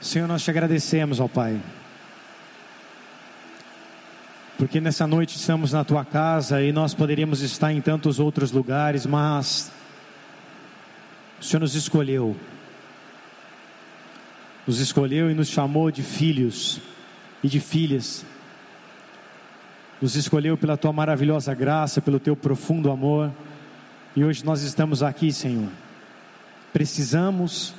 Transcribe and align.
Senhor, 0.00 0.28
nós 0.28 0.42
te 0.42 0.50
agradecemos, 0.50 1.18
ó 1.18 1.26
Pai, 1.26 1.60
porque 4.58 4.80
nessa 4.80 5.06
noite 5.06 5.36
estamos 5.36 5.72
na 5.72 5.82
tua 5.82 6.04
casa 6.04 6.62
e 6.62 6.72
nós 6.72 6.94
poderíamos 6.94 7.40
estar 7.40 7.72
em 7.72 7.80
tantos 7.80 8.20
outros 8.20 8.52
lugares, 8.52 9.06
mas 9.06 9.72
o 11.40 11.44
Senhor 11.44 11.60
nos 11.60 11.74
escolheu, 11.74 12.36
nos 14.66 14.78
escolheu 14.78 15.30
e 15.30 15.34
nos 15.34 15.48
chamou 15.48 15.90
de 15.90 16.02
filhos 16.02 16.80
e 17.42 17.48
de 17.48 17.58
filhas, 17.58 18.24
nos 20.00 20.16
escolheu 20.16 20.56
pela 20.56 20.76
tua 20.76 20.92
maravilhosa 20.92 21.54
graça, 21.54 22.00
pelo 22.00 22.20
teu 22.20 22.36
profundo 22.36 22.90
amor, 22.90 23.32
e 24.14 24.22
hoje 24.22 24.44
nós 24.44 24.62
estamos 24.62 25.02
aqui, 25.02 25.32
Senhor, 25.32 25.68
precisamos 26.72 27.74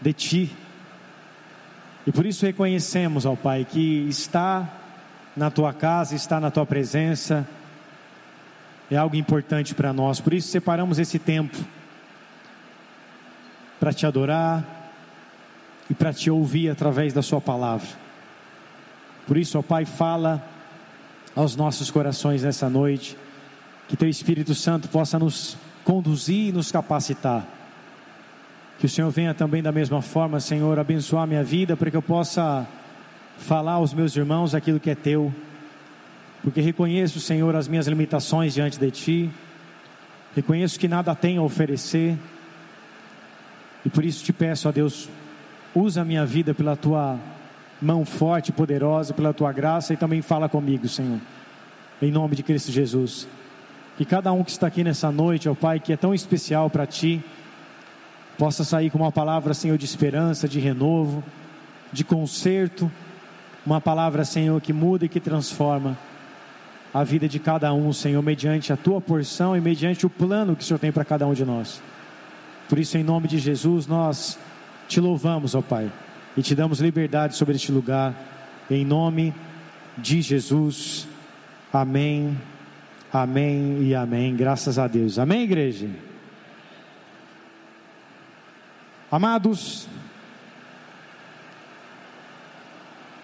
de 0.00 0.12
Ti 0.12 0.56
e 2.06 2.10
por 2.10 2.26
isso 2.26 2.44
reconhecemos, 2.44 3.24
ó 3.24 3.36
Pai, 3.36 3.64
que 3.64 4.06
está 4.08 4.68
na 5.36 5.50
tua 5.50 5.72
casa, 5.72 6.14
está 6.14 6.40
na 6.40 6.50
tua 6.50 6.66
presença, 6.66 7.46
é 8.90 8.96
algo 8.96 9.16
importante 9.16 9.74
para 9.74 9.92
nós. 9.92 10.20
Por 10.20 10.34
isso 10.34 10.48
separamos 10.48 10.98
esse 10.98 11.18
tempo 11.18 11.56
para 13.78 13.92
te 13.92 14.04
adorar 14.04 14.64
e 15.88 15.94
para 15.94 16.12
te 16.12 16.30
ouvir 16.30 16.70
através 16.70 17.12
da 17.12 17.22
Sua 17.22 17.40
palavra. 17.40 17.88
Por 19.26 19.36
isso, 19.36 19.58
ó 19.58 19.62
Pai, 19.62 19.84
fala 19.84 20.44
aos 21.34 21.56
nossos 21.56 21.90
corações 21.90 22.42
nessa 22.42 22.68
noite, 22.68 23.16
que 23.88 23.96
Teu 23.96 24.08
Espírito 24.08 24.54
Santo 24.54 24.88
possa 24.88 25.18
nos 25.18 25.56
conduzir 25.84 26.48
e 26.48 26.52
nos 26.52 26.70
capacitar 26.70 27.46
que 28.82 28.86
o 28.86 28.88
Senhor 28.88 29.10
venha 29.12 29.32
também 29.32 29.62
da 29.62 29.70
mesma 29.70 30.02
forma, 30.02 30.40
Senhor, 30.40 30.76
abençoar 30.76 31.24
minha 31.24 31.44
vida 31.44 31.76
para 31.76 31.88
que 31.88 31.96
eu 31.96 32.02
possa 32.02 32.66
falar 33.38 33.74
aos 33.74 33.94
meus 33.94 34.16
irmãos 34.16 34.56
aquilo 34.56 34.80
que 34.80 34.90
é 34.90 34.94
teu. 34.96 35.32
Porque 36.42 36.60
reconheço, 36.60 37.20
Senhor, 37.20 37.54
as 37.54 37.68
minhas 37.68 37.86
limitações 37.86 38.54
diante 38.54 38.80
de 38.80 38.90
ti. 38.90 39.30
Reconheço 40.34 40.80
que 40.80 40.88
nada 40.88 41.14
tenho 41.14 41.42
a 41.42 41.44
oferecer. 41.44 42.18
E 43.84 43.88
por 43.88 44.04
isso 44.04 44.24
te 44.24 44.32
peço, 44.32 44.68
ó 44.68 44.72
Deus, 44.72 45.08
usa 45.72 46.00
a 46.00 46.04
minha 46.04 46.26
vida 46.26 46.52
pela 46.52 46.74
tua 46.74 47.20
mão 47.80 48.04
forte 48.04 48.48
e 48.48 48.52
poderosa, 48.52 49.14
pela 49.14 49.32
tua 49.32 49.52
graça 49.52 49.94
e 49.94 49.96
também 49.96 50.22
fala 50.22 50.48
comigo, 50.48 50.88
Senhor. 50.88 51.20
Em 52.02 52.10
nome 52.10 52.34
de 52.34 52.42
Cristo 52.42 52.72
Jesus. 52.72 53.28
Que 53.96 54.04
cada 54.04 54.32
um 54.32 54.42
que 54.42 54.50
está 54.50 54.66
aqui 54.66 54.82
nessa 54.82 55.12
noite, 55.12 55.48
ó 55.48 55.54
Pai, 55.54 55.78
que 55.78 55.92
é 55.92 55.96
tão 55.96 56.12
especial 56.12 56.68
para 56.68 56.84
ti, 56.84 57.24
possa 58.42 58.64
sair 58.64 58.90
com 58.90 58.98
uma 58.98 59.12
palavra, 59.12 59.54
Senhor, 59.54 59.78
de 59.78 59.84
esperança, 59.84 60.48
de 60.48 60.58
renovo, 60.58 61.22
de 61.92 62.02
conserto, 62.02 62.90
uma 63.64 63.80
palavra, 63.80 64.24
Senhor, 64.24 64.60
que 64.60 64.72
muda 64.72 65.04
e 65.04 65.08
que 65.08 65.20
transforma 65.20 65.96
a 66.92 67.04
vida 67.04 67.28
de 67.28 67.38
cada 67.38 67.72
um, 67.72 67.92
Senhor, 67.92 68.20
mediante 68.20 68.72
a 68.72 68.76
tua 68.76 69.00
porção 69.00 69.56
e 69.56 69.60
mediante 69.60 70.04
o 70.04 70.10
plano 70.10 70.56
que 70.56 70.64
o 70.64 70.66
Senhor 70.66 70.80
tem 70.80 70.90
para 70.90 71.04
cada 71.04 71.24
um 71.24 71.32
de 71.32 71.44
nós. 71.44 71.80
Por 72.68 72.80
isso, 72.80 72.98
em 72.98 73.04
nome 73.04 73.28
de 73.28 73.38
Jesus, 73.38 73.86
nós 73.86 74.36
te 74.88 74.98
louvamos, 74.98 75.54
ó 75.54 75.62
Pai, 75.62 75.88
e 76.36 76.42
te 76.42 76.56
damos 76.56 76.80
liberdade 76.80 77.36
sobre 77.36 77.54
este 77.54 77.70
lugar, 77.70 78.12
em 78.68 78.84
nome 78.84 79.32
de 79.96 80.20
Jesus. 80.20 81.06
Amém, 81.72 82.36
amém 83.12 83.84
e 83.84 83.94
amém. 83.94 84.34
Graças 84.34 84.80
a 84.80 84.88
Deus. 84.88 85.16
Amém, 85.16 85.44
igreja? 85.44 85.88
Amados, 89.12 89.86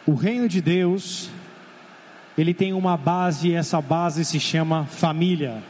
o 0.07 0.13
reino 0.13 0.47
de 0.47 0.61
Deus, 0.61 1.31
ele 2.37 2.53
tem 2.53 2.75
uma 2.75 2.95
base, 2.95 3.49
e 3.49 3.55
essa 3.55 3.81
base 3.81 4.23
se 4.23 4.39
chama 4.39 4.85
família. 4.85 5.63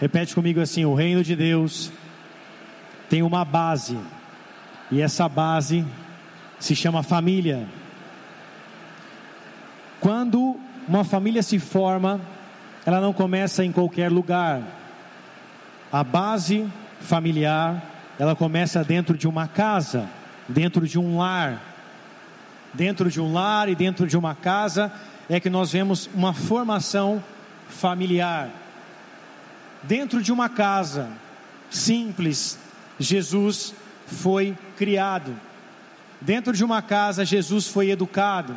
Repete 0.00 0.34
comigo 0.34 0.62
assim: 0.62 0.86
o 0.86 0.94
reino 0.94 1.22
de 1.22 1.36
Deus 1.36 1.92
tem 3.10 3.22
uma 3.22 3.44
base, 3.44 3.98
e 4.90 5.02
essa 5.02 5.28
base 5.28 5.84
se 6.58 6.74
chama 6.74 7.02
família. 7.02 7.68
Quando 10.00 10.58
uma 10.88 11.04
família 11.04 11.42
se 11.42 11.58
forma, 11.58 12.18
ela 12.86 12.98
não 12.98 13.12
começa 13.12 13.62
em 13.62 13.72
qualquer 13.72 14.10
lugar. 14.10 14.62
A 15.92 16.02
base 16.02 16.66
familiar 16.98 17.95
ela 18.18 18.34
começa 18.34 18.82
dentro 18.82 19.16
de 19.16 19.28
uma 19.28 19.46
casa, 19.46 20.08
dentro 20.48 20.86
de 20.86 20.98
um 20.98 21.18
lar. 21.18 21.62
Dentro 22.72 23.10
de 23.10 23.20
um 23.20 23.32
lar 23.32 23.68
e 23.68 23.74
dentro 23.74 24.06
de 24.06 24.16
uma 24.16 24.34
casa 24.34 24.92
é 25.28 25.40
que 25.40 25.50
nós 25.50 25.72
vemos 25.72 26.08
uma 26.14 26.32
formação 26.32 27.22
familiar. 27.68 28.50
Dentro 29.82 30.22
de 30.22 30.32
uma 30.32 30.48
casa 30.48 31.10
simples, 31.70 32.58
Jesus 32.98 33.74
foi 34.06 34.56
criado. 34.76 35.34
Dentro 36.20 36.52
de 36.52 36.64
uma 36.64 36.80
casa, 36.80 37.24
Jesus 37.24 37.68
foi 37.68 37.90
educado. 37.90 38.56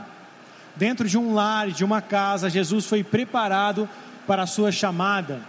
Dentro 0.75 1.07
de 1.07 1.17
um 1.17 1.33
lar, 1.33 1.69
de 1.69 1.83
uma 1.83 2.01
casa, 2.01 2.49
Jesus 2.49 2.85
foi 2.85 3.03
preparado 3.03 3.89
para 4.25 4.43
a 4.43 4.47
sua 4.47 4.71
chamada 4.71 5.41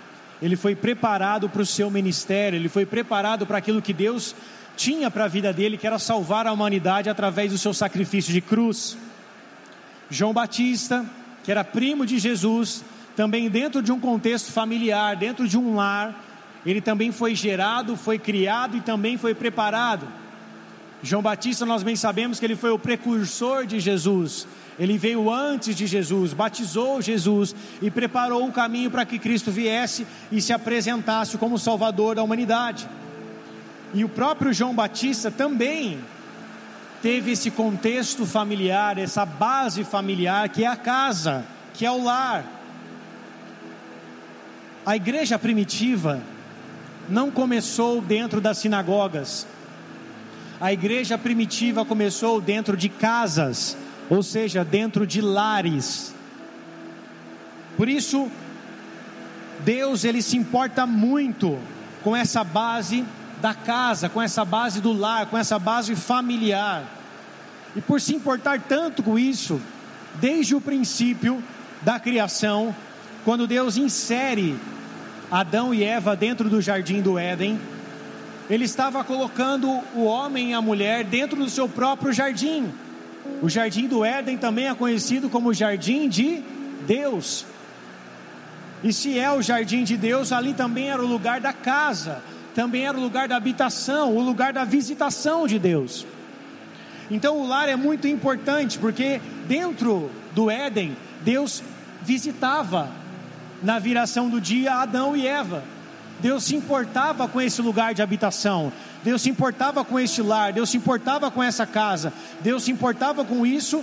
ele 0.43 0.57
foi 0.57 0.75
preparado 0.75 1.49
para 1.49 1.63
o 1.63 1.67
seu 1.67 1.91
ministério, 1.91 2.57
ele 2.57 2.69
foi 2.69 2.87
preparado 2.87 3.47
para 3.47 3.59
aquilo 3.59 3.83
que 3.83 3.93
Deus 3.93 4.35
tinha 4.77 5.11
para 5.11 5.25
a 5.25 5.29
vida 5.29 5.53
dele, 5.53 5.77
que 5.77 5.87
era 5.87 5.99
salvar 5.99 6.47
a 6.47 6.53
humanidade 6.53 7.11
através 7.11 7.53
do 7.53 7.59
seu 7.59 7.75
sacrifício 7.75 8.33
de 8.33 8.41
cruz. 8.41 8.97
João 10.09 10.33
Batista, 10.33 11.05
que 11.45 11.51
era 11.51 11.63
primo 11.63 12.07
de 12.07 12.19
Jesus, 12.19 12.83
também 13.15 13.51
dentro 13.51 13.83
de 13.83 13.93
um 13.93 14.01
contexto 14.01 14.51
familiar, 14.53 15.17
dentro 15.17 15.47
de 15.47 15.59
um 15.59 15.77
lar, 15.77 16.19
ele 16.65 16.81
também 16.81 17.13
foi 17.13 17.35
gerado, 17.35 17.97
foi 17.97 18.19
criado 18.19 18.77
e 18.77 18.81
também 18.81 19.17
foi 19.17 19.35
preparado. 19.35 20.07
João 21.03 21.23
Batista, 21.23 21.65
nós 21.65 21.83
bem 21.83 21.97
sabemos 21.97 22.39
que 22.39 22.45
ele 22.45 22.57
foi 22.57 22.71
o 22.71 22.79
precursor 22.79 23.67
de 23.67 23.81
Jesus, 23.81 24.47
ele 24.81 24.97
veio 24.97 25.31
antes 25.31 25.77
de 25.77 25.87
Jesus, 25.87 26.33
batizou 26.33 27.03
Jesus 27.03 27.55
e 27.83 27.91
preparou 27.91 28.49
o 28.49 28.51
caminho 28.51 28.91
para 28.91 29.05
que 29.05 29.19
Cristo 29.19 29.51
viesse 29.51 30.07
e 30.33 30.41
se 30.41 30.55
apresentasse 30.55 31.37
como 31.37 31.59
Salvador 31.59 32.15
da 32.15 32.23
humanidade. 32.23 32.89
E 33.93 34.03
o 34.03 34.09
próprio 34.09 34.55
João 34.55 34.75
Batista 34.75 35.31
também 35.31 36.01
teve 37.03 37.33
esse 37.33 37.51
contexto 37.51 38.25
familiar, 38.25 38.97
essa 38.97 39.27
base 39.27 39.85
familiar 39.85 40.49
que 40.49 40.65
é 40.65 40.67
a 40.67 40.77
casa, 40.77 41.45
que 41.75 41.85
é 41.85 41.91
o 41.91 42.03
lar. 42.03 42.47
A 44.87 44.97
igreja 44.97 45.39
primitiva 45.39 46.23
não 47.07 47.31
começou 47.31 48.01
dentro 48.01 48.41
das 48.41 48.57
sinagogas. 48.57 49.47
A 50.59 50.73
igreja 50.73 51.19
primitiva 51.19 51.85
começou 51.85 52.41
dentro 52.41 52.79
de 52.79 52.89
casas 52.89 53.77
ou 54.11 54.25
seja, 54.25 54.65
dentro 54.65 55.07
de 55.07 55.21
lares. 55.21 56.13
Por 57.77 57.89
isso, 57.89 58.29
Deus 59.61 60.05
ele 60.05 60.21
se 60.21 60.37
importa 60.37 60.85
muito 60.85 61.57
com 62.03 62.17
essa 62.17 62.43
base 62.43 63.05
da 63.41 63.55
casa, 63.55 64.09
com 64.09 64.21
essa 64.21 64.45
base 64.45 64.81
do 64.81 64.93
lar, 64.93 65.27
com 65.27 65.39
essa 65.39 65.59
base 65.59 65.95
familiar. 65.95 66.85
E 67.77 67.81
por 67.81 68.01
se 68.01 68.15
importar 68.15 68.61
tanto 68.61 69.01
com 69.01 69.17
isso, 69.17 69.61
desde 70.17 70.57
o 70.57 70.61
princípio 70.61 71.43
da 71.83 72.01
criação, 72.01 72.75
quando 73.25 73.47
Deus 73.47 73.77
insere 73.77 74.59
Adão 75.31 75.73
e 75.73 75.85
Eva 75.85 76.17
dentro 76.17 76.51
do 76.51 76.61
jardim 76.61 77.01
do 77.01 77.17
Éden, 77.17 77.61
ele 78.51 78.65
estava 78.65 79.05
colocando 79.05 79.69
o 79.95 80.03
homem 80.03 80.51
e 80.51 80.55
a 80.55 80.61
mulher 80.61 81.05
dentro 81.05 81.37
do 81.37 81.49
seu 81.49 81.69
próprio 81.69 82.13
jardim. 82.13 82.73
O 83.43 83.49
jardim 83.49 83.87
do 83.87 84.05
Éden 84.05 84.37
também 84.37 84.69
é 84.69 84.75
conhecido 84.75 85.29
como 85.29 85.55
jardim 85.55 86.09
de 86.09 86.43
Deus. 86.87 87.47
E 88.83 88.93
se 88.93 89.19
é 89.19 89.31
o 89.31 89.43
jardim 89.43 89.85
de 89.85 89.97
Deus, 89.97 90.33
ali 90.33 90.55
também 90.55 90.91
era 90.91 91.03
o 91.03 91.07
lugar 91.07 91.41
da 91.41 91.53
casa, 91.53 92.23
também 92.55 92.87
era 92.87 92.97
o 92.97 93.01
lugar 93.01 93.29
da 93.29 93.37
habitação, 93.37 94.17
o 94.17 94.21
lugar 94.21 94.53
da 94.53 94.65
visitação 94.65 95.47
de 95.47 95.59
Deus. 95.59 96.07
Então 97.11 97.39
o 97.39 97.47
lar 97.47 97.69
é 97.69 97.77
muito 97.77 98.07
importante, 98.07 98.79
porque 98.79 99.21
dentro 99.47 100.11
do 100.35 100.51
Éden, 100.51 100.97
Deus 101.23 101.63
visitava 102.03 102.89
na 103.63 103.79
viração 103.79 104.29
do 104.29 104.41
dia 104.41 104.75
Adão 104.75 105.17
e 105.17 105.27
Eva. 105.27 105.63
Deus 106.21 106.45
se 106.45 106.55
importava 106.55 107.27
com 107.27 107.41
esse 107.41 107.61
lugar 107.61 107.95
de 107.95 108.03
habitação. 108.03 108.73
Deus 109.03 109.23
se 109.23 109.31
importava 109.31 109.85
com 109.85 109.99
este 109.99 110.21
lar, 110.21 110.53
Deus 110.53 110.71
se 110.71 110.77
importava 110.77 111.31
com 111.31 111.43
essa 111.43 111.67
casa, 111.67 112.13
Deus 112.41 112.65
se 112.65 112.71
importava 112.71 113.25
com 113.25 113.47
isso, 113.47 113.83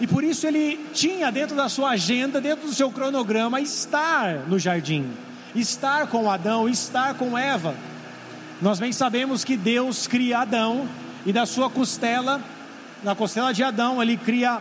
e 0.00 0.06
por 0.06 0.24
isso 0.24 0.46
ele 0.46 0.84
tinha 0.92 1.30
dentro 1.30 1.56
da 1.56 1.68
sua 1.68 1.90
agenda, 1.90 2.40
dentro 2.40 2.66
do 2.66 2.74
seu 2.74 2.90
cronograma, 2.90 3.60
estar 3.60 4.40
no 4.48 4.58
jardim, 4.58 5.10
estar 5.54 6.08
com 6.08 6.30
Adão, 6.30 6.68
estar 6.68 7.14
com 7.14 7.38
Eva. 7.38 7.74
Nós 8.60 8.78
bem 8.78 8.92
sabemos 8.92 9.44
que 9.44 9.56
Deus 9.56 10.06
cria 10.06 10.40
Adão 10.40 10.88
e 11.24 11.32
da 11.32 11.46
sua 11.46 11.70
costela 11.70 12.42
na 13.02 13.14
costela 13.14 13.52
de 13.52 13.62
Adão, 13.62 14.02
ele 14.02 14.16
cria 14.16 14.60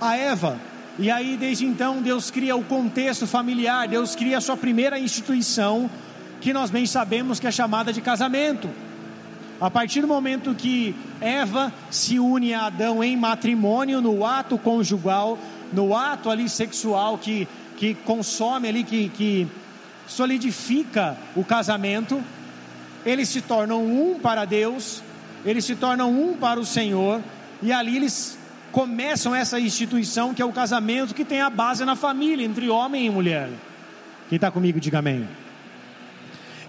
a 0.00 0.16
Eva. 0.16 0.58
E 0.98 1.10
aí, 1.10 1.36
desde 1.36 1.64
então, 1.64 2.02
Deus 2.02 2.30
cria 2.30 2.56
o 2.56 2.64
contexto 2.64 3.26
familiar, 3.26 3.86
Deus 3.86 4.16
cria 4.16 4.38
a 4.38 4.40
sua 4.40 4.56
primeira 4.56 4.98
instituição, 4.98 5.88
que 6.40 6.52
nós 6.52 6.70
bem 6.70 6.86
sabemos 6.86 7.38
que 7.38 7.46
é 7.46 7.50
chamada 7.50 7.92
de 7.92 8.00
casamento. 8.00 8.68
A 9.60 9.70
partir 9.70 10.00
do 10.00 10.08
momento 10.08 10.54
que 10.54 10.94
Eva 11.20 11.72
se 11.90 12.18
une 12.18 12.54
a 12.54 12.66
Adão 12.66 13.04
em 13.04 13.16
matrimônio, 13.16 14.00
no 14.00 14.24
ato 14.24 14.56
conjugal, 14.56 15.38
no 15.70 15.94
ato 15.94 16.30
ali 16.30 16.48
sexual 16.48 17.18
que, 17.18 17.46
que 17.76 17.94
consome 17.94 18.68
ali, 18.68 18.82
que, 18.82 19.10
que 19.10 19.46
solidifica 20.06 21.16
o 21.36 21.44
casamento, 21.44 22.22
eles 23.04 23.28
se 23.28 23.42
tornam 23.42 23.84
um 23.84 24.18
para 24.18 24.46
Deus, 24.46 25.02
eles 25.44 25.64
se 25.64 25.76
tornam 25.76 26.10
um 26.10 26.34
para 26.36 26.58
o 26.58 26.64
Senhor, 26.64 27.20
e 27.62 27.70
ali 27.70 27.96
eles 27.96 28.38
começam 28.72 29.34
essa 29.34 29.60
instituição 29.60 30.32
que 30.32 30.40
é 30.40 30.44
o 30.44 30.52
casamento, 30.52 31.14
que 31.14 31.24
tem 31.24 31.42
a 31.42 31.50
base 31.50 31.84
na 31.84 31.96
família, 31.96 32.46
entre 32.46 32.70
homem 32.70 33.06
e 33.06 33.10
mulher. 33.10 33.50
Quem 34.28 34.36
está 34.36 34.50
comigo, 34.50 34.80
diga 34.80 35.00
amém. 35.00 35.28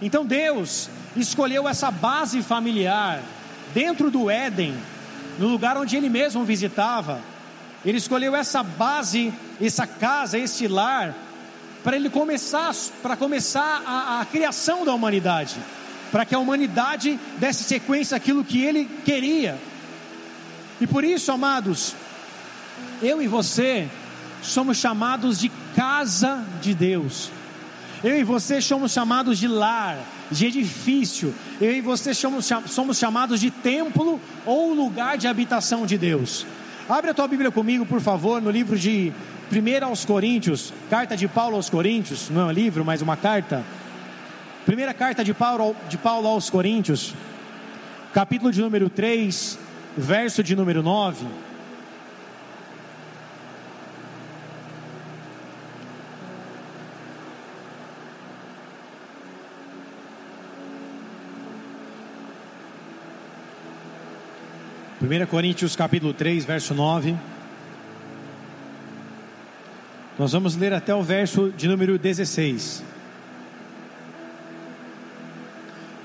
Então 0.02 0.26
Deus 0.26 0.90
escolheu 1.16 1.68
essa 1.68 1.88
base 1.88 2.42
familiar 2.42 3.22
dentro 3.72 4.10
do 4.10 4.28
Éden, 4.28 4.74
no 5.38 5.46
lugar 5.46 5.78
onde 5.78 5.96
ele 5.96 6.08
mesmo 6.08 6.44
visitava. 6.44 7.20
Ele 7.84 7.98
escolheu 7.98 8.34
essa 8.34 8.64
base, 8.64 9.32
essa 9.60 9.86
casa, 9.86 10.36
esse 10.36 10.66
lar, 10.66 11.14
para 11.84 11.94
ele 11.94 12.10
começar, 12.10 12.74
para 13.00 13.16
começar 13.16 13.82
a, 13.86 14.20
a 14.20 14.24
criação 14.24 14.84
da 14.84 14.92
humanidade, 14.92 15.56
para 16.10 16.24
que 16.24 16.34
a 16.34 16.38
humanidade 16.38 17.18
desse 17.38 17.62
sequência 17.62 18.16
àquilo 18.16 18.44
que 18.44 18.60
ele 18.60 18.90
queria. 19.04 19.56
E 20.80 20.86
por 20.86 21.04
isso, 21.04 21.30
amados, 21.30 21.94
eu 23.00 23.22
e 23.22 23.28
você 23.28 23.88
somos 24.42 24.78
chamados 24.78 25.38
de 25.38 25.48
casa 25.76 26.44
de 26.60 26.74
Deus. 26.74 27.30
Eu 28.04 28.18
e 28.18 28.24
você 28.24 28.60
somos 28.60 28.92
chamados 28.92 29.38
de 29.38 29.46
lar, 29.46 29.96
de 30.28 30.46
edifício. 30.46 31.32
Eu 31.60 31.72
e 31.72 31.80
você 31.80 32.12
somos, 32.12 32.50
chamados 32.98 33.40
de 33.40 33.50
templo 33.50 34.20
ou 34.44 34.74
lugar 34.74 35.16
de 35.16 35.28
habitação 35.28 35.86
de 35.86 35.96
Deus. 35.96 36.44
Abre 36.88 37.12
a 37.12 37.14
tua 37.14 37.28
Bíblia 37.28 37.52
comigo, 37.52 37.86
por 37.86 38.00
favor, 38.00 38.42
no 38.42 38.50
livro 38.50 38.76
de 38.76 39.12
1 39.52 39.84
aos 39.86 40.04
Coríntios, 40.04 40.74
carta 40.90 41.16
de 41.16 41.28
Paulo 41.28 41.54
aos 41.54 41.70
Coríntios, 41.70 42.28
não 42.28 42.42
é 42.42 42.44
um 42.46 42.50
livro, 42.50 42.84
mas 42.84 43.02
uma 43.02 43.16
carta. 43.16 43.64
Primeira 44.66 44.92
carta 44.92 45.22
de 45.22 45.32
Paulo, 45.32 45.76
de 45.88 45.96
Paulo 45.96 46.26
aos 46.26 46.50
Coríntios, 46.50 47.14
capítulo 48.12 48.50
de 48.50 48.60
número 48.60 48.90
3, 48.90 49.58
verso 49.96 50.42
de 50.42 50.56
número 50.56 50.82
9. 50.82 51.24
Primeira 65.02 65.26
Coríntios 65.26 65.74
capítulo 65.74 66.14
3, 66.14 66.44
verso 66.44 66.74
9. 66.74 67.16
Nós 70.16 70.30
vamos 70.30 70.54
ler 70.54 70.72
até 70.72 70.94
o 70.94 71.02
verso 71.02 71.50
de 71.56 71.66
número 71.66 71.98
16. 71.98 72.84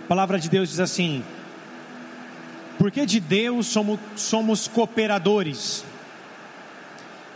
A 0.04 0.08
palavra 0.08 0.40
de 0.40 0.50
Deus 0.50 0.70
diz 0.70 0.80
assim: 0.80 1.24
Porque 2.80 3.06
de 3.06 3.20
Deus 3.20 3.68
somos, 3.68 4.00
somos 4.16 4.68
cooperadores, 4.68 5.86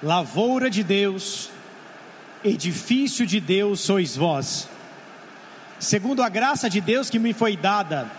lavoura 0.02 0.68
de 0.68 0.82
Deus, 0.84 1.52
edifício 2.44 3.24
de 3.24 3.40
Deus 3.40 3.82
sois 3.82 4.18
vós. 4.18 4.68
Segundo 5.78 6.24
a 6.24 6.30
graça 6.30 6.68
de 6.68 6.82
Deus 6.82 7.08
que 7.08 7.20
me 7.20 7.34
foi 7.34 7.56
dada, 7.56 8.10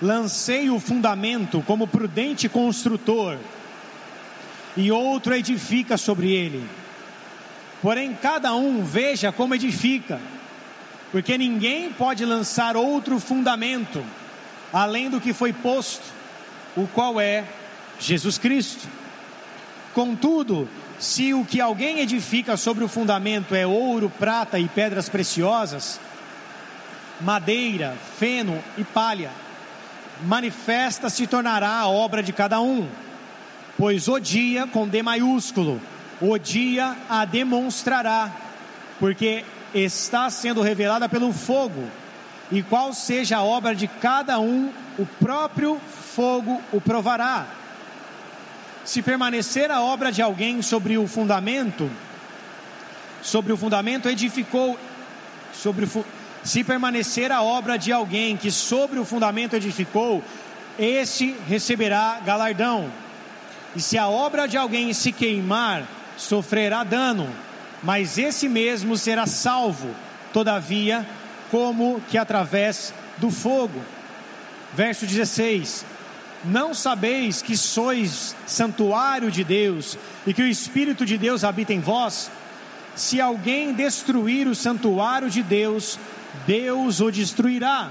lancei 0.00 0.70
o 0.70 0.78
fundamento 0.78 1.62
como 1.66 1.86
prudente 1.86 2.48
construtor, 2.48 3.36
e 4.76 4.92
outro 4.92 5.34
edifica 5.34 5.96
sobre 5.96 6.32
ele. 6.32 6.64
Porém, 7.82 8.16
cada 8.20 8.54
um 8.54 8.84
veja 8.84 9.32
como 9.32 9.54
edifica, 9.54 10.20
porque 11.10 11.36
ninguém 11.36 11.92
pode 11.92 12.24
lançar 12.24 12.76
outro 12.76 13.18
fundamento 13.18 14.04
além 14.72 15.08
do 15.08 15.20
que 15.20 15.32
foi 15.32 15.52
posto, 15.52 16.04
o 16.76 16.86
qual 16.86 17.20
é 17.20 17.44
Jesus 17.98 18.38
Cristo. 18.38 18.86
Contudo, 19.94 20.68
se 20.98 21.32
o 21.32 21.44
que 21.44 21.60
alguém 21.60 22.00
edifica 22.00 22.56
sobre 22.56 22.84
o 22.84 22.88
fundamento 22.88 23.54
é 23.54 23.66
ouro, 23.66 24.12
prata 24.18 24.58
e 24.58 24.68
pedras 24.68 25.08
preciosas, 25.08 25.98
madeira, 27.20 27.96
feno 28.18 28.62
e 28.76 28.84
palha, 28.84 29.30
manifesta 30.22 31.08
se 31.08 31.26
tornará 31.26 31.70
a 31.70 31.88
obra 31.88 32.22
de 32.22 32.32
cada 32.32 32.60
um, 32.60 32.88
pois 33.76 34.08
o 34.08 34.18
dia 34.18 34.66
com 34.66 34.88
D 34.88 35.02
maiúsculo, 35.02 35.80
o 36.20 36.36
dia 36.38 36.96
a 37.08 37.24
demonstrará, 37.24 38.30
porque 38.98 39.44
está 39.74 40.28
sendo 40.30 40.62
revelada 40.62 41.08
pelo 41.08 41.32
fogo, 41.32 41.88
e 42.50 42.62
qual 42.62 42.92
seja 42.92 43.38
a 43.38 43.42
obra 43.42 43.74
de 43.74 43.86
cada 43.86 44.40
um, 44.40 44.72
o 44.98 45.06
próprio 45.06 45.78
fogo 46.14 46.60
o 46.72 46.80
provará. 46.80 47.46
Se 48.84 49.02
permanecer 49.02 49.70
a 49.70 49.82
obra 49.82 50.10
de 50.10 50.22
alguém 50.22 50.62
sobre 50.62 50.96
o 50.96 51.06
fundamento, 51.06 51.90
sobre 53.22 53.52
o 53.52 53.56
fundamento 53.56 54.08
edificou, 54.08 54.78
sobre 55.52 55.84
o, 55.84 56.04
se 56.48 56.64
permanecer 56.64 57.30
a 57.30 57.42
obra 57.42 57.76
de 57.76 57.92
alguém 57.92 58.34
que 58.34 58.50
sobre 58.50 58.98
o 58.98 59.04
fundamento 59.04 59.54
edificou, 59.54 60.24
este 60.78 61.36
receberá 61.46 62.20
galardão. 62.24 62.90
E 63.76 63.82
se 63.82 63.98
a 63.98 64.08
obra 64.08 64.48
de 64.48 64.56
alguém 64.56 64.94
se 64.94 65.12
queimar, 65.12 65.86
sofrerá 66.16 66.84
dano, 66.84 67.28
mas 67.82 68.16
esse 68.16 68.48
mesmo 68.48 68.96
será 68.96 69.26
salvo, 69.26 69.94
todavia, 70.32 71.06
como 71.50 72.00
que 72.08 72.16
através 72.16 72.94
do 73.18 73.30
fogo. 73.30 73.82
Verso 74.74 75.04
16: 75.04 75.84
Não 76.46 76.72
sabeis 76.72 77.42
que 77.42 77.58
sois 77.58 78.34
santuário 78.46 79.30
de 79.30 79.44
Deus 79.44 79.98
e 80.26 80.32
que 80.32 80.42
o 80.42 80.48
Espírito 80.48 81.04
de 81.04 81.18
Deus 81.18 81.44
habita 81.44 81.74
em 81.74 81.80
vós? 81.80 82.30
Se 82.96 83.20
alguém 83.20 83.74
destruir 83.74 84.48
o 84.48 84.54
santuário 84.54 85.30
de 85.30 85.42
Deus, 85.42 85.98
Deus 86.46 87.00
o 87.00 87.10
destruirá, 87.10 87.90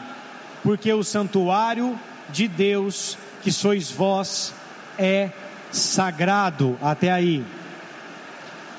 porque 0.64 0.92
o 0.92 1.04
santuário 1.04 1.98
de 2.30 2.48
Deus, 2.48 3.18
que 3.44 3.52
sois 3.52 3.92
vós, 3.92 4.54
é 4.98 5.32
sagrado. 5.72 6.78
Até 6.82 7.12
aí. 7.12 7.44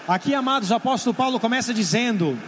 Aqui, 0.06 0.34
amados, 0.34 0.70
o 0.70 0.74
apóstolo 0.74 1.14
Paulo 1.14 1.38
começa 1.38 1.72
dizendo 1.74 2.38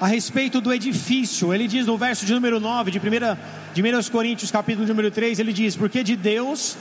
a 0.00 0.06
respeito 0.06 0.60
do 0.60 0.72
edifício. 0.72 1.54
Ele 1.54 1.68
diz 1.68 1.86
no 1.86 1.96
verso 1.96 2.26
de 2.26 2.34
número 2.34 2.58
9 2.60 2.90
de 2.90 2.98
1 2.98 3.02
de 3.72 3.82
1 3.82 4.10
Coríntios, 4.10 4.50
capítulo 4.50 4.86
número 4.86 5.10
3, 5.10 5.38
ele 5.38 5.52
diz: 5.52 5.76
Porque 5.76 6.02
de 6.02 6.16
Deus 6.16 6.76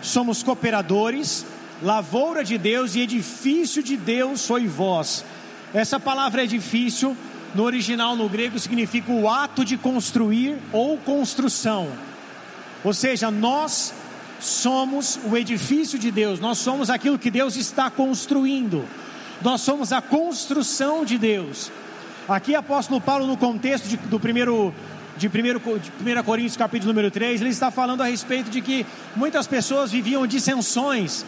somos 0.00 0.42
cooperadores, 0.42 1.44
lavoura 1.82 2.44
de 2.44 2.56
Deus 2.56 2.94
e 2.94 3.00
edifício 3.00 3.82
de 3.82 3.96
Deus 3.96 4.40
sois 4.40 4.70
vós. 4.70 5.24
Essa 5.74 6.00
palavra 6.00 6.44
edifício 6.44 7.16
no 7.54 7.64
original 7.64 8.14
no 8.14 8.28
grego 8.28 8.58
significa 8.58 9.10
o 9.12 9.28
ato 9.28 9.64
de 9.64 9.76
construir 9.76 10.58
ou 10.72 10.98
construção. 10.98 11.88
Ou 12.84 12.92
seja, 12.92 13.30
nós 13.30 13.92
somos 14.40 15.18
o 15.24 15.36
edifício 15.36 15.98
de 15.98 16.10
Deus, 16.10 16.38
nós 16.38 16.58
somos 16.58 16.90
aquilo 16.90 17.18
que 17.18 17.30
Deus 17.30 17.56
está 17.56 17.90
construindo. 17.90 18.84
Nós 19.42 19.60
somos 19.60 19.92
a 19.92 20.00
construção 20.00 21.04
de 21.04 21.16
Deus. 21.16 21.70
Aqui 22.28 22.54
apóstolo 22.54 23.00
Paulo 23.00 23.26
no 23.26 23.36
contexto 23.36 23.88
de, 23.88 23.96
do 23.96 24.20
primeiro 24.20 24.74
de 25.16 25.26
1 25.26 25.30
de 25.30 26.22
Coríntios 26.22 26.56
capítulo 26.56 26.92
número 26.92 27.10
3, 27.10 27.40
ele 27.40 27.50
está 27.50 27.70
falando 27.70 28.02
a 28.02 28.06
respeito 28.06 28.50
de 28.50 28.60
que 28.60 28.86
muitas 29.16 29.46
pessoas 29.48 29.90
viviam 29.90 30.26
dissensões 30.26 31.24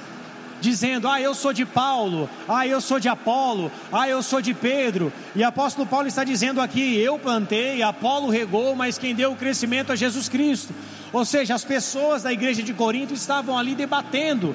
dizendo: 0.60 1.08
Ah, 1.08 1.20
eu 1.20 1.34
sou 1.34 1.52
de 1.52 1.64
Paulo, 1.64 2.28
ah, 2.48 2.66
eu 2.66 2.80
sou 2.80 3.00
de 3.00 3.08
Apolo, 3.08 3.70
ah, 3.92 4.08
eu 4.08 4.22
sou 4.22 4.40
de 4.40 4.54
Pedro. 4.54 5.12
E 5.34 5.42
apóstolo 5.42 5.86
Paulo 5.86 6.06
está 6.06 6.24
dizendo 6.24 6.60
aqui: 6.60 6.98
Eu 6.98 7.18
plantei, 7.18 7.82
Apolo 7.82 8.28
regou, 8.28 8.76
mas 8.76 8.98
quem 8.98 9.14
deu 9.14 9.32
o 9.32 9.36
crescimento 9.36 9.92
é 9.92 9.96
Jesus 9.96 10.28
Cristo. 10.28 10.74
Ou 11.12 11.24
seja, 11.24 11.54
as 11.54 11.64
pessoas 11.64 12.22
da 12.22 12.32
igreja 12.32 12.62
de 12.62 12.72
Corinto 12.72 13.14
estavam 13.14 13.58
ali 13.58 13.74
debatendo 13.74 14.54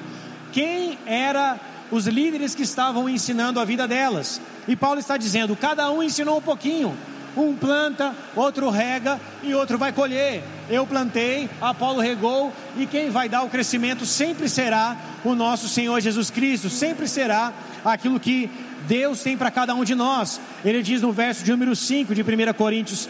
quem 0.52 0.98
era 1.04 1.58
os 1.90 2.06
líderes 2.06 2.54
que 2.54 2.62
estavam 2.62 3.08
ensinando 3.08 3.60
a 3.60 3.64
vida 3.64 3.86
delas. 3.86 4.40
E 4.66 4.74
Paulo 4.74 5.00
está 5.00 5.16
dizendo: 5.16 5.56
cada 5.56 5.90
um 5.90 6.02
ensinou 6.02 6.38
um 6.38 6.42
pouquinho. 6.42 6.96
Um 7.36 7.54
planta, 7.54 8.14
outro 8.34 8.70
rega 8.70 9.20
e 9.42 9.54
outro 9.54 9.76
vai 9.76 9.92
colher. 9.92 10.42
Eu 10.70 10.86
plantei, 10.86 11.48
Apolo 11.60 12.00
regou 12.00 12.52
e 12.76 12.86
quem 12.86 13.10
vai 13.10 13.28
dar 13.28 13.42
o 13.42 13.48
crescimento 13.48 14.06
sempre 14.06 14.48
será 14.48 14.96
o 15.24 15.34
nosso 15.34 15.68
Senhor 15.68 16.00
Jesus 16.00 16.30
Cristo, 16.30 16.70
sempre 16.70 17.06
será 17.06 17.52
aquilo 17.84 18.18
que 18.18 18.50
Deus 18.86 19.22
tem 19.22 19.36
para 19.36 19.50
cada 19.50 19.74
um 19.74 19.84
de 19.84 19.94
nós. 19.94 20.40
Ele 20.64 20.82
diz 20.82 21.02
no 21.02 21.12
verso 21.12 21.44
de 21.44 21.50
número 21.50 21.76
5 21.76 22.14
de 22.14 22.22
1 22.22 22.52
Coríntios, 22.54 23.08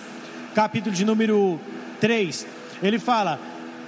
capítulo 0.54 0.94
de 0.94 1.04
número 1.04 1.60
3, 2.00 2.46
ele 2.82 2.98
fala: 2.98 3.40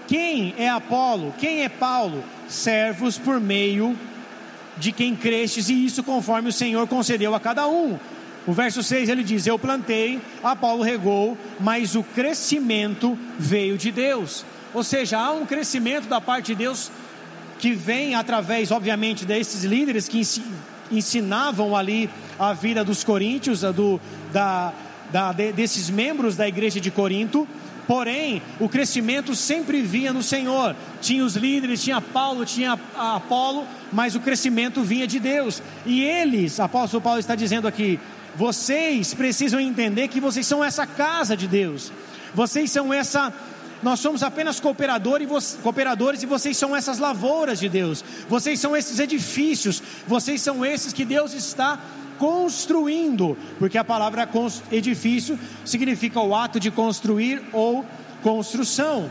Quem 0.07 0.55
é 0.59 0.69
Apolo? 0.69 1.35
Quem 1.39 1.65
é 1.65 1.69
Paulo? 1.69 2.23
Servos 2.49 3.19
por 3.19 3.41
meio 3.41 3.97
de 4.79 4.93
quem 4.93 5.15
crestes, 5.15 5.69
e 5.69 5.85
isso 5.85 6.03
conforme 6.03 6.49
o 6.49 6.53
Senhor 6.53 6.87
concedeu 6.87 7.35
a 7.35 7.41
cada 7.41 7.67
um. 7.67 7.99
O 8.49 8.53
verso 8.55 8.83
6 8.83 9.11
ele 9.11 9.23
diz: 9.23 9.47
Eu 9.47 9.59
plantei, 9.59 10.19
Apolo 10.43 10.83
regou, 10.83 11.37
mas 11.61 11.95
o 11.95 12.03
crescimento 12.03 13.17
veio 13.39 13.77
de 13.77 13.93
Deus. 13.93 14.43
Ou 14.73 14.83
seja, 14.83 15.19
há 15.19 15.33
um 15.33 15.45
crescimento 15.45 16.09
da 16.09 16.19
parte 16.19 16.47
de 16.47 16.55
Deus 16.55 16.91
que 17.59 17.73
vem 17.73 18.15
através, 18.15 18.71
obviamente, 18.71 19.27
desses 19.27 19.65
líderes 19.65 20.09
que 20.09 20.23
ensinavam 20.91 21.77
ali 21.77 22.09
a 22.39 22.55
vida 22.55 22.83
dos 22.83 23.05
coríntios, 23.05 23.61
do, 23.61 24.01
da, 24.33 24.73
da, 25.13 25.31
desses 25.33 25.91
membros 25.91 26.35
da 26.35 26.49
igreja 26.49 26.81
de 26.81 26.91
Corinto. 26.91 27.47
Porém, 27.87 28.41
o 28.59 28.67
crescimento 28.67 29.35
sempre 29.35 29.83
vinha 29.83 30.11
no 30.11 30.23
Senhor. 30.23 30.75
Tinha 31.03 31.23
os 31.23 31.37
líderes, 31.37 31.83
tinha 31.83 32.01
Paulo, 32.01 32.47
tinha 32.47 32.79
Apolo, 32.97 33.67
mas 33.93 34.15
o 34.15 34.21
crescimento 34.21 34.83
vinha 34.83 35.07
de 35.07 35.19
Deus. 35.19 35.63
E 35.85 36.03
eles, 36.03 36.61
apóstolo 36.61 37.03
Paulo 37.03 37.19
está 37.19 37.35
dizendo 37.35 37.69
aqui, 37.69 37.99
vocês 38.39 39.15
precisam 39.15 39.59
entender 39.59 40.07
que 40.07 40.21
vocês 40.21 40.47
são 40.47 40.65
essa 40.65 40.87
casa 40.87 41.37
de 41.37 41.49
Deus. 41.49 41.93
Vocês 42.33 42.71
são 42.71 42.95
essa 42.95 43.35
nós 43.81 44.01
somos 44.01 44.25
apenas 44.25 44.59
cooperadores 44.61 46.23
e 46.23 46.27
vocês 46.27 46.57
são 46.57 46.75
essas 46.75 46.99
lavouras 46.99 47.61
de 47.61 47.69
Deus. 47.69 48.05
Vocês 48.29 48.59
são 48.59 48.77
esses 48.77 48.99
edifícios. 48.99 49.83
Vocês 50.07 50.41
são 50.41 50.65
esses 50.65 50.93
que 50.93 51.05
Deus 51.05 51.33
está 51.33 51.81
construindo, 52.19 53.37
porque 53.59 53.79
a 53.79 53.85
palavra 53.85 54.29
edifício 54.73 55.39
significa 55.65 56.21
o 56.21 56.35
ato 56.35 56.59
de 56.59 56.73
construir 56.73 57.43
ou 57.53 57.85
construção. 58.21 59.09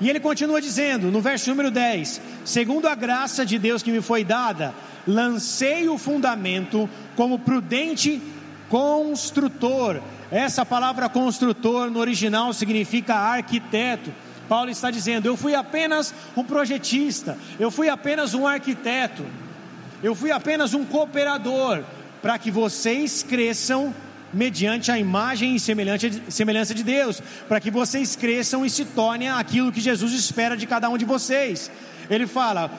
E 0.00 0.10
ele 0.10 0.20
continua 0.20 0.60
dizendo, 0.60 1.10
no 1.10 1.20
verso 1.20 1.48
número 1.50 1.70
10: 1.70 2.20
Segundo 2.44 2.86
a 2.86 2.94
graça 2.94 3.46
de 3.46 3.58
Deus 3.58 3.82
que 3.82 3.92
me 3.92 4.02
foi 4.02 4.24
dada, 4.24 4.74
lancei 5.06 5.88
o 5.88 5.96
fundamento 5.96 6.88
como 7.16 7.38
prudente 7.38 8.20
construtor. 8.68 10.00
Essa 10.30 10.66
palavra 10.66 11.08
construtor 11.08 11.90
no 11.90 11.98
original 11.98 12.52
significa 12.52 13.14
arquiteto. 13.14 14.12
Paulo 14.48 14.70
está 14.70 14.90
dizendo: 14.90 15.26
Eu 15.26 15.36
fui 15.36 15.54
apenas 15.54 16.14
um 16.36 16.44
projetista, 16.44 17.36
eu 17.58 17.70
fui 17.70 17.88
apenas 17.88 18.34
um 18.34 18.46
arquiteto, 18.46 19.24
eu 20.02 20.14
fui 20.14 20.30
apenas 20.30 20.74
um 20.74 20.84
cooperador, 20.84 21.82
para 22.22 22.38
que 22.38 22.50
vocês 22.50 23.22
cresçam 23.22 23.94
mediante 24.32 24.90
a 24.90 24.98
imagem 24.98 25.56
e 25.56 25.60
semelhança 25.60 26.74
de 26.74 26.82
Deus, 26.82 27.22
para 27.48 27.60
que 27.60 27.70
vocês 27.70 28.16
cresçam 28.16 28.66
e 28.66 28.70
se 28.70 28.84
tornem 28.84 29.30
aquilo 29.30 29.72
que 29.72 29.80
Jesus 29.80 30.12
espera 30.12 30.56
de 30.56 30.66
cada 30.66 30.88
um 30.88 30.98
de 30.98 31.04
vocês. 31.04 31.70
Ele 32.10 32.26
fala: 32.26 32.70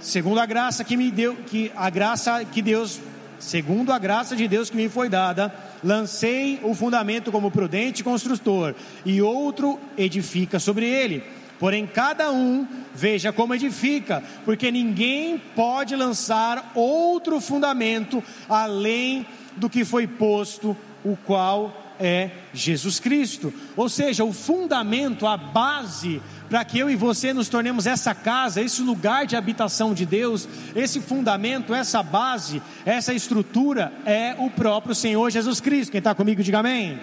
segundo 0.00 0.38
a 0.38 0.46
graça 0.46 0.84
que 0.84 0.96
me 0.96 1.10
deu, 1.10 1.36
que 1.46 1.72
a 1.74 1.88
graça 1.90 2.44
que 2.44 2.60
Deus, 2.60 3.00
segundo 3.44 3.92
a 3.92 3.98
graça 3.98 4.34
de 4.34 4.48
Deus 4.48 4.70
que 4.70 4.76
me 4.76 4.88
foi 4.88 5.08
dada, 5.08 5.54
lancei 5.82 6.58
o 6.62 6.74
fundamento 6.74 7.30
como 7.30 7.50
prudente 7.50 8.02
construtor, 8.02 8.74
e 9.04 9.20
outro 9.20 9.78
edifica 9.98 10.58
sobre 10.58 10.86
ele. 10.86 11.22
Porém, 11.60 11.86
cada 11.86 12.32
um 12.32 12.66
veja 12.94 13.32
como 13.32 13.54
edifica, 13.54 14.22
porque 14.44 14.70
ninguém 14.70 15.38
pode 15.54 15.94
lançar 15.94 16.72
outro 16.74 17.38
fundamento 17.40 18.24
além 18.48 19.26
do 19.56 19.68
que 19.68 19.84
foi 19.84 20.06
posto, 20.06 20.76
o 21.04 21.14
qual 21.14 21.94
é 22.00 22.30
Jesus 22.52 22.98
Cristo. 22.98 23.52
Ou 23.76 23.88
seja, 23.88 24.24
o 24.24 24.32
fundamento, 24.32 25.26
a 25.26 25.36
base 25.36 26.20
para 26.48 26.64
que 26.64 26.78
eu 26.78 26.90
e 26.90 26.96
você 26.96 27.32
nos 27.32 27.48
tornemos 27.48 27.86
essa 27.86 28.14
casa, 28.14 28.60
esse 28.60 28.82
lugar 28.82 29.26
de 29.26 29.34
habitação 29.34 29.94
de 29.94 30.04
Deus, 30.04 30.46
esse 30.74 31.00
fundamento, 31.00 31.74
essa 31.74 32.02
base, 32.02 32.62
essa 32.84 33.14
estrutura 33.14 33.92
é 34.04 34.36
o 34.38 34.50
próprio 34.50 34.94
Senhor 34.94 35.30
Jesus 35.30 35.60
Cristo. 35.60 35.90
Quem 35.90 35.98
está 35.98 36.14
comigo, 36.14 36.42
diga 36.42 36.58
amém. 36.58 37.00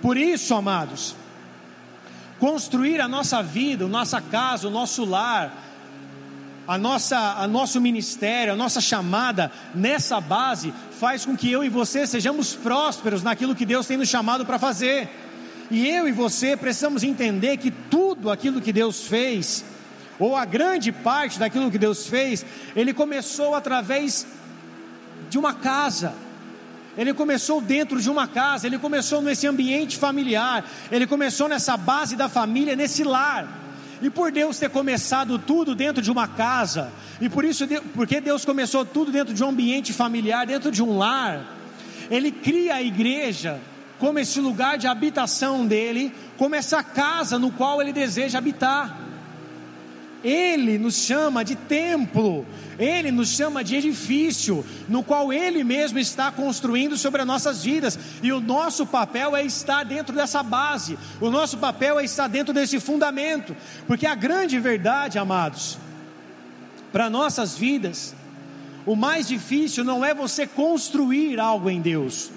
Por 0.00 0.16
isso, 0.16 0.54
amados, 0.54 1.16
construir 2.38 3.00
a 3.00 3.08
nossa 3.08 3.42
vida, 3.42 3.84
a 3.84 3.88
nossa 3.88 4.20
casa, 4.20 4.68
o 4.68 4.70
nosso 4.70 5.04
lar, 5.04 5.64
a 6.66 6.78
nossa, 6.78 7.18
a 7.18 7.46
nosso 7.46 7.80
ministério, 7.80 8.52
a 8.52 8.56
nossa 8.56 8.80
chamada 8.80 9.50
nessa 9.74 10.20
base 10.20 10.72
faz 10.98 11.24
com 11.24 11.36
que 11.36 11.50
eu 11.50 11.64
e 11.64 11.68
você 11.68 12.06
sejamos 12.06 12.54
prósperos 12.54 13.22
naquilo 13.22 13.54
que 13.54 13.66
Deus 13.66 13.86
tem 13.86 13.96
nos 13.96 14.08
chamado 14.08 14.44
para 14.44 14.58
fazer. 14.58 15.25
E 15.70 15.88
eu 15.88 16.06
e 16.06 16.12
você 16.12 16.56
precisamos 16.56 17.02
entender 17.02 17.56
que 17.56 17.70
tudo 17.70 18.30
aquilo 18.30 18.60
que 18.60 18.72
Deus 18.72 19.06
fez, 19.06 19.64
ou 20.18 20.36
a 20.36 20.44
grande 20.44 20.92
parte 20.92 21.38
daquilo 21.38 21.70
que 21.70 21.78
Deus 21.78 22.06
fez, 22.06 22.44
ele 22.74 22.94
começou 22.94 23.54
através 23.54 24.26
de 25.28 25.38
uma 25.38 25.52
casa. 25.52 26.14
Ele 26.96 27.12
começou 27.12 27.60
dentro 27.60 28.00
de 28.00 28.08
uma 28.08 28.26
casa, 28.26 28.66
ele 28.66 28.78
começou 28.78 29.20
nesse 29.20 29.46
ambiente 29.46 29.98
familiar, 29.98 30.64
ele 30.90 31.06
começou 31.06 31.48
nessa 31.48 31.76
base 31.76 32.16
da 32.16 32.28
família, 32.28 32.74
nesse 32.74 33.04
lar. 33.04 33.64
E 34.00 34.08
por 34.08 34.30
Deus 34.30 34.58
ter 34.58 34.70
começado 34.70 35.38
tudo 35.38 35.74
dentro 35.74 36.02
de 36.02 36.10
uma 36.10 36.28
casa, 36.28 36.92
e 37.20 37.28
por 37.28 37.44
isso, 37.44 37.66
porque 37.94 38.20
Deus 38.20 38.44
começou 38.44 38.84
tudo 38.84 39.10
dentro 39.10 39.34
de 39.34 39.42
um 39.42 39.48
ambiente 39.48 39.92
familiar, 39.92 40.46
dentro 40.46 40.70
de 40.70 40.82
um 40.82 40.96
lar, 40.96 41.54
Ele 42.10 42.30
cria 42.30 42.76
a 42.76 42.82
igreja 42.82 43.58
como 43.98 44.18
esse 44.18 44.40
lugar 44.40 44.78
de 44.78 44.86
habitação 44.86 45.66
dele, 45.66 46.14
como 46.36 46.54
essa 46.54 46.82
casa 46.82 47.38
no 47.38 47.50
qual 47.50 47.80
Ele 47.80 47.92
deseja 47.92 48.38
habitar. 48.38 49.06
Ele 50.24 50.76
nos 50.76 50.96
chama 50.96 51.44
de 51.44 51.54
templo, 51.54 52.44
Ele 52.78 53.12
nos 53.12 53.28
chama 53.28 53.62
de 53.62 53.76
edifício, 53.76 54.64
no 54.88 55.02
qual 55.02 55.32
Ele 55.32 55.62
mesmo 55.62 55.98
está 55.98 56.32
construindo 56.32 56.96
sobre 56.96 57.20
as 57.20 57.26
nossas 57.26 57.62
vidas, 57.62 57.98
e 58.22 58.32
o 58.32 58.40
nosso 58.40 58.84
papel 58.86 59.36
é 59.36 59.44
estar 59.44 59.84
dentro 59.84 60.14
dessa 60.14 60.42
base, 60.42 60.98
o 61.20 61.30
nosso 61.30 61.58
papel 61.58 62.00
é 62.00 62.04
estar 62.04 62.26
dentro 62.28 62.52
desse 62.52 62.80
fundamento, 62.80 63.54
porque 63.86 64.06
a 64.06 64.14
grande 64.14 64.58
verdade, 64.58 65.18
amados, 65.18 65.78
para 66.90 67.08
nossas 67.08 67.56
vidas, 67.56 68.14
o 68.84 68.96
mais 68.96 69.28
difícil 69.28 69.84
não 69.84 70.04
é 70.04 70.14
você 70.14 70.46
construir 70.46 71.38
algo 71.38 71.70
em 71.70 71.80
Deus, 71.80 72.30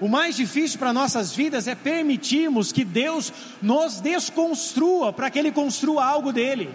o 0.00 0.08
mais 0.08 0.34
difícil 0.34 0.78
para 0.78 0.94
nossas 0.94 1.32
vidas 1.32 1.68
é 1.68 1.74
permitirmos 1.74 2.72
que 2.72 2.84
Deus 2.84 3.32
nos 3.60 4.00
desconstrua 4.00 5.12
para 5.12 5.30
que 5.30 5.38
Ele 5.38 5.52
construa 5.52 6.04
algo 6.04 6.32
dele. 6.32 6.70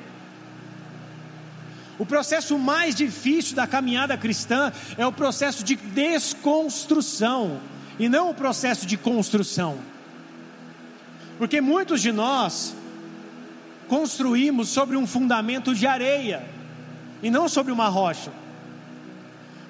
O 1.98 2.06
processo 2.06 2.60
mais 2.60 2.94
difícil 2.94 3.56
da 3.56 3.66
caminhada 3.66 4.16
cristã 4.18 4.72
é 4.98 5.08
o 5.08 5.12
processo 5.12 5.64
de 5.64 5.76
desconstrução 5.76 7.60
e 7.98 8.08
não 8.08 8.30
o 8.30 8.34
processo 8.34 8.86
de 8.86 8.96
construção. 8.96 9.80
Porque 11.40 11.62
muitos 11.62 12.02
de 12.02 12.12
nós 12.12 12.76
construímos 13.88 14.70
sobre 14.70 14.98
um 14.98 15.08
fundamento 15.08 15.74
de 15.74 15.88
areia 15.88 16.46
e 17.24 17.32
não 17.32 17.50
sobre 17.50 17.72
uma 17.72 17.88
rocha. 17.88 18.32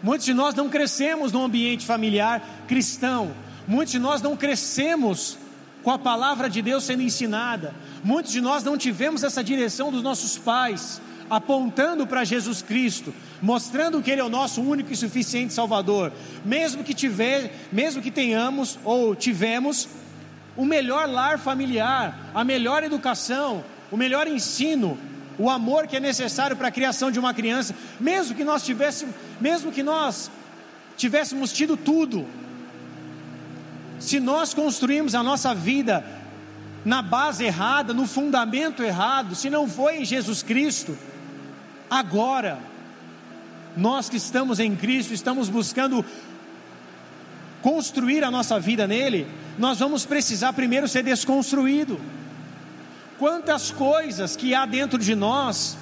Muitos 0.05 0.25
de 0.25 0.33
nós 0.33 0.55
não 0.55 0.69
crescemos 0.69 1.33
num 1.33 1.43
ambiente 1.43 1.85
familiar 1.85 2.41
cristão, 2.65 3.33
Muitos 3.67 3.93
de 3.93 3.99
nós 3.99 4.21
não 4.21 4.37
crescemos 4.37 5.37
com 5.81 5.89
a 5.89 5.97
palavra 5.97 6.49
de 6.49 6.61
Deus 6.61 6.83
sendo 6.83 7.01
ensinada. 7.01 7.73
Muitos 8.03 8.31
de 8.31 8.39
nós 8.39 8.63
não 8.63 8.77
tivemos 8.77 9.23
essa 9.23 9.43
direção 9.43 9.91
dos 9.91 10.03
nossos 10.03 10.37
pais, 10.37 11.01
apontando 11.29 12.05
para 12.05 12.23
Jesus 12.23 12.61
Cristo, 12.61 13.13
mostrando 13.41 14.01
que 14.03 14.11
Ele 14.11 14.21
é 14.21 14.23
o 14.23 14.29
nosso 14.29 14.61
único 14.61 14.93
e 14.93 14.95
suficiente 14.95 15.53
Salvador. 15.53 16.13
Mesmo 16.43 16.83
que 16.83 16.93
tiver, 16.93 17.67
mesmo 17.71 18.03
que 18.03 18.11
tenhamos 18.11 18.77
ou 18.83 19.15
tivemos 19.15 19.89
o 20.55 20.63
melhor 20.63 21.09
lar 21.09 21.39
familiar, 21.39 22.29
a 22.35 22.43
melhor 22.43 22.83
educação, 22.83 23.63
o 23.91 23.97
melhor 23.97 24.27
ensino, 24.27 24.97
o 25.37 25.49
amor 25.49 25.87
que 25.87 25.97
é 25.97 25.99
necessário 25.99 26.55
para 26.55 26.69
a 26.69 26.71
criação 26.71 27.11
de 27.11 27.19
uma 27.19 27.33
criança, 27.33 27.75
mesmo 27.99 28.35
que 28.35 28.43
nós 28.43 28.63
tivéssemos, 28.63 29.15
mesmo 29.39 29.71
que 29.71 29.83
nós 29.83 30.31
tivéssemos 30.95 31.51
tido 31.51 31.75
tudo, 31.75 32.25
se 33.99 34.19
nós 34.19 34.53
construímos 34.53 35.15
a 35.15 35.23
nossa 35.23 35.53
vida 35.53 36.05
na 36.83 37.01
base 37.01 37.43
errada, 37.43 37.93
no 37.93 38.05
fundamento 38.05 38.83
errado, 38.83 39.35
se 39.35 39.49
não 39.49 39.67
foi 39.67 40.01
em 40.01 40.05
Jesus 40.05 40.43
Cristo, 40.43 40.97
agora, 41.89 42.59
nós 43.75 44.07
que 44.07 44.17
estamos 44.17 44.59
em 44.59 44.75
Cristo, 44.75 45.13
estamos 45.13 45.49
buscando 45.49 46.05
construir 47.61 48.23
a 48.23 48.29
nossa 48.29 48.59
vida 48.59 48.85
nele, 48.85 49.27
nós 49.57 49.79
vamos 49.79 50.05
precisar 50.05 50.53
primeiro 50.53 50.87
ser 50.87 51.03
desconstruído. 51.03 51.99
Quantas 53.17 53.71
coisas 53.71 54.35
que 54.35 54.53
há 54.53 54.65
dentro 54.65 54.99
de 54.99 55.15
nós, 55.15 55.77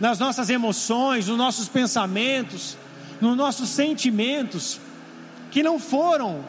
nas 0.00 0.18
nossas 0.18 0.50
emoções, 0.50 1.28
nos 1.28 1.38
nossos 1.38 1.68
pensamentos, 1.68 2.76
nos 3.20 3.36
nossos 3.36 3.68
sentimentos, 3.68 4.80
que 5.50 5.62
não 5.62 5.78
foram 5.78 6.44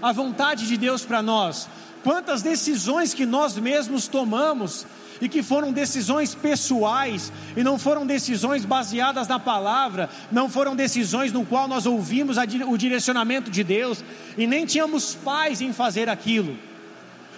a 0.00 0.12
vontade 0.12 0.66
de 0.66 0.76
Deus 0.76 1.04
para 1.04 1.20
nós. 1.20 1.68
Quantas 2.02 2.42
decisões 2.42 3.12
que 3.12 3.26
nós 3.26 3.56
mesmos 3.58 4.06
tomamos 4.06 4.86
e 5.20 5.28
que 5.28 5.42
foram 5.42 5.72
decisões 5.72 6.34
pessoais 6.34 7.32
e 7.56 7.64
não 7.64 7.78
foram 7.78 8.06
decisões 8.06 8.64
baseadas 8.64 9.26
na 9.26 9.38
palavra, 9.38 10.08
não 10.30 10.48
foram 10.48 10.76
decisões 10.76 11.32
no 11.32 11.44
qual 11.44 11.66
nós 11.66 11.86
ouvimos 11.86 12.36
o 12.68 12.76
direcionamento 12.76 13.50
de 13.50 13.64
Deus 13.64 14.04
e 14.38 14.46
nem 14.46 14.64
tínhamos 14.64 15.14
paz 15.14 15.60
em 15.60 15.72
fazer 15.72 16.08
aquilo 16.08 16.56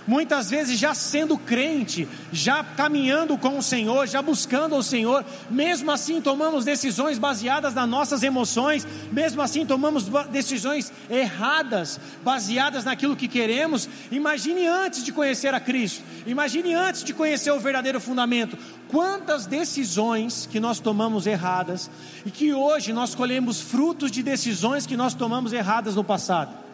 muitas 0.09 0.49
vezes 0.49 0.79
já 0.79 0.95
sendo 0.95 1.37
crente, 1.37 2.09
já 2.33 2.65
caminhando 2.65 3.37
com 3.37 3.59
o 3.59 3.63
Senhor, 3.63 4.09
já 4.09 4.23
buscando 4.23 4.75
o 4.75 4.83
Senhor, 4.83 5.23
mesmo 5.51 5.91
assim 5.91 6.19
tomamos 6.23 6.65
decisões 6.65 7.19
baseadas 7.19 7.75
nas 7.75 7.87
nossas 7.87 8.23
emoções, 8.23 8.89
mesmo 9.13 9.43
assim 9.43 9.67
tomamos 9.67 10.07
decisões 10.31 10.91
erradas, 11.11 12.01
baseadas 12.25 12.85
naquilo 12.85 13.15
que 13.15 13.29
queremos. 13.29 13.87
Imagine 14.11 14.67
antes 14.67 15.05
de 15.05 15.13
conhecer 15.13 15.53
a 15.53 15.61
Cristo, 15.61 16.03
imagine 16.27 16.73
antes 16.73 17.05
de 17.05 17.13
conhecer 17.13 17.51
o 17.51 17.61
verdadeiro 17.61 18.01
fundamento, 18.01 18.57
quantas 18.89 19.45
decisões 19.45 20.49
que 20.51 20.59
nós 20.59 20.81
tomamos 20.81 21.27
erradas 21.27 21.91
e 22.25 22.31
que 22.31 22.55
hoje 22.55 22.95
nós 22.95 23.15
colhemos 23.15 23.61
frutos 23.61 24.11
de 24.11 24.23
decisões 24.23 24.87
que 24.87 24.97
nós 24.97 25.13
tomamos 25.13 25.53
erradas 25.53 25.95
no 25.95 26.03
passado. 26.03 26.68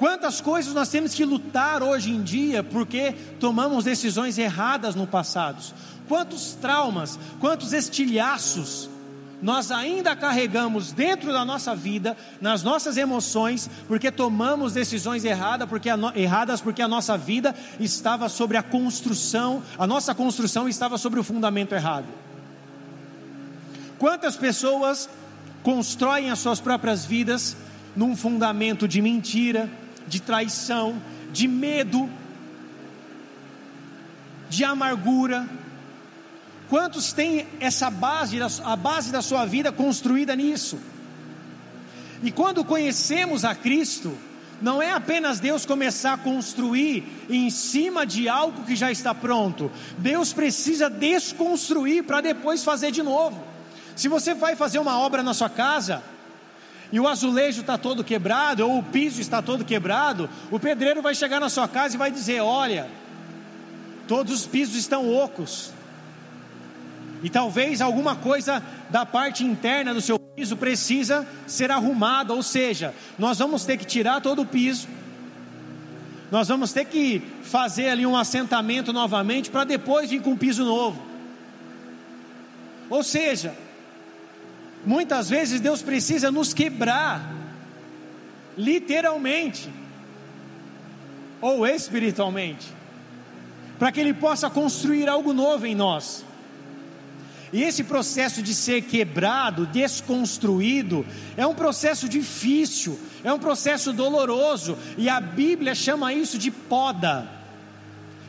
Quantas 0.00 0.40
coisas 0.40 0.72
nós 0.72 0.88
temos 0.88 1.12
que 1.12 1.26
lutar 1.26 1.82
hoje 1.82 2.10
em 2.10 2.22
dia 2.22 2.64
porque 2.64 3.12
tomamos 3.38 3.84
decisões 3.84 4.38
erradas 4.38 4.94
no 4.94 5.06
passado? 5.06 5.62
Quantos 6.08 6.54
traumas, 6.54 7.18
quantos 7.38 7.74
estilhaços 7.74 8.88
nós 9.42 9.70
ainda 9.70 10.16
carregamos 10.16 10.90
dentro 10.90 11.34
da 11.34 11.44
nossa 11.44 11.76
vida, 11.76 12.16
nas 12.40 12.62
nossas 12.62 12.96
emoções, 12.96 13.68
porque 13.86 14.10
tomamos 14.10 14.72
decisões 14.72 15.22
erradas, 15.22 15.68
porque 15.68 15.90
erradas 16.14 16.62
porque 16.62 16.80
a 16.80 16.88
nossa 16.88 17.18
vida 17.18 17.54
estava 17.78 18.30
sobre 18.30 18.56
a 18.56 18.62
construção, 18.62 19.62
a 19.78 19.86
nossa 19.86 20.14
construção 20.14 20.66
estava 20.66 20.96
sobre 20.96 21.20
o 21.20 21.24
fundamento 21.24 21.74
errado. 21.74 22.06
Quantas 23.98 24.34
pessoas 24.34 25.10
constroem 25.62 26.30
as 26.30 26.38
suas 26.38 26.58
próprias 26.58 27.04
vidas 27.04 27.54
num 27.94 28.16
fundamento 28.16 28.88
de 28.88 29.02
mentira, 29.02 29.68
de 30.10 30.20
traição, 30.20 31.00
de 31.32 31.46
medo, 31.48 32.10
de 34.50 34.64
amargura. 34.64 35.48
Quantos 36.68 37.12
têm 37.12 37.46
essa 37.60 37.88
base, 37.88 38.38
a 38.64 38.76
base 38.76 39.10
da 39.10 39.22
sua 39.22 39.46
vida 39.46 39.72
construída 39.72 40.34
nisso? 40.34 40.78
E 42.22 42.30
quando 42.30 42.64
conhecemos 42.64 43.44
a 43.44 43.54
Cristo, 43.54 44.14
não 44.60 44.82
é 44.82 44.90
apenas 44.90 45.40
Deus 45.40 45.64
começar 45.64 46.14
a 46.14 46.18
construir 46.18 47.26
em 47.30 47.48
cima 47.48 48.04
de 48.04 48.28
algo 48.28 48.64
que 48.64 48.76
já 48.76 48.90
está 48.90 49.14
pronto. 49.14 49.70
Deus 49.96 50.32
precisa 50.32 50.90
desconstruir 50.90 52.04
para 52.04 52.20
depois 52.20 52.62
fazer 52.62 52.90
de 52.90 53.02
novo. 53.02 53.42
Se 53.96 54.08
você 54.08 54.34
vai 54.34 54.56
fazer 54.56 54.78
uma 54.80 54.98
obra 54.98 55.22
na 55.22 55.32
sua 55.32 55.48
casa, 55.48 56.02
e 56.92 56.98
o 56.98 57.06
azulejo 57.06 57.60
está 57.60 57.78
todo 57.78 58.02
quebrado, 58.02 58.66
ou 58.66 58.78
o 58.78 58.82
piso 58.82 59.20
está 59.20 59.40
todo 59.40 59.64
quebrado, 59.64 60.28
o 60.50 60.58
pedreiro 60.58 61.00
vai 61.00 61.14
chegar 61.14 61.40
na 61.40 61.48
sua 61.48 61.68
casa 61.68 61.94
e 61.94 61.98
vai 61.98 62.10
dizer: 62.10 62.40
Olha, 62.40 62.88
todos 64.08 64.32
os 64.32 64.46
pisos 64.46 64.74
estão 64.74 65.12
ocos, 65.12 65.72
e 67.22 67.30
talvez 67.30 67.80
alguma 67.80 68.16
coisa 68.16 68.62
da 68.88 69.06
parte 69.06 69.44
interna 69.44 69.94
do 69.94 70.00
seu 70.00 70.18
piso 70.18 70.56
precisa 70.56 71.26
ser 71.46 71.70
arrumada, 71.70 72.34
ou 72.34 72.42
seja, 72.42 72.94
nós 73.18 73.38
vamos 73.38 73.64
ter 73.64 73.76
que 73.76 73.84
tirar 73.84 74.20
todo 74.20 74.42
o 74.42 74.46
piso, 74.46 74.88
nós 76.30 76.48
vamos 76.48 76.72
ter 76.72 76.86
que 76.86 77.22
fazer 77.42 77.88
ali 77.90 78.06
um 78.06 78.16
assentamento 78.16 78.92
novamente 78.92 79.50
para 79.50 79.64
depois 79.64 80.10
vir 80.10 80.22
com 80.22 80.30
um 80.30 80.36
piso 80.36 80.64
novo. 80.64 81.10
Ou 82.88 83.04
seja, 83.04 83.54
Muitas 84.90 85.30
vezes 85.30 85.60
Deus 85.60 85.82
precisa 85.82 86.32
nos 86.32 86.52
quebrar, 86.52 87.32
literalmente, 88.58 89.70
ou 91.40 91.64
espiritualmente, 91.64 92.66
para 93.78 93.92
que 93.92 94.00
Ele 94.00 94.12
possa 94.12 94.50
construir 94.50 95.08
algo 95.08 95.32
novo 95.32 95.64
em 95.64 95.76
nós. 95.76 96.24
E 97.52 97.62
esse 97.62 97.84
processo 97.84 98.42
de 98.42 98.52
ser 98.52 98.82
quebrado, 98.82 99.64
desconstruído, 99.64 101.06
é 101.36 101.46
um 101.46 101.54
processo 101.54 102.08
difícil, 102.08 102.98
é 103.22 103.32
um 103.32 103.38
processo 103.38 103.92
doloroso, 103.92 104.76
e 104.98 105.08
a 105.08 105.20
Bíblia 105.20 105.72
chama 105.72 106.12
isso 106.12 106.36
de 106.36 106.50
poda. 106.50 107.30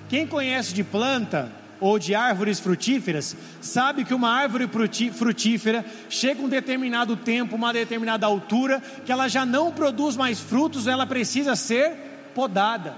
Quem 0.07 0.27
conhece 0.27 0.75
de 0.75 0.83
planta, 0.83 1.51
ou 1.81 1.97
de 1.97 2.13
árvores 2.13 2.59
frutíferas, 2.59 3.35
sabe 3.59 4.05
que 4.05 4.13
uma 4.13 4.29
árvore 4.29 4.69
frutífera 5.11 5.83
chega 6.07 6.41
um 6.41 6.47
determinado 6.47 7.17
tempo, 7.17 7.55
uma 7.55 7.73
determinada 7.73 8.27
altura, 8.27 8.81
que 9.03 9.11
ela 9.11 9.27
já 9.27 9.45
não 9.45 9.71
produz 9.71 10.15
mais 10.15 10.39
frutos, 10.39 10.85
ela 10.85 11.07
precisa 11.07 11.55
ser 11.55 12.29
podada. 12.35 12.93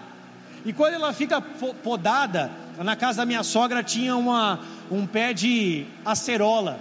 E 0.65 0.73
quando 0.73 0.95
ela 0.95 1.13
fica 1.13 1.41
podada, 1.41 2.51
na 2.77 2.95
casa 2.95 3.19
da 3.19 3.25
minha 3.25 3.41
sogra 3.41 3.81
tinha 3.81 4.17
uma, 4.17 4.59
um 4.91 5.07
pé 5.07 5.33
de 5.33 5.85
acerola. 6.05 6.77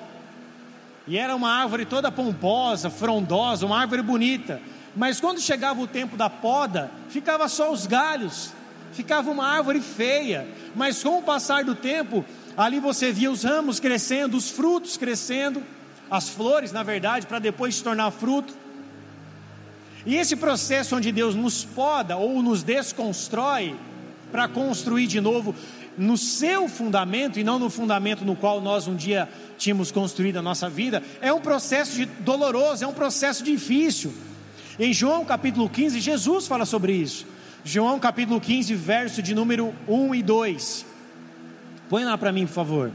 E 1.07 1.17
era 1.17 1.35
uma 1.37 1.51
árvore 1.51 1.85
toda 1.85 2.11
pomposa, 2.11 2.91
frondosa, 2.91 3.65
uma 3.65 3.81
árvore 3.81 4.03
bonita. 4.03 4.61
Mas 4.95 5.21
quando 5.21 5.41
chegava 5.41 5.81
o 5.81 5.87
tempo 5.87 6.17
da 6.17 6.29
poda, 6.29 6.91
ficava 7.09 7.49
só 7.49 7.73
os 7.73 7.87
galhos 7.87 8.53
ficava 8.93 9.31
uma 9.31 9.47
árvore 9.47 9.81
feia, 9.81 10.47
mas 10.75 11.03
com 11.03 11.19
o 11.19 11.23
passar 11.23 11.65
do 11.65 11.75
tempo, 11.75 12.25
ali 12.57 12.79
você 12.79 13.13
via 13.13 13.31
os 13.31 13.43
ramos 13.43 13.81
crescendo, 13.81 14.37
os 14.37 14.51
frutos 14.51 14.97
crescendo, 14.97 15.63
as 16.11 16.29
flores, 16.29 16.73
na 16.73 16.83
verdade, 16.83 17.27
para 17.27 17.39
depois 17.39 17.77
se 17.77 17.83
tornar 17.83 18.11
fruto. 18.11 18.55
E 20.05 20.17
esse 20.17 20.37
processo 20.37 20.97
onde 20.97 21.13
Deus 21.13 21.35
nos 21.35 21.65
poda 21.65 22.17
ou 22.17 22.43
nos 22.43 22.63
desconstrói 22.63 23.75
para 24.31 24.49
construir 24.49 25.07
de 25.07 25.21
novo 25.21 25.55
no 25.97 26.17
seu 26.17 26.69
fundamento 26.69 27.39
e 27.39 27.45
não 27.45 27.59
no 27.59 27.69
fundamento 27.69 28.25
no 28.25 28.35
qual 28.35 28.61
nós 28.61 28.89
um 28.89 28.97
dia 28.97 29.29
tínhamos 29.59 29.93
construído 29.93 30.39
a 30.39 30.43
nossa 30.43 30.69
vida, 30.69 31.03
é 31.21 31.33
um 31.33 31.41
processo 31.41 31.97
de, 31.97 32.07
doloroso, 32.07 32.83
é 32.83 32.87
um 32.87 32.95
processo 32.95 33.45
difícil. 33.45 34.13
Em 34.79 34.93
João 34.93 35.25
capítulo 35.25 35.69
15, 35.69 36.01
Jesus 36.01 36.47
fala 36.47 36.65
sobre 36.65 36.95
isso. 36.95 37.27
João 37.65 38.01
capítulo 38.01 38.41
15, 38.41 38.75
verso 38.75 39.23
de 39.23 39.35
número 39.35 39.73
1 39.87 40.17
e 40.17 40.23
2. 40.23 40.87
Põe 41.89 42.05
lá 42.05 42.19
para 42.19 42.33
mim, 42.33 42.45
por 42.45 42.55
favor. 42.55 42.91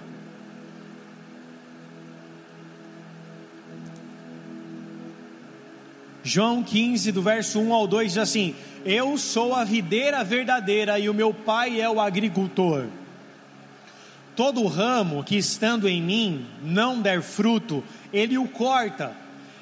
João 6.21 6.61
15, 6.61 7.13
do 7.13 7.21
verso 7.21 7.61
1 7.61 7.73
ao 7.73 7.87
2 7.87 8.11
diz 8.11 8.17
assim: 8.17 8.53
Eu 8.83 9.17
sou 9.17 9.55
a 9.55 9.63
videira 9.63 10.21
verdadeira 10.25 10.99
e 10.99 11.07
o 11.09 11.13
meu 11.13 11.33
pai 11.33 11.79
é 11.79 11.89
o 11.89 12.01
agricultor. 12.01 12.87
Todo 14.35 14.67
ramo 14.67 15.23
que 15.23 15.37
estando 15.37 15.87
em 15.87 16.01
mim 16.01 16.45
não 16.61 17.01
der 17.01 17.21
fruto, 17.21 17.81
ele 18.11 18.37
o 18.37 18.45
corta, 18.49 19.15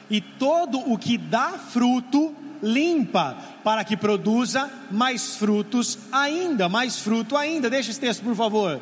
e 0.10 0.20
todo 0.20 0.80
o 0.92 0.98
que 0.98 1.16
dá 1.16 1.52
fruto, 1.52 2.36
limpa, 2.62 3.38
para 3.64 3.84
que 3.84 3.98
produza 3.98 4.70
mais 4.92 5.36
frutos 5.36 5.98
ainda, 6.12 6.70
mais 6.70 7.00
fruto 7.00 7.36
ainda. 7.36 7.70
Deixa 7.70 7.92
esse 7.92 8.00
texto, 8.00 8.24
por 8.24 8.36
favor. 8.36 8.82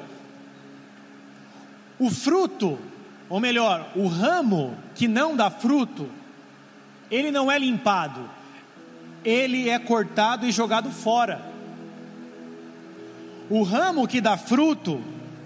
O 2.00 2.10
fruto, 2.10 2.78
ou 3.30 3.40
melhor, 3.40 3.92
o 3.96 4.08
ramo 4.08 4.78
que 4.96 5.08
não 5.08 5.36
dá 5.36 5.50
fruto, 5.50 6.10
ele 7.10 7.32
não 7.32 7.52
é 7.52 7.58
limpado, 7.58 8.30
ele 9.24 9.70
é 9.70 9.80
cortado 9.80 10.46
e 10.46 10.52
jogado 10.52 10.90
fora. 10.92 11.42
O 13.50 13.64
ramo 13.64 14.08
que 14.08 14.20
dá 14.20 14.38
fruto, 14.38 15.02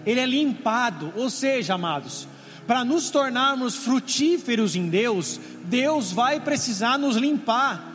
ele 0.06 0.20
é 0.20 0.26
limpado, 0.26 1.12
ou 1.16 1.30
seja, 1.30 1.74
amados, 1.74 2.28
para 2.66 2.84
nos 2.84 3.10
tornarmos 3.10 3.76
frutíferos 3.76 4.76
em 4.76 4.90
Deus, 4.90 5.40
Deus 5.64 6.12
vai 6.12 6.40
precisar 6.40 6.98
nos 6.98 7.16
limpar 7.16 7.87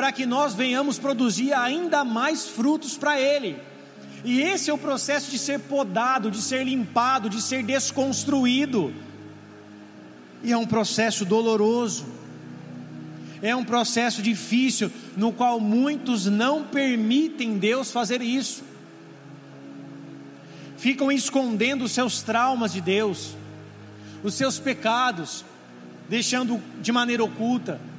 para 0.00 0.12
que 0.12 0.24
nós 0.24 0.54
venhamos 0.54 0.98
produzir 0.98 1.52
ainda 1.52 2.02
mais 2.04 2.46
frutos 2.48 2.96
para 2.96 3.20
Ele. 3.20 3.58
E 4.24 4.40
esse 4.40 4.70
é 4.70 4.72
o 4.72 4.78
processo 4.78 5.30
de 5.30 5.38
ser 5.38 5.60
podado, 5.60 6.30
de 6.30 6.40
ser 6.40 6.64
limpado, 6.64 7.28
de 7.28 7.42
ser 7.42 7.62
desconstruído. 7.62 8.94
E 10.42 10.52
é 10.52 10.56
um 10.56 10.64
processo 10.64 11.26
doloroso. 11.26 12.06
É 13.42 13.54
um 13.54 13.62
processo 13.62 14.22
difícil, 14.22 14.90
no 15.18 15.34
qual 15.34 15.60
muitos 15.60 16.24
não 16.24 16.64
permitem 16.64 17.58
Deus 17.58 17.92
fazer 17.92 18.22
isso. 18.22 18.64
Ficam 20.78 21.12
escondendo 21.12 21.84
os 21.84 21.92
seus 21.92 22.22
traumas 22.22 22.72
de 22.72 22.80
Deus, 22.80 23.36
os 24.24 24.32
seus 24.32 24.58
pecados, 24.58 25.44
deixando 26.08 26.58
de 26.80 26.90
maneira 26.90 27.22
oculta. 27.22 27.89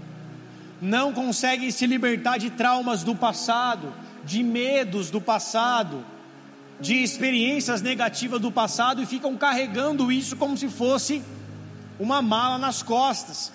Não 0.82 1.14
conseguem 1.14 1.70
se 1.70 1.86
libertar 1.86 2.40
de 2.40 2.50
traumas 2.50 3.04
do 3.04 3.16
passado, 3.16 3.94
de 4.26 4.44
medos 4.44 5.12
do 5.12 5.22
passado, 5.22 6.04
de 6.80 6.96
experiências 6.96 7.82
negativas 7.82 8.42
do 8.42 8.52
passado 8.52 9.02
e 9.02 9.06
ficam 9.06 9.38
carregando 9.38 10.12
isso 10.12 10.36
como 10.36 10.58
se 10.58 10.68
fosse 10.68 11.22
uma 12.00 12.22
mala 12.22 12.58
nas 12.58 12.82
costas. 12.82 13.54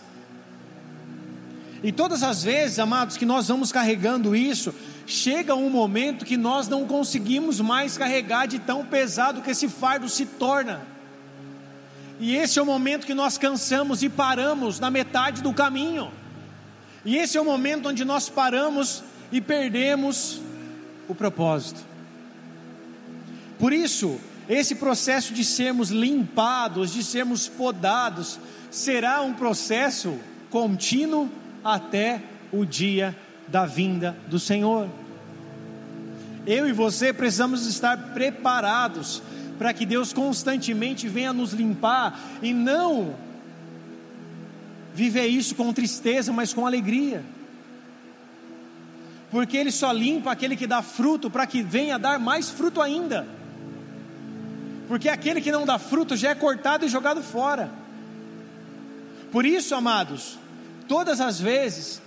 E 1.82 1.90
todas 1.90 2.22
as 2.22 2.44
vezes, 2.44 2.78
amados, 2.78 3.16
que 3.16 3.26
nós 3.26 3.48
vamos 3.48 3.72
carregando 3.72 4.34
isso, 4.34 4.72
chega 5.06 5.54
um 5.54 5.68
momento 5.68 6.24
que 6.24 6.36
nós 6.36 6.68
não 6.68 6.86
conseguimos 6.86 7.60
mais 7.60 7.98
carregar 7.98 8.46
de 8.46 8.58
tão 8.60 8.84
pesado 8.84 9.42
que 9.42 9.50
esse 9.50 9.68
fardo 9.68 10.08
se 10.08 10.26
torna. 10.26 10.80
E 12.18 12.34
esse 12.34 12.58
é 12.58 12.62
o 12.62 12.66
momento 12.66 13.06
que 13.06 13.14
nós 13.14 13.36
cansamos 13.36 14.02
e 14.02 14.08
paramos 14.08 14.80
na 14.80 14.90
metade 14.90 15.42
do 15.42 15.52
caminho. 15.52 16.10
E 17.06 17.16
esse 17.16 17.38
é 17.38 17.40
o 17.40 17.44
momento 17.44 17.88
onde 17.88 18.04
nós 18.04 18.28
paramos 18.28 19.04
e 19.30 19.40
perdemos 19.40 20.40
o 21.08 21.14
propósito. 21.14 21.80
Por 23.60 23.72
isso, 23.72 24.18
esse 24.48 24.74
processo 24.74 25.32
de 25.32 25.44
sermos 25.44 25.90
limpados, 25.90 26.92
de 26.92 27.04
sermos 27.04 27.46
podados, 27.46 28.40
será 28.72 29.22
um 29.22 29.32
processo 29.32 30.18
contínuo 30.50 31.30
até 31.62 32.22
o 32.52 32.64
dia 32.64 33.16
da 33.46 33.64
vinda 33.64 34.16
do 34.26 34.40
Senhor. 34.40 34.88
Eu 36.44 36.68
e 36.68 36.72
você 36.72 37.12
precisamos 37.12 37.66
estar 37.66 37.96
preparados 38.14 39.22
para 39.58 39.72
que 39.72 39.86
Deus 39.86 40.12
constantemente 40.12 41.08
venha 41.08 41.32
nos 41.32 41.52
limpar 41.52 42.20
e 42.42 42.52
não 42.52 43.14
viver 44.96 45.26
isso 45.26 45.54
com 45.54 45.70
tristeza, 45.74 46.32
mas 46.32 46.54
com 46.54 46.66
alegria. 46.66 47.22
Porque 49.30 49.54
Ele 49.58 49.70
só 49.70 49.92
limpa 49.92 50.32
aquele 50.32 50.56
que 50.56 50.66
dá 50.66 50.80
fruto 50.80 51.28
para 51.28 51.46
que 51.46 51.62
venha 51.62 51.98
dar 51.98 52.18
mais 52.18 52.48
fruto 52.48 52.80
ainda. 52.80 53.28
Porque 54.88 55.10
aquele 55.10 55.42
que 55.42 55.52
não 55.52 55.66
dá 55.66 55.78
fruto 55.78 56.16
já 56.16 56.30
é 56.30 56.34
cortado 56.34 56.86
e 56.86 56.88
jogado 56.88 57.22
fora. 57.22 57.70
Por 59.30 59.44
isso, 59.44 59.74
amados, 59.74 60.38
todas 60.88 61.20
as 61.20 61.38
vezes 61.38 62.00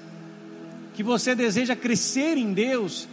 que 0.96 1.04
você 1.04 1.36
deseja 1.36 1.76
crescer 1.76 2.38
em 2.38 2.52
Deus, 2.54 3.08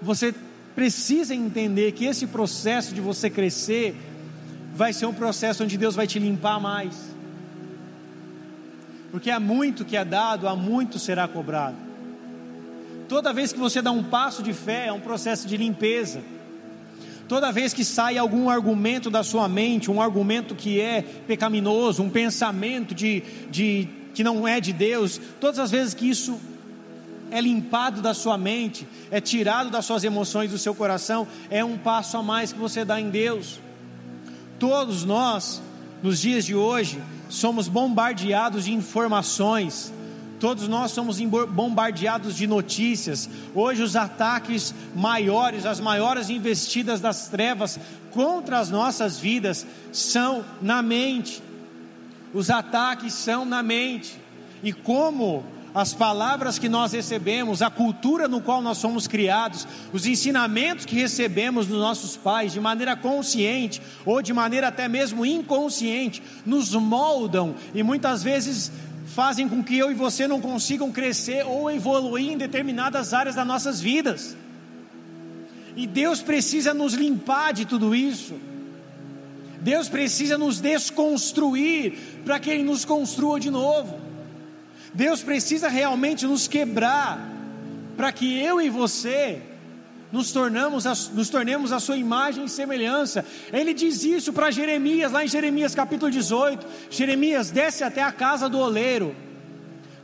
você 0.00 0.32
precisa 0.76 1.34
entender 1.34 1.92
que 1.92 2.04
esse 2.04 2.28
processo 2.28 2.94
de 2.94 3.00
você 3.00 3.28
crescer 3.28 3.96
vai 4.72 4.92
ser 4.92 5.06
um 5.06 5.14
processo 5.14 5.64
onde 5.64 5.76
Deus 5.76 5.96
vai 5.96 6.06
te 6.06 6.20
limpar 6.20 6.60
mais. 6.60 6.94
Porque 9.10 9.30
há 9.30 9.40
muito 9.40 9.84
que 9.84 9.96
é 9.96 10.04
dado, 10.04 10.46
há 10.46 10.54
muito 10.54 10.98
será 10.98 11.26
cobrado. 11.26 11.76
Toda 13.08 13.32
vez 13.32 13.52
que 13.52 13.58
você 13.58 13.82
dá 13.82 13.90
um 13.90 14.04
passo 14.04 14.42
de 14.42 14.52
fé, 14.52 14.86
é 14.86 14.92
um 14.92 15.00
processo 15.00 15.48
de 15.48 15.56
limpeza. 15.56 16.22
Toda 17.26 17.52
vez 17.52 17.72
que 17.72 17.84
sai 17.84 18.18
algum 18.18 18.48
argumento 18.48 19.10
da 19.10 19.22
sua 19.22 19.48
mente, 19.48 19.90
um 19.90 20.00
argumento 20.00 20.54
que 20.54 20.80
é 20.80 21.02
pecaminoso, 21.26 22.02
um 22.02 22.10
pensamento 22.10 22.94
de, 22.94 23.22
de 23.50 23.88
que 24.14 24.24
não 24.24 24.46
é 24.46 24.60
de 24.60 24.72
Deus, 24.72 25.20
todas 25.40 25.58
as 25.58 25.70
vezes 25.70 25.94
que 25.94 26.08
isso 26.08 26.40
é 27.30 27.40
limpado 27.40 28.02
da 28.02 28.12
sua 28.14 28.36
mente, 28.36 28.86
é 29.10 29.20
tirado 29.20 29.70
das 29.70 29.84
suas 29.84 30.04
emoções, 30.04 30.50
do 30.50 30.58
seu 30.58 30.74
coração, 30.74 31.26
é 31.48 31.64
um 31.64 31.78
passo 31.78 32.16
a 32.16 32.22
mais 32.22 32.52
que 32.52 32.58
você 32.58 32.84
dá 32.84 33.00
em 33.00 33.10
Deus. 33.10 33.60
Todos 34.58 35.04
nós, 35.04 35.62
nos 36.02 36.20
dias 36.20 36.44
de 36.44 36.54
hoje, 36.54 37.00
somos 37.30 37.68
bombardeados 37.68 38.66
de 38.66 38.72
informações, 38.74 39.92
todos 40.40 40.66
nós 40.68 40.90
somos 40.90 41.20
bombardeados 41.20 42.34
de 42.34 42.46
notícias. 42.46 43.28
Hoje, 43.54 43.82
os 43.82 43.94
ataques 43.94 44.74
maiores, 44.94 45.64
as 45.66 45.80
maiores 45.80 46.30
investidas 46.30 47.00
das 47.00 47.28
trevas 47.28 47.78
contra 48.10 48.58
as 48.58 48.70
nossas 48.70 49.18
vidas 49.18 49.66
são 49.92 50.44
na 50.60 50.82
mente. 50.82 51.42
Os 52.32 52.50
ataques 52.50 53.12
são 53.12 53.44
na 53.44 53.62
mente. 53.62 54.18
E 54.62 54.72
como 54.72 55.44
as 55.74 55.94
palavras 55.94 56.58
que 56.58 56.68
nós 56.68 56.92
recebemos, 56.92 57.62
a 57.62 57.70
cultura 57.70 58.26
no 58.26 58.40
qual 58.40 58.60
nós 58.60 58.78
somos 58.78 59.06
criados, 59.06 59.66
os 59.92 60.06
ensinamentos 60.06 60.84
que 60.84 60.96
recebemos 60.96 61.66
dos 61.66 61.78
nossos 61.78 62.16
pais, 62.16 62.52
de 62.52 62.60
maneira 62.60 62.96
consciente 62.96 63.80
ou 64.04 64.20
de 64.20 64.32
maneira 64.32 64.68
até 64.68 64.88
mesmo 64.88 65.24
inconsciente, 65.24 66.22
nos 66.44 66.74
moldam 66.74 67.54
e 67.72 67.82
muitas 67.82 68.22
vezes 68.22 68.72
fazem 69.06 69.48
com 69.48 69.62
que 69.62 69.76
eu 69.76 69.90
e 69.90 69.94
você 69.94 70.26
não 70.26 70.40
consigam 70.40 70.90
crescer 70.90 71.44
ou 71.46 71.70
evoluir 71.70 72.32
em 72.32 72.38
determinadas 72.38 73.12
áreas 73.14 73.36
das 73.36 73.46
nossas 73.46 73.80
vidas. 73.80 74.36
E 75.76 75.86
Deus 75.86 76.20
precisa 76.20 76.74
nos 76.74 76.94
limpar 76.94 77.52
de 77.52 77.64
tudo 77.64 77.94
isso. 77.94 78.34
Deus 79.60 79.88
precisa 79.88 80.38
nos 80.38 80.58
desconstruir 80.58 82.22
para 82.24 82.40
que 82.40 82.50
Ele 82.50 82.62
nos 82.62 82.84
construa 82.84 83.38
de 83.38 83.50
novo. 83.50 83.99
Deus 84.92 85.22
precisa 85.22 85.68
realmente 85.68 86.26
nos 86.26 86.48
quebrar 86.48 87.18
para 87.96 88.10
que 88.12 88.40
eu 88.40 88.60
e 88.60 88.68
você 88.68 89.42
nos, 90.12 90.32
tornamos 90.32 90.86
a, 90.86 90.92
nos 91.12 91.28
tornemos 91.28 91.72
a 91.72 91.78
sua 91.78 91.96
imagem 91.96 92.44
e 92.44 92.48
semelhança. 92.48 93.24
Ele 93.52 93.72
diz 93.72 94.02
isso 94.02 94.32
para 94.32 94.50
Jeremias, 94.50 95.12
lá 95.12 95.24
em 95.24 95.28
Jeremias 95.28 95.74
capítulo 95.74 96.10
18: 96.10 96.66
Jeremias, 96.90 97.50
desce 97.50 97.84
até 97.84 98.02
a 98.02 98.10
casa 98.10 98.48
do 98.48 98.58
oleiro, 98.58 99.14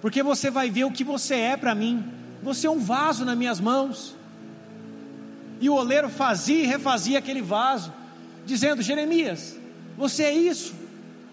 porque 0.00 0.22
você 0.22 0.50
vai 0.50 0.70
ver 0.70 0.84
o 0.84 0.92
que 0.92 1.04
você 1.04 1.34
é 1.34 1.56
para 1.56 1.74
mim. 1.74 2.04
Você 2.42 2.66
é 2.66 2.70
um 2.70 2.78
vaso 2.78 3.24
nas 3.24 3.36
minhas 3.36 3.58
mãos. 3.58 4.14
E 5.60 5.68
o 5.68 5.74
oleiro 5.74 6.08
fazia 6.08 6.62
e 6.62 6.66
refazia 6.66 7.18
aquele 7.18 7.42
vaso, 7.42 7.92
dizendo: 8.44 8.82
Jeremias, 8.82 9.56
você 9.96 10.24
é 10.24 10.32
isso, 10.32 10.74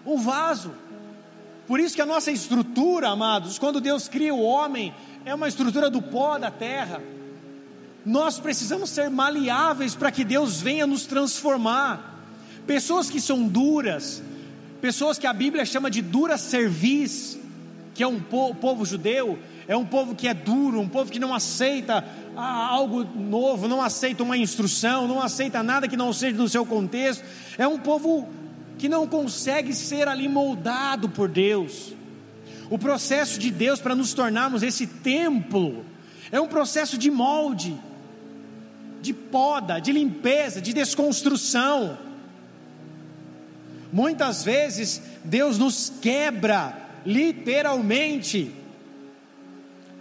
um 0.04 0.16
vaso. 0.16 0.72
Por 1.66 1.80
isso 1.80 1.94
que 1.94 2.02
a 2.02 2.06
nossa 2.06 2.30
estrutura, 2.30 3.08
amados, 3.08 3.58
quando 3.58 3.80
Deus 3.80 4.06
cria 4.06 4.34
o 4.34 4.42
homem, 4.42 4.94
é 5.24 5.34
uma 5.34 5.48
estrutura 5.48 5.88
do 5.88 6.02
pó 6.02 6.38
da 6.38 6.50
terra. 6.50 7.00
Nós 8.04 8.38
precisamos 8.38 8.90
ser 8.90 9.08
maleáveis 9.08 9.94
para 9.94 10.10
que 10.10 10.24
Deus 10.24 10.60
venha 10.60 10.86
nos 10.86 11.06
transformar. 11.06 12.22
Pessoas 12.66 13.08
que 13.08 13.20
são 13.20 13.46
duras, 13.46 14.22
pessoas 14.80 15.18
que 15.18 15.26
a 15.26 15.32
Bíblia 15.32 15.64
chama 15.64 15.90
de 15.90 16.02
dura 16.02 16.36
cerviz, 16.36 17.38
que 17.94 18.02
é 18.02 18.06
um 18.06 18.20
povo, 18.20 18.84
judeu, 18.84 19.38
é 19.66 19.74
um 19.74 19.86
povo 19.86 20.14
que 20.14 20.28
é 20.28 20.34
duro, 20.34 20.80
um 20.80 20.88
povo 20.88 21.10
que 21.10 21.18
não 21.18 21.32
aceita 21.32 22.04
ah, 22.36 22.66
algo 22.66 23.04
novo, 23.04 23.68
não 23.68 23.80
aceita 23.80 24.22
uma 24.22 24.36
instrução, 24.36 25.08
não 25.08 25.22
aceita 25.22 25.62
nada 25.62 25.88
que 25.88 25.96
não 25.96 26.12
seja 26.12 26.36
do 26.36 26.48
seu 26.48 26.66
contexto. 26.66 27.24
É 27.56 27.66
um 27.66 27.78
povo 27.78 28.28
que 28.78 28.88
não 28.88 29.06
consegue 29.06 29.74
ser 29.74 30.08
ali 30.08 30.28
moldado 30.28 31.08
por 31.08 31.28
Deus. 31.28 31.92
O 32.70 32.78
processo 32.78 33.38
de 33.38 33.50
Deus 33.50 33.80
para 33.80 33.94
nos 33.94 34.14
tornarmos 34.14 34.62
esse 34.62 34.86
templo 34.86 35.84
é 36.32 36.40
um 36.40 36.48
processo 36.48 36.98
de 36.98 37.10
molde, 37.10 37.76
de 39.00 39.12
poda, 39.12 39.78
de 39.78 39.92
limpeza, 39.92 40.60
de 40.60 40.72
desconstrução. 40.72 41.98
Muitas 43.92 44.42
vezes 44.42 45.00
Deus 45.22 45.58
nos 45.58 45.92
quebra, 46.00 46.76
literalmente, 47.06 48.52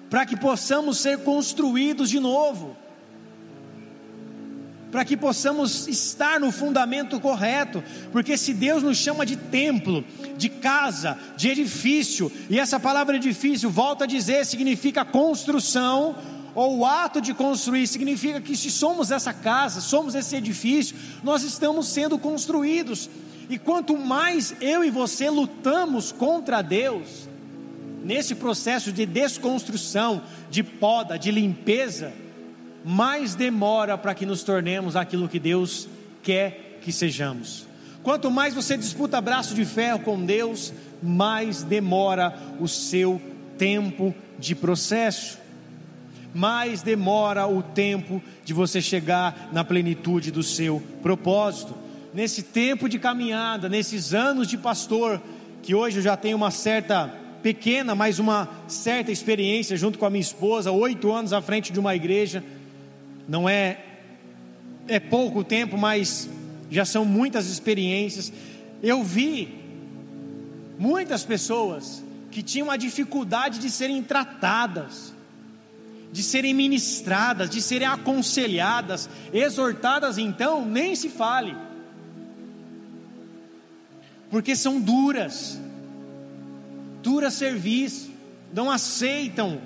para 0.09 0.25
que 0.25 0.35
possamos 0.35 0.97
ser 0.97 1.19
construídos 1.19 2.09
de 2.09 2.19
novo 2.19 2.82
para 4.93 5.03
que 5.03 5.17
possamos 5.17 5.87
estar 5.87 6.39
no 6.39 6.51
fundamento 6.51 7.19
correto, 7.19 7.83
porque 8.11 8.37
se 8.37 8.53
Deus 8.53 8.83
nos 8.83 8.95
chama 8.95 9.25
de 9.25 9.35
templo, 9.35 10.05
de 10.37 10.49
casa, 10.49 11.17
de 11.35 11.49
edifício, 11.49 12.31
e 12.47 12.59
essa 12.59 12.79
palavra 12.79 13.15
edifício, 13.15 13.71
volta 13.71 14.03
a 14.03 14.07
dizer, 14.07 14.45
significa 14.45 15.03
construção, 15.03 16.15
ou 16.53 16.77
o 16.77 16.85
ato 16.85 17.19
de 17.19 17.33
construir, 17.33 17.87
significa 17.87 18.39
que 18.39 18.55
se 18.55 18.69
somos 18.69 19.09
essa 19.09 19.33
casa, 19.33 19.81
somos 19.81 20.13
esse 20.13 20.35
edifício, 20.35 20.95
nós 21.23 21.41
estamos 21.41 21.87
sendo 21.87 22.19
construídos, 22.19 23.09
e 23.49 23.57
quanto 23.57 23.97
mais 23.97 24.53
eu 24.61 24.83
e 24.83 24.91
você 24.91 25.27
lutamos 25.27 26.11
contra 26.11 26.61
Deus, 26.61 27.27
nesse 28.03 28.35
processo 28.35 28.91
de 28.91 29.07
desconstrução, 29.07 30.21
de 30.51 30.61
poda, 30.61 31.17
de 31.17 31.31
limpeza, 31.31 32.13
mais 32.83 33.35
demora 33.35 33.97
para 33.97 34.13
que 34.13 34.25
nos 34.25 34.43
tornemos 34.43 34.95
aquilo 34.95 35.29
que 35.29 35.39
Deus 35.39 35.87
quer 36.21 36.79
que 36.81 36.91
sejamos. 36.91 37.65
Quanto 38.01 38.29
mais 38.29 38.53
você 38.53 38.75
disputa 38.75 39.21
braço 39.21 39.55
de 39.55 39.63
ferro 39.63 39.99
com 39.99 40.23
Deus, 40.25 40.73
mais 41.01 41.63
demora 41.63 42.37
o 42.59 42.67
seu 42.67 43.21
tempo 43.57 44.13
de 44.37 44.53
processo. 44.53 45.37
Mais 46.33 46.81
demora 46.81 47.47
o 47.47 47.61
tempo 47.61 48.21
de 48.43 48.53
você 48.53 48.81
chegar 48.81 49.49
na 49.53 49.63
plenitude 49.63 50.31
do 50.31 50.43
seu 50.43 50.81
propósito. 51.01 51.75
Nesse 52.13 52.43
tempo 52.43 52.89
de 52.89 52.99
caminhada, 52.99 53.69
nesses 53.69 54.13
anos 54.13 54.47
de 54.47 54.57
pastor, 54.57 55.21
que 55.61 55.73
hoje 55.73 55.99
eu 55.99 56.03
já 56.03 56.17
tenho 56.17 56.35
uma 56.35 56.51
certa 56.51 57.07
pequena, 57.41 57.93
mas 57.93 58.19
uma 58.19 58.49
certa 58.67 59.11
experiência 59.11 59.77
junto 59.77 59.99
com 59.99 60.05
a 60.05 60.09
minha 60.09 60.21
esposa, 60.21 60.71
oito 60.71 61.11
anos 61.11 61.33
à 61.33 61.41
frente 61.41 61.71
de 61.71 61.79
uma 61.79 61.95
igreja, 61.95 62.43
não 63.27 63.47
é 63.47 63.79
é 64.87 64.99
pouco 64.99 65.43
tempo, 65.43 65.77
mas 65.77 66.29
já 66.69 66.85
são 66.85 67.05
muitas 67.05 67.47
experiências. 67.47 68.31
Eu 68.81 69.03
vi 69.03 69.63
muitas 70.77 71.23
pessoas 71.23 72.03
que 72.31 72.41
tinham 72.41 72.69
a 72.69 72.77
dificuldade 72.77 73.59
de 73.59 73.69
serem 73.69 74.01
tratadas, 74.03 75.13
de 76.11 76.21
serem 76.21 76.53
ministradas, 76.53 77.49
de 77.49 77.61
serem 77.61 77.87
aconselhadas, 77.87 79.09
exortadas, 79.31 80.17
então 80.17 80.65
nem 80.65 80.95
se 80.95 81.09
fale, 81.09 81.55
porque 84.29 84.55
são 84.55 84.81
duras, 84.81 85.59
duras 87.01 87.35
serviço, 87.35 88.11
não 88.51 88.69
aceitam 88.69 89.61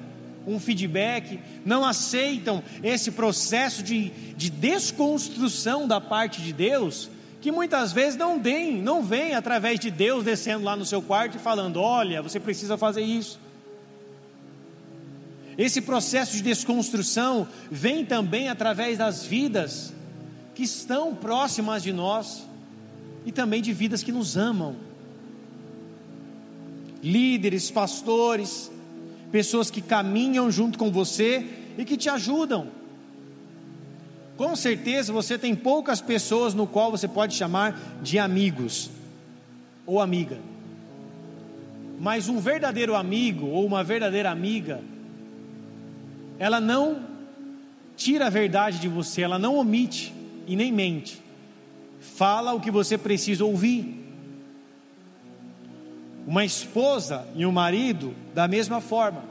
um 0.48 0.60
feedback, 0.60 1.40
não 1.66 1.86
aceitam 1.86 2.64
esse 2.82 3.12
processo 3.12 3.84
de, 3.84 4.10
de 4.36 4.50
desconstrução 4.50 5.86
da 5.86 6.00
parte 6.00 6.42
de 6.42 6.54
Deus, 6.54 7.10
que 7.42 7.52
muitas 7.52 7.92
vezes 7.92 8.18
não 8.18 8.42
vem, 8.42 8.82
não 8.82 9.04
vem 9.04 9.36
através 9.36 9.80
de 9.80 9.92
Deus 9.92 10.24
descendo 10.24 10.64
lá 10.64 10.76
no 10.76 10.86
seu 10.86 11.02
quarto 11.02 11.36
e 11.36 11.40
falando: 11.40 11.82
olha, 11.82 12.22
você 12.22 12.40
precisa 12.40 12.78
fazer 12.78 13.02
isso. 13.02 13.40
Esse 15.58 15.82
processo 15.82 16.36
de 16.38 16.44
desconstrução 16.44 17.48
vem 17.70 18.06
também 18.06 18.48
através 18.48 18.98
das 18.98 19.26
vidas 19.26 19.92
que 20.54 20.64
estão 20.64 21.16
próximas 21.16 21.84
de 21.84 21.92
nós 21.92 22.48
e 23.26 23.32
também 23.32 23.62
de 23.62 23.74
vidas 23.74 24.04
que 24.04 24.12
nos 24.12 24.38
amam. 24.38 24.76
Líderes, 27.02 27.72
pastores, 27.72 28.72
pessoas 29.32 29.70
que 29.70 29.82
caminham 29.82 30.50
junto 30.52 30.78
com 30.78 30.92
você 30.92 31.46
e 31.78 31.86
que 31.86 31.98
te 31.98 32.10
ajudam. 32.10 32.68
Com 34.36 34.56
certeza 34.56 35.12
você 35.12 35.38
tem 35.38 35.56
poucas 35.56 36.00
pessoas 36.00 36.54
no 36.54 36.68
qual 36.68 36.92
você 36.92 37.08
pode 37.08 37.36
chamar 37.36 38.00
de 38.02 38.20
amigos 38.20 38.90
ou 39.86 40.00
amiga. 40.00 40.38
Mas 42.00 42.30
um 42.30 42.40
verdadeiro 42.40 42.96
amigo 42.96 43.48
ou 43.48 43.66
uma 43.66 43.84
verdadeira 43.84 44.30
amiga, 44.30 44.82
ela 46.38 46.60
não 46.60 47.02
tira 47.96 48.28
a 48.28 48.30
verdade 48.30 48.80
de 48.80 48.88
você, 48.88 49.24
ela 49.24 49.40
não 49.40 49.58
omite 49.58 50.14
e 50.46 50.56
nem 50.56 50.72
mente. 50.72 51.20
Fala 52.00 52.54
o 52.54 52.62
que 52.62 52.70
você 52.70 52.98
precisa 52.98 53.44
ouvir. 53.44 54.07
Uma 56.28 56.44
esposa 56.44 57.26
e 57.36 57.46
um 57.46 57.52
marido, 57.54 58.14
da 58.36 58.50
mesma 58.50 58.82
forma. 58.82 59.24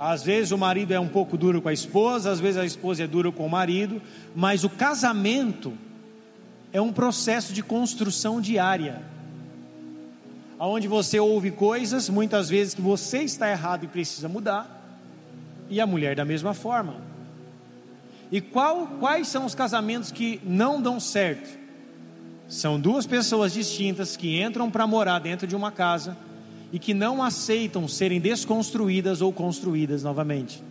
Às 0.00 0.24
vezes 0.24 0.50
o 0.50 0.58
marido 0.58 0.92
é 0.92 0.98
um 0.98 1.06
pouco 1.06 1.38
duro 1.38 1.62
com 1.62 1.68
a 1.68 1.72
esposa, 1.72 2.32
às 2.32 2.40
vezes 2.40 2.56
a 2.58 2.64
esposa 2.64 3.04
é 3.04 3.06
dura 3.06 3.30
com 3.30 3.46
o 3.46 3.48
marido, 3.48 4.02
mas 4.34 4.64
o 4.64 4.68
casamento 4.68 5.72
é 6.72 6.80
um 6.80 6.92
processo 6.92 7.52
de 7.52 7.62
construção 7.62 8.40
diária. 8.40 9.00
Onde 10.58 10.88
você 10.88 11.20
ouve 11.20 11.52
coisas, 11.52 12.08
muitas 12.08 12.48
vezes, 12.48 12.74
que 12.74 12.82
você 12.82 13.18
está 13.18 13.48
errado 13.48 13.84
e 13.84 13.88
precisa 13.88 14.28
mudar, 14.28 14.80
e 15.70 15.80
a 15.80 15.86
mulher 15.86 16.16
da 16.16 16.24
mesma 16.24 16.52
forma. 16.52 16.96
E 18.32 18.40
qual, 18.40 18.88
quais 18.98 19.28
são 19.28 19.46
os 19.46 19.54
casamentos 19.54 20.10
que 20.10 20.40
não 20.42 20.82
dão 20.82 20.98
certo? 20.98 21.61
São 22.52 22.78
duas 22.78 23.06
pessoas 23.06 23.54
distintas 23.54 24.14
que 24.14 24.38
entram 24.38 24.70
para 24.70 24.86
morar 24.86 25.18
dentro 25.20 25.46
de 25.46 25.56
uma 25.56 25.72
casa 25.72 26.14
e 26.70 26.78
que 26.78 26.92
não 26.92 27.22
aceitam 27.22 27.88
serem 27.88 28.20
desconstruídas 28.20 29.22
ou 29.22 29.32
construídas 29.32 30.02
novamente. 30.02 30.62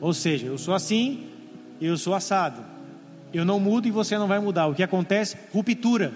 Ou 0.00 0.14
seja, 0.14 0.46
eu 0.46 0.56
sou 0.56 0.72
assim, 0.72 1.26
eu 1.80 1.98
sou 1.98 2.14
assado. 2.14 2.64
Eu 3.34 3.44
não 3.44 3.58
mudo 3.58 3.88
e 3.88 3.90
você 3.90 4.16
não 4.16 4.28
vai 4.28 4.38
mudar. 4.38 4.68
O 4.68 4.76
que 4.76 4.82
acontece? 4.84 5.36
Ruptura. 5.52 6.12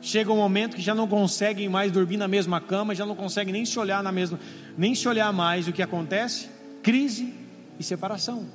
Chega 0.00 0.32
um 0.32 0.36
momento 0.36 0.76
que 0.76 0.82
já 0.82 0.94
não 0.94 1.08
conseguem 1.08 1.68
mais 1.68 1.90
dormir 1.90 2.18
na 2.18 2.28
mesma 2.28 2.60
cama, 2.60 2.94
já 2.94 3.04
não 3.04 3.16
conseguem 3.16 3.52
nem 3.52 3.64
se 3.64 3.80
olhar 3.80 4.00
na 4.00 4.12
mesma, 4.12 4.38
nem 4.76 4.94
se 4.94 5.08
olhar 5.08 5.32
mais. 5.32 5.66
O 5.66 5.72
que 5.72 5.82
acontece? 5.82 6.48
Crise 6.84 7.34
e 7.80 7.82
separação. 7.82 8.46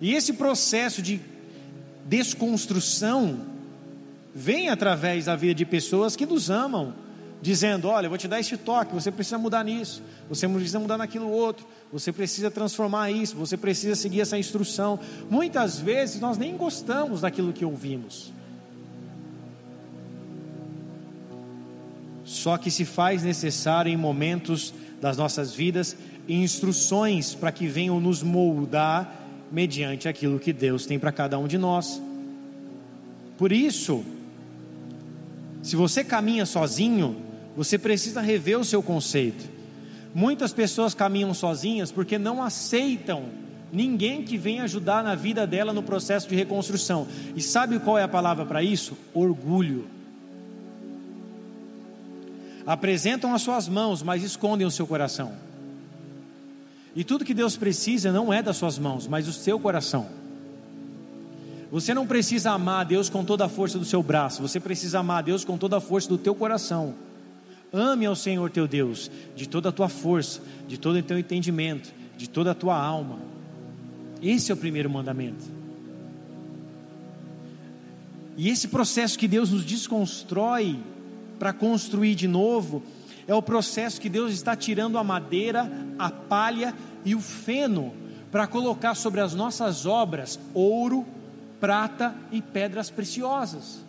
E 0.00 0.14
esse 0.14 0.32
processo 0.32 1.02
de 1.02 1.20
desconstrução 2.06 3.57
vem 4.38 4.68
através 4.68 5.24
da 5.24 5.34
vida 5.34 5.52
de 5.52 5.64
pessoas 5.64 6.14
que 6.14 6.24
nos 6.24 6.48
amam, 6.48 6.94
dizendo: 7.42 7.88
Olha, 7.88 8.06
eu 8.06 8.10
vou 8.10 8.18
te 8.18 8.28
dar 8.28 8.38
este 8.38 8.56
toque, 8.56 8.94
você 8.94 9.10
precisa 9.10 9.36
mudar 9.36 9.64
nisso, 9.64 10.00
você 10.28 10.48
precisa 10.48 10.78
mudar 10.78 10.96
naquilo 10.96 11.28
outro, 11.28 11.66
você 11.92 12.12
precisa 12.12 12.48
transformar 12.50 13.10
isso, 13.10 13.34
você 13.36 13.56
precisa 13.56 13.96
seguir 13.96 14.20
essa 14.20 14.38
instrução. 14.38 15.00
Muitas 15.28 15.78
vezes 15.80 16.20
nós 16.20 16.38
nem 16.38 16.56
gostamos 16.56 17.22
daquilo 17.22 17.52
que 17.52 17.64
ouvimos. 17.64 18.32
Só 22.24 22.56
que 22.56 22.70
se 22.70 22.84
faz 22.84 23.22
necessário 23.22 23.90
em 23.90 23.96
momentos 23.96 24.72
das 25.00 25.16
nossas 25.16 25.52
vidas 25.52 25.96
instruções 26.28 27.34
para 27.34 27.50
que 27.50 27.66
venham 27.66 27.98
nos 27.98 28.22
moldar 28.22 29.26
mediante 29.50 30.06
aquilo 30.08 30.38
que 30.38 30.52
Deus 30.52 30.84
tem 30.84 30.98
para 30.98 31.10
cada 31.10 31.38
um 31.38 31.48
de 31.48 31.56
nós. 31.56 32.00
Por 33.38 33.50
isso, 33.50 34.04
se 35.68 35.76
você 35.76 36.02
caminha 36.02 36.46
sozinho, 36.46 37.14
você 37.54 37.76
precisa 37.76 38.22
rever 38.22 38.58
o 38.58 38.64
seu 38.64 38.82
conceito. 38.82 39.44
Muitas 40.14 40.50
pessoas 40.50 40.94
caminham 40.94 41.34
sozinhas 41.34 41.92
porque 41.92 42.16
não 42.16 42.42
aceitam 42.42 43.24
ninguém 43.70 44.24
que 44.24 44.38
venha 44.38 44.62
ajudar 44.62 45.04
na 45.04 45.14
vida 45.14 45.46
dela 45.46 45.70
no 45.70 45.82
processo 45.82 46.26
de 46.26 46.34
reconstrução. 46.34 47.06
E 47.36 47.42
sabe 47.42 47.78
qual 47.80 47.98
é 47.98 48.02
a 48.02 48.08
palavra 48.08 48.46
para 48.46 48.62
isso? 48.62 48.96
Orgulho. 49.12 49.86
Apresentam 52.66 53.34
as 53.34 53.42
suas 53.42 53.68
mãos, 53.68 54.02
mas 54.02 54.22
escondem 54.22 54.66
o 54.66 54.70
seu 54.70 54.86
coração. 54.86 55.34
E 56.96 57.04
tudo 57.04 57.26
que 57.26 57.34
Deus 57.34 57.58
precisa 57.58 58.10
não 58.10 58.32
é 58.32 58.42
das 58.42 58.56
suas 58.56 58.78
mãos, 58.78 59.06
mas 59.06 59.26
do 59.26 59.34
seu 59.34 59.60
coração. 59.60 60.08
Você 61.70 61.92
não 61.92 62.06
precisa 62.06 62.52
amar 62.52 62.80
a 62.80 62.84
Deus 62.84 63.10
com 63.10 63.24
toda 63.24 63.44
a 63.44 63.48
força 63.48 63.78
do 63.78 63.84
seu 63.84 64.02
braço, 64.02 64.40
você 64.40 64.58
precisa 64.58 65.00
amar 65.00 65.18
a 65.18 65.22
Deus 65.22 65.44
com 65.44 65.58
toda 65.58 65.76
a 65.76 65.80
força 65.80 66.08
do 66.08 66.16
teu 66.16 66.34
coração. 66.34 66.94
Ame 67.72 68.06
ao 68.06 68.16
Senhor 68.16 68.50
teu 68.50 68.66
Deus 68.66 69.10
de 69.36 69.46
toda 69.46 69.68
a 69.68 69.72
tua 69.72 69.88
força, 69.88 70.40
de 70.66 70.78
todo 70.78 70.96
o 70.96 71.02
teu 71.02 71.18
entendimento, 71.18 71.92
de 72.16 72.28
toda 72.28 72.52
a 72.52 72.54
tua 72.54 72.76
alma. 72.76 73.18
Esse 74.22 74.50
é 74.50 74.54
o 74.54 74.56
primeiro 74.56 74.88
mandamento. 74.88 75.44
E 78.36 78.48
esse 78.48 78.68
processo 78.68 79.18
que 79.18 79.28
Deus 79.28 79.50
nos 79.50 79.64
desconstrói 79.64 80.78
para 81.38 81.52
construir 81.52 82.14
de 82.14 82.26
novo, 82.26 82.82
é 83.26 83.34
o 83.34 83.42
processo 83.42 84.00
que 84.00 84.08
Deus 84.08 84.32
está 84.32 84.56
tirando 84.56 84.96
a 84.96 85.04
madeira, 85.04 85.70
a 85.98 86.10
palha 86.10 86.74
e 87.04 87.14
o 87.14 87.20
feno 87.20 87.92
para 88.32 88.46
colocar 88.46 88.94
sobre 88.94 89.20
as 89.20 89.34
nossas 89.34 89.86
obras 89.86 90.38
ouro, 90.54 91.06
prata 91.60 92.14
e 92.30 92.40
pedras 92.40 92.90
preciosas. 92.90 93.84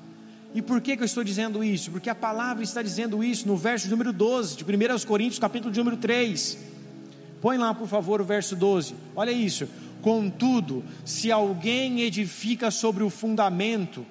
E 0.54 0.62
por 0.62 0.82
que, 0.82 0.98
que 0.98 1.04
eu 1.04 1.06
estou 1.06 1.24
dizendo 1.24 1.64
isso? 1.64 1.92
Porque 1.92 2.10
a 2.10 2.16
palavra 2.16 2.64
está 2.64 2.82
dizendo 2.82 3.24
isso 3.24 3.48
no 3.48 3.56
verso 3.56 3.88
número 3.90 4.12
12 4.12 4.58
de 4.58 4.64
1 4.64 5.06
Coríntios, 5.06 5.40
capítulo 5.40 5.74
número 5.76 5.98
3. 5.98 6.58
Põe 7.42 7.58
lá, 7.58 7.74
por 7.74 7.88
favor, 7.88 8.20
o 8.20 8.26
verso 8.26 8.56
12. 8.56 8.96
Olha 9.16 9.32
isso. 9.32 9.68
Contudo, 10.02 10.84
se 11.06 11.32
alguém 11.32 12.02
edifica 12.02 12.72
sobre 12.72 13.04
o 13.04 13.10
fundamento, 13.10 14.06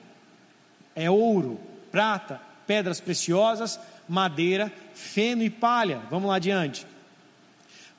é 0.94 1.10
ouro, 1.10 1.58
prata, 1.90 2.40
pedras 2.66 3.00
preciosas, 3.00 3.80
madeira, 4.08 4.72
feno 4.94 5.42
e 5.42 5.50
palha. 5.50 6.00
Vamos 6.10 6.28
lá 6.28 6.36
adiante. 6.36 6.86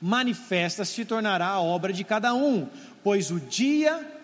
Manifesta 0.00 0.84
se 0.84 1.04
tornará 1.04 1.48
a 1.48 1.60
obra 1.60 1.92
de 1.92 2.04
cada 2.04 2.32
um, 2.32 2.66
pois 3.02 3.30
o 3.30 3.38
dia 3.38 4.19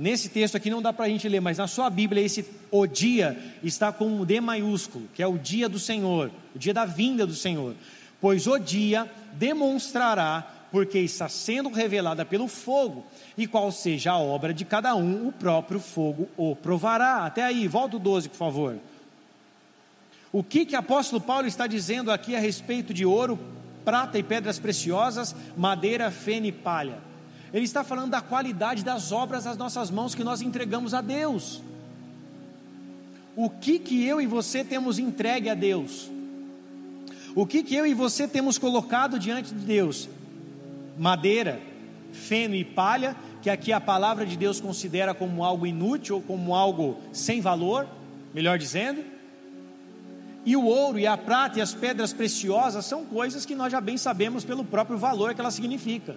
Nesse 0.00 0.30
texto 0.30 0.56
aqui 0.56 0.70
não 0.70 0.80
dá 0.80 0.94
para 0.94 1.04
a 1.04 1.08
gente 1.10 1.28
ler, 1.28 1.40
mas 1.40 1.58
na 1.58 1.66
sua 1.66 1.90
Bíblia 1.90 2.24
esse 2.24 2.42
o 2.70 2.86
dia 2.86 3.36
está 3.62 3.92
com 3.92 4.06
um 4.06 4.24
D 4.24 4.40
maiúsculo, 4.40 5.06
que 5.12 5.22
é 5.22 5.26
o 5.26 5.36
dia 5.36 5.68
do 5.68 5.78
Senhor, 5.78 6.30
o 6.56 6.58
dia 6.58 6.72
da 6.72 6.86
vinda 6.86 7.26
do 7.26 7.34
Senhor. 7.34 7.74
Pois 8.18 8.46
o 8.46 8.58
dia 8.58 9.06
demonstrará, 9.34 10.54
porque 10.72 10.98
está 11.00 11.28
sendo 11.28 11.68
revelada 11.68 12.24
pelo 12.24 12.48
fogo, 12.48 13.04
e 13.36 13.46
qual 13.46 13.70
seja 13.70 14.12
a 14.12 14.18
obra 14.18 14.54
de 14.54 14.64
cada 14.64 14.94
um, 14.94 15.28
o 15.28 15.32
próprio 15.32 15.78
fogo 15.78 16.30
o 16.34 16.56
provará. 16.56 17.26
Até 17.26 17.44
aí, 17.44 17.68
volta 17.68 17.96
o 17.96 18.00
12, 18.00 18.30
por 18.30 18.38
favor. 18.38 18.78
O 20.32 20.42
que 20.42 20.64
que 20.64 20.76
apóstolo 20.76 21.20
Paulo 21.20 21.46
está 21.46 21.66
dizendo 21.66 22.10
aqui 22.10 22.34
a 22.34 22.40
respeito 22.40 22.94
de 22.94 23.04
ouro, 23.04 23.38
prata 23.84 24.18
e 24.18 24.22
pedras 24.22 24.58
preciosas, 24.58 25.36
madeira, 25.58 26.10
feno 26.10 26.46
e 26.46 26.52
palha. 26.52 27.09
Ele 27.52 27.64
está 27.64 27.82
falando 27.82 28.10
da 28.10 28.20
qualidade 28.20 28.84
das 28.84 29.10
obras 29.10 29.44
das 29.44 29.56
nossas 29.56 29.90
mãos 29.90 30.14
que 30.14 30.22
nós 30.22 30.40
entregamos 30.40 30.94
a 30.94 31.00
Deus. 31.00 31.60
O 33.34 33.48
que 33.48 33.78
que 33.78 34.04
eu 34.04 34.20
e 34.20 34.26
você 34.26 34.64
temos 34.64 34.98
entregue 34.98 35.48
a 35.48 35.54
Deus? 35.54 36.10
O 37.34 37.46
que 37.46 37.62
que 37.62 37.74
eu 37.74 37.86
e 37.86 37.94
você 37.94 38.26
temos 38.26 38.58
colocado 38.58 39.18
diante 39.18 39.54
de 39.54 39.64
Deus? 39.64 40.08
Madeira, 40.98 41.60
feno 42.12 42.54
e 42.54 42.64
palha, 42.64 43.16
que 43.40 43.48
aqui 43.48 43.72
a 43.72 43.80
palavra 43.80 44.26
de 44.26 44.36
Deus 44.36 44.60
considera 44.60 45.14
como 45.14 45.44
algo 45.44 45.66
inútil 45.66 46.16
ou 46.16 46.22
como 46.22 46.54
algo 46.54 46.98
sem 47.12 47.40
valor, 47.40 47.88
melhor 48.34 48.58
dizendo. 48.58 49.02
E 50.44 50.56
o 50.56 50.64
ouro 50.64 50.98
e 50.98 51.06
a 51.06 51.16
prata 51.16 51.58
e 51.58 51.62
as 51.62 51.74
pedras 51.74 52.12
preciosas 52.12 52.84
são 52.84 53.04
coisas 53.04 53.44
que 53.44 53.54
nós 53.54 53.70
já 53.72 53.80
bem 53.80 53.96
sabemos 53.96 54.44
pelo 54.44 54.64
próprio 54.64 54.98
valor 54.98 55.34
que 55.34 55.40
ela 55.40 55.50
significa. 55.50 56.16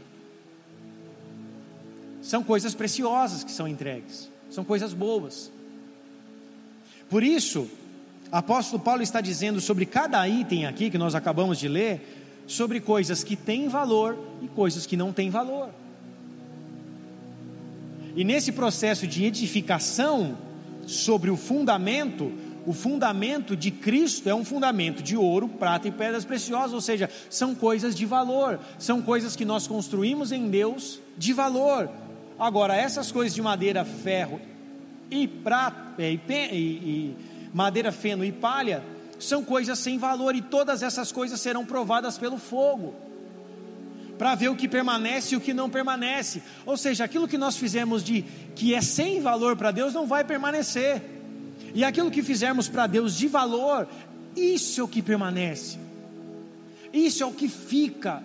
São 2.23 2.41
coisas 2.41 2.73
preciosas 2.73 3.43
que 3.43 3.51
são 3.51 3.67
entregues, 3.67 4.31
são 4.49 4.63
coisas 4.63 4.93
boas. 4.93 5.51
Por 7.09 7.21
isso, 7.21 7.67
apóstolo 8.31 8.81
Paulo 8.81 9.03
está 9.03 9.19
dizendo 9.19 9.59
sobre 9.59 9.86
cada 9.86 10.25
item 10.27 10.65
aqui 10.65 10.89
que 10.89 10.97
nós 10.97 11.15
acabamos 11.15 11.59
de 11.59 11.67
ler, 11.67 12.01
sobre 12.47 12.79
coisas 12.79 13.25
que 13.25 13.36
têm 13.36 13.67
valor 13.67 14.17
e 14.41 14.47
coisas 14.47 14.86
que 14.86 14.95
não 14.95 15.12
têm 15.12 15.29
valor. 15.29 15.69
E 18.15 18.23
nesse 18.23 18.53
processo 18.53 19.05
de 19.05 19.25
edificação 19.25 20.38
sobre 20.88 21.29
o 21.29 21.36
fundamento, 21.36 22.31
o 22.65 22.71
fundamento 22.71 23.53
de 23.53 23.69
Cristo 23.69 24.29
é 24.29 24.36
um 24.36 24.45
fundamento 24.45 25.03
de 25.03 25.17
ouro, 25.17 25.49
prata 25.49 25.89
e 25.89 25.91
pedras 25.91 26.23
preciosas, 26.23 26.73
ou 26.73 26.81
seja, 26.81 27.09
são 27.29 27.53
coisas 27.53 27.93
de 27.93 28.05
valor, 28.05 28.62
são 28.79 29.01
coisas 29.01 29.36
que 29.36 29.43
nós 29.43 29.67
construímos 29.67 30.31
em 30.31 30.49
Deus 30.49 31.01
de 31.17 31.33
valor. 31.33 31.89
Agora, 32.43 32.75
essas 32.75 33.10
coisas 33.10 33.34
de 33.34 33.41
madeira, 33.41 33.86
ferro 33.86 34.41
e 35.10 35.25
prata, 35.25 36.03
e, 36.03 36.19
e, 36.29 36.58
e 36.58 37.17
madeira, 37.53 37.89
feno 37.89 38.25
e 38.25 38.34
palha, 38.34 38.84
são 39.17 39.45
coisas 39.45 39.79
sem 39.79 39.97
valor, 39.97 40.36
e 40.36 40.41
todas 40.41 40.84
essas 40.84 41.10
coisas 41.10 41.39
serão 41.39 41.65
provadas 41.65 42.17
pelo 42.17 42.38
fogo 42.38 42.93
para 44.17 44.36
ver 44.36 44.49
o 44.49 44.58
que 44.58 44.67
permanece 44.67 45.34
e 45.34 45.38
o 45.38 45.41
que 45.41 45.53
não 45.53 45.69
permanece. 45.69 46.43
Ou 46.65 46.75
seja, 46.75 47.06
aquilo 47.06 47.29
que 47.29 47.38
nós 47.38 47.56
fizemos 47.56 48.03
de 48.03 48.23
que 48.53 48.75
é 48.75 48.82
sem 48.82 49.21
valor 49.21 49.56
para 49.56 49.71
Deus 49.71 49.93
não 49.93 50.06
vai 50.06 50.25
permanecer. 50.25 51.01
E 51.73 51.82
aquilo 51.82 52.12
que 52.12 52.21
fizermos 52.21 52.67
para 52.67 52.88
Deus 52.88 53.15
de 53.15 53.25
valor, 53.25 53.88
isso 54.36 54.82
é 54.82 54.84
o 54.84 54.88
que 54.88 55.01
permanece, 55.01 55.79
isso 56.91 57.23
é 57.23 57.25
o 57.25 57.32
que 57.32 57.47
fica, 57.47 58.21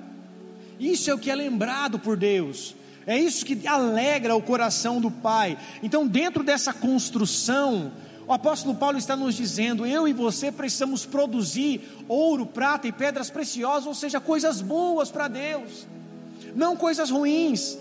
isso 0.80 1.08
é 1.08 1.14
o 1.14 1.18
que 1.18 1.30
é 1.30 1.36
lembrado 1.36 2.00
por 2.00 2.16
Deus, 2.16 2.74
é 3.08 3.18
isso 3.18 3.46
que 3.46 3.66
alegra 3.66 4.36
o 4.36 4.42
coração 4.42 5.00
do 5.00 5.10
Pai. 5.10 5.56
Então, 5.82 6.06
dentro 6.06 6.44
dessa 6.44 6.74
construção, 6.74 7.90
o 8.26 8.34
apóstolo 8.34 8.74
Paulo 8.74 8.98
está 8.98 9.16
nos 9.16 9.34
dizendo: 9.34 9.86
eu 9.86 10.06
e 10.06 10.12
você 10.12 10.52
precisamos 10.52 11.06
produzir 11.06 11.80
ouro, 12.06 12.44
prata 12.44 12.86
e 12.86 12.92
pedras 12.92 13.30
preciosas, 13.30 13.86
ou 13.86 13.94
seja, 13.94 14.20
coisas 14.20 14.60
boas 14.60 15.10
para 15.10 15.26
Deus, 15.26 15.86
não 16.54 16.76
coisas 16.76 17.08
ruins. 17.10 17.78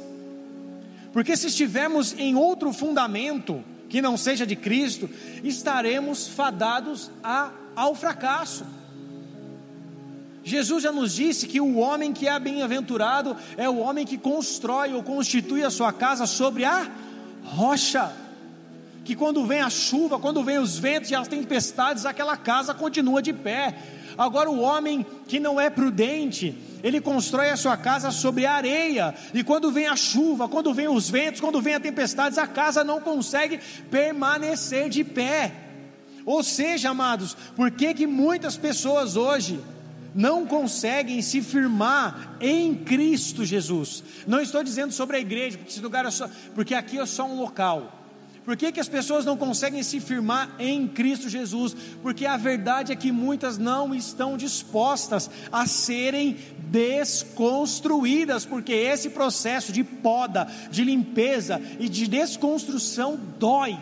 Porque 1.12 1.36
se 1.36 1.48
estivermos 1.48 2.14
em 2.18 2.38
outro 2.38 2.72
fundamento, 2.72 3.62
que 3.90 4.02
não 4.02 4.16
seja 4.16 4.48
de 4.48 4.56
Cristo, 4.56 5.10
estaremos 5.44 6.30
fadados 6.30 7.12
a, 7.22 7.52
ao 7.76 7.94
fracasso. 7.94 8.66
Jesus 10.48 10.82
já 10.82 10.94
nos 10.94 11.14
disse 11.14 11.46
que 11.46 11.60
o 11.60 11.76
homem 11.76 12.14
que 12.14 12.26
é 12.26 12.40
bem-aventurado 12.40 13.36
é 13.58 13.68
o 13.68 13.80
homem 13.80 14.06
que 14.06 14.18
constrói 14.18 14.94
ou 14.94 15.04
constitui 15.04 15.62
a 15.62 15.70
sua 15.70 15.92
casa 15.92 16.26
sobre 16.26 16.64
a 16.64 16.90
rocha. 17.44 18.14
Que 19.04 19.14
quando 19.14 19.46
vem 19.46 19.60
a 19.60 19.70
chuva, 19.70 20.18
quando 20.18 20.42
vem 20.46 20.58
os 20.58 20.80
ventos 20.80 21.12
e 21.12 21.16
as 21.16 21.28
tempestades, 21.28 22.06
aquela 22.06 22.38
casa 22.38 22.74
continua 22.74 23.22
de 23.22 23.34
pé. 23.34 23.78
Agora, 24.18 24.50
o 24.50 24.62
homem 24.62 25.06
que 25.28 25.38
não 25.38 25.60
é 25.60 25.70
prudente, 25.70 26.58
ele 26.82 27.02
constrói 27.02 27.50
a 27.50 27.58
sua 27.58 27.76
casa 27.76 28.10
sobre 28.10 28.46
areia, 28.46 29.14
e 29.34 29.44
quando 29.44 29.70
vem 29.70 29.88
a 29.88 29.98
chuva, 29.98 30.48
quando 30.48 30.74
vem 30.74 30.88
os 30.88 31.10
ventos, 31.10 31.42
quando 31.42 31.62
vem 31.62 31.76
a 31.76 31.80
tempestade, 31.80 32.40
a 32.40 32.48
casa 32.48 32.86
não 32.86 33.02
consegue 33.02 33.60
permanecer 33.92 34.88
de 34.88 35.04
pé. 35.04 35.52
Ou 36.26 36.42
seja, 36.42 36.92
amados, 36.92 37.36
por 37.54 37.70
que, 37.70 37.94
que 37.94 38.08
muitas 38.08 38.56
pessoas 38.56 39.18
hoje 39.18 39.60
não 40.18 40.48
conseguem 40.48 41.22
se 41.22 41.42
firmar 41.42 42.36
em 42.42 42.74
Cristo 42.74 43.46
Jesus? 43.46 44.04
Não 44.26 44.42
estou 44.42 44.64
dizendo 44.64 44.92
sobre 44.92 45.18
a 45.18 45.20
igreja, 45.20 45.58
porque 45.58 45.72
esse 45.72 45.80
lugar 45.80 46.06
é 46.06 46.12
só, 46.12 46.28
porque 46.56 46.74
aqui 46.74 46.98
é 46.98 47.06
só 47.06 47.26
um 47.26 47.40
local. 47.40 47.94
Por 48.44 48.56
que, 48.56 48.72
que 48.72 48.80
as 48.80 48.88
pessoas 48.88 49.26
não 49.26 49.36
conseguem 49.36 49.84
se 49.84 50.00
firmar 50.00 50.56
em 50.58 50.88
Cristo 50.88 51.30
Jesus? 51.30 51.76
Porque 52.02 52.26
a 52.26 52.38
verdade 52.38 52.94
é 52.94 52.96
que 52.96 53.12
muitas 53.12 53.58
não 53.58 53.94
estão 53.94 54.38
dispostas 54.38 55.30
a 55.52 55.68
serem 55.68 56.38
desconstruídas, 56.72 58.46
porque 58.46 58.72
esse 58.72 59.10
processo 59.10 59.72
de 59.72 59.84
poda, 59.84 60.48
de 60.72 60.84
limpeza 60.84 61.62
e 61.78 61.88
de 61.90 62.08
desconstrução 62.08 63.20
dói 63.38 63.78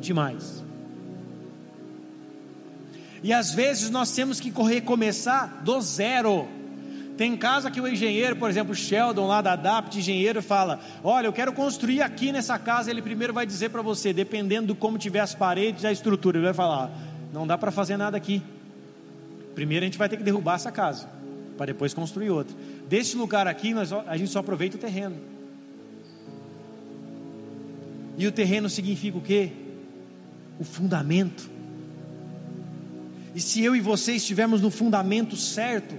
demais. 0.00 0.61
E 3.22 3.32
às 3.32 3.52
vezes 3.52 3.88
nós 3.90 4.12
temos 4.14 4.40
que 4.40 4.50
recomeçar 4.50 5.62
do 5.62 5.80
zero. 5.80 6.48
Tem 7.16 7.36
casa 7.36 7.70
que 7.70 7.80
o 7.80 7.86
engenheiro, 7.86 8.34
por 8.36 8.50
exemplo, 8.50 8.74
Sheldon 8.74 9.26
lá 9.26 9.40
da 9.40 9.54
DAPT, 9.54 9.98
engenheiro, 9.98 10.42
fala: 10.42 10.80
Olha, 11.04 11.26
eu 11.26 11.32
quero 11.32 11.52
construir 11.52 12.02
aqui 12.02 12.32
nessa 12.32 12.58
casa. 12.58 12.90
Ele 12.90 13.00
primeiro 13.00 13.32
vai 13.32 13.46
dizer 13.46 13.68
para 13.68 13.82
você, 13.82 14.12
dependendo 14.12 14.72
de 14.72 14.78
como 14.78 14.98
tiver 14.98 15.20
as 15.20 15.34
paredes, 15.34 15.84
a 15.84 15.92
estrutura, 15.92 16.38
ele 16.38 16.46
vai 16.46 16.54
falar: 16.54 16.90
Não 17.32 17.46
dá 17.46 17.56
para 17.56 17.70
fazer 17.70 17.96
nada 17.96 18.16
aqui. 18.16 18.42
Primeiro 19.54 19.84
a 19.84 19.86
gente 19.86 19.98
vai 19.98 20.08
ter 20.08 20.16
que 20.16 20.22
derrubar 20.22 20.54
essa 20.54 20.72
casa, 20.72 21.08
para 21.56 21.66
depois 21.66 21.94
construir 21.94 22.30
outra. 22.30 22.56
Desse 22.88 23.16
lugar 23.16 23.46
aqui, 23.46 23.72
nós, 23.74 23.92
a 23.92 24.16
gente 24.16 24.30
só 24.30 24.40
aproveita 24.40 24.76
o 24.76 24.80
terreno. 24.80 25.16
E 28.16 28.26
o 28.26 28.32
terreno 28.32 28.68
significa 28.68 29.18
o 29.18 29.20
quê? 29.20 29.52
O 30.58 30.64
fundamento. 30.64 31.51
E 33.34 33.40
se 33.40 33.62
eu 33.62 33.74
e 33.74 33.80
você 33.80 34.12
estivermos 34.12 34.60
no 34.60 34.70
fundamento 34.70 35.36
certo, 35.36 35.94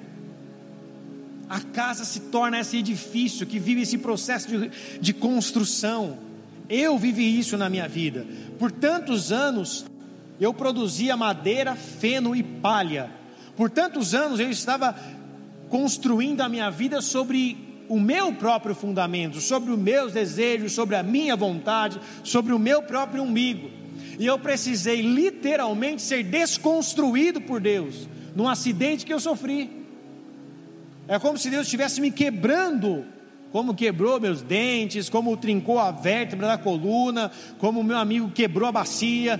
a 1.49 1.59
casa 1.59 2.05
se 2.05 2.19
torna 2.19 2.59
esse 2.59 2.77
edifício 2.77 3.45
que 3.45 3.59
vive 3.59 3.81
esse 3.81 3.97
processo 3.97 4.47
de, 4.47 4.71
de 4.99 5.13
construção. 5.13 6.17
Eu 6.69 6.97
vivi 6.97 7.37
isso 7.37 7.57
na 7.57 7.69
minha 7.69 7.87
vida. 7.87 8.25
Por 8.57 8.71
tantos 8.71 9.31
anos, 9.31 9.85
eu 10.39 10.53
produzia 10.53 11.17
madeira, 11.17 11.75
feno 11.75 12.35
e 12.35 12.41
palha. 12.41 13.11
Por 13.55 13.69
tantos 13.69 14.13
anos, 14.13 14.39
eu 14.39 14.49
estava 14.49 14.95
construindo 15.69 16.41
a 16.41 16.49
minha 16.49 16.69
vida 16.69 17.01
sobre 17.01 17.85
o 17.89 17.99
meu 17.99 18.33
próprio 18.33 18.73
fundamento, 18.73 19.41
sobre 19.41 19.71
os 19.71 19.77
meus 19.77 20.13
desejos, 20.13 20.71
sobre 20.71 20.95
a 20.95 21.03
minha 21.03 21.35
vontade, 21.35 21.99
sobre 22.23 22.53
o 22.53 22.59
meu 22.59 22.81
próprio 22.81 23.21
umbigo. 23.23 23.82
E 24.19 24.26
eu 24.26 24.38
precisei 24.38 25.02
literalmente 25.02 26.02
ser 26.02 26.23
desconstruído 26.23 27.41
por 27.41 27.60
Deus, 27.60 28.08
num 28.36 28.47
acidente 28.47 29.06
que 29.06 29.13
eu 29.13 29.19
sofri. 29.19 29.84
É 31.08 31.19
como 31.19 31.38
se 31.38 31.49
Deus 31.49 31.63
estivesse 31.63 31.99
me 31.99 32.12
quebrando, 32.12 33.06
como 33.52 33.76
quebrou 33.76 34.19
meus 34.19 34.41
dentes, 34.41 35.10
como 35.10 35.36
trincou 35.38 35.78
a 35.80 35.91
vértebra 35.91 36.47
da 36.47 36.58
coluna, 36.58 37.32
como 37.58 37.84
meu 37.84 37.97
amigo 37.97 38.32
quebrou 38.32 38.69
a 38.69 38.71
bacia, 38.71 39.39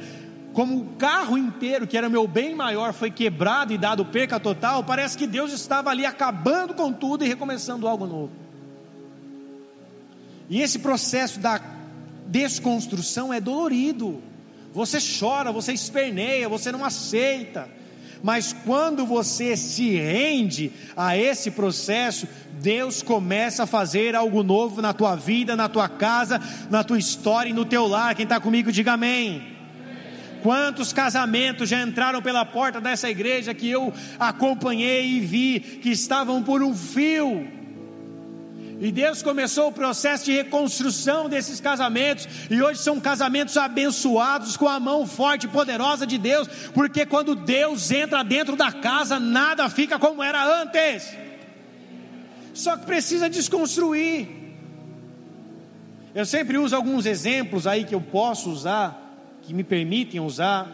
como 0.54 0.78
o 0.78 0.86
carro 0.98 1.38
inteiro, 1.38 1.88
que 1.88 1.98
era 1.98 2.08
meu 2.08 2.28
bem 2.28 2.54
maior, 2.54 2.94
foi 2.94 3.10
quebrado 3.10 3.74
e 3.74 3.78
dado 3.78 4.06
perca 4.06 4.40
total. 4.40 4.84
Parece 4.84 5.18
que 5.18 5.26
Deus 5.26 5.52
estava 5.52 5.90
ali 5.90 6.06
acabando 6.06 6.74
com 6.76 6.94
tudo 6.94 7.26
e 7.26 7.28
recomeçando 7.28 7.88
algo 7.88 8.06
novo. 8.06 8.32
E 10.50 10.62
esse 10.62 10.80
processo 10.80 11.40
da 11.40 11.60
desconstrução 12.28 13.34
é 13.34 13.42
dolorido. 13.42 14.22
Você 14.74 14.98
chora, 15.20 15.52
você 15.52 15.72
esperneia, 15.72 16.50
você 16.50 16.72
não 16.72 16.84
aceita 16.84 17.70
mas 18.24 18.54
quando 18.54 19.06
você 19.06 19.58
se 19.58 19.98
rende 19.98 20.72
a 20.96 21.18
esse 21.18 21.52
processo, 21.52 22.26
Deus 22.62 23.04
começa 23.04 23.64
a 23.64 23.68
fazer 23.68 24.16
algo 24.16 24.42
novo 24.42 24.82
na 24.82 24.94
tua 24.94 25.14
vida, 25.14 25.58
na 25.58 25.68
tua 25.68 25.90
casa, 25.90 26.42
na 26.72 26.86
tua 26.86 26.98
história 26.98 27.50
e 27.50 27.54
no 27.54 27.66
teu 27.66 27.86
lar. 27.86 28.16
Quem 28.16 28.24
está 28.24 28.40
comigo, 28.40 28.72
diga 28.72 28.94
amém. 28.94 29.46
Quantos 30.42 30.94
casamentos 30.94 31.68
já 31.68 31.82
entraram 31.82 32.22
pela 32.22 32.46
porta 32.46 32.80
dessa 32.80 33.10
igreja 33.10 33.54
que 33.54 33.70
eu 33.70 33.92
acompanhei 34.18 35.06
e 35.06 35.20
vi 35.20 35.60
que 35.60 35.90
estavam 35.90 36.42
por 36.42 36.64
um 36.64 36.74
fio, 36.74 37.46
E 38.84 38.92
Deus 38.92 39.24
começou 39.24 39.70
o 39.70 39.72
processo 39.72 40.26
de 40.26 40.34
reconstrução 40.34 41.30
desses 41.30 41.62
casamentos, 41.62 42.28
e 42.50 42.62
hoje 42.62 42.82
são 42.82 43.00
casamentos 43.00 43.56
abençoados 43.56 44.58
com 44.58 44.68
a 44.68 44.78
mão 44.78 45.08
forte 45.08 45.46
e 45.46 45.48
poderosa 45.48 46.06
de 46.06 46.18
Deus, 46.18 46.50
porque 46.74 47.06
quando 47.06 47.34
Deus 47.34 47.90
entra 47.92 48.24
dentro 48.24 48.58
da 48.58 48.74
casa, 48.74 49.22
nada 49.22 49.70
fica 49.70 49.98
como 49.98 50.22
era 50.22 50.62
antes. 50.62 51.16
Só 52.54 52.76
que 52.76 52.86
precisa 52.86 53.30
desconstruir. 53.30 54.28
Eu 56.14 56.26
sempre 56.26 56.58
uso 56.58 56.76
alguns 56.76 57.06
exemplos 57.06 57.66
aí 57.66 57.86
que 57.86 57.96
eu 57.96 58.02
posso 58.02 58.50
usar, 58.50 59.18
que 59.44 59.54
me 59.54 59.64
permitem 59.64 60.20
usar. 60.20 60.68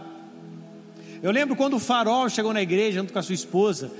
Eu 1.22 1.30
lembro 1.30 1.55
quando 1.55 1.76
o 1.76 1.80
farol 1.80 2.28
chegou 2.28 2.53
na 2.53 2.62
igreja 2.64 3.01
junto 3.01 3.14
com 3.14 3.20
a 3.20 3.24
sua 3.24 3.36
esposa, 3.36 3.91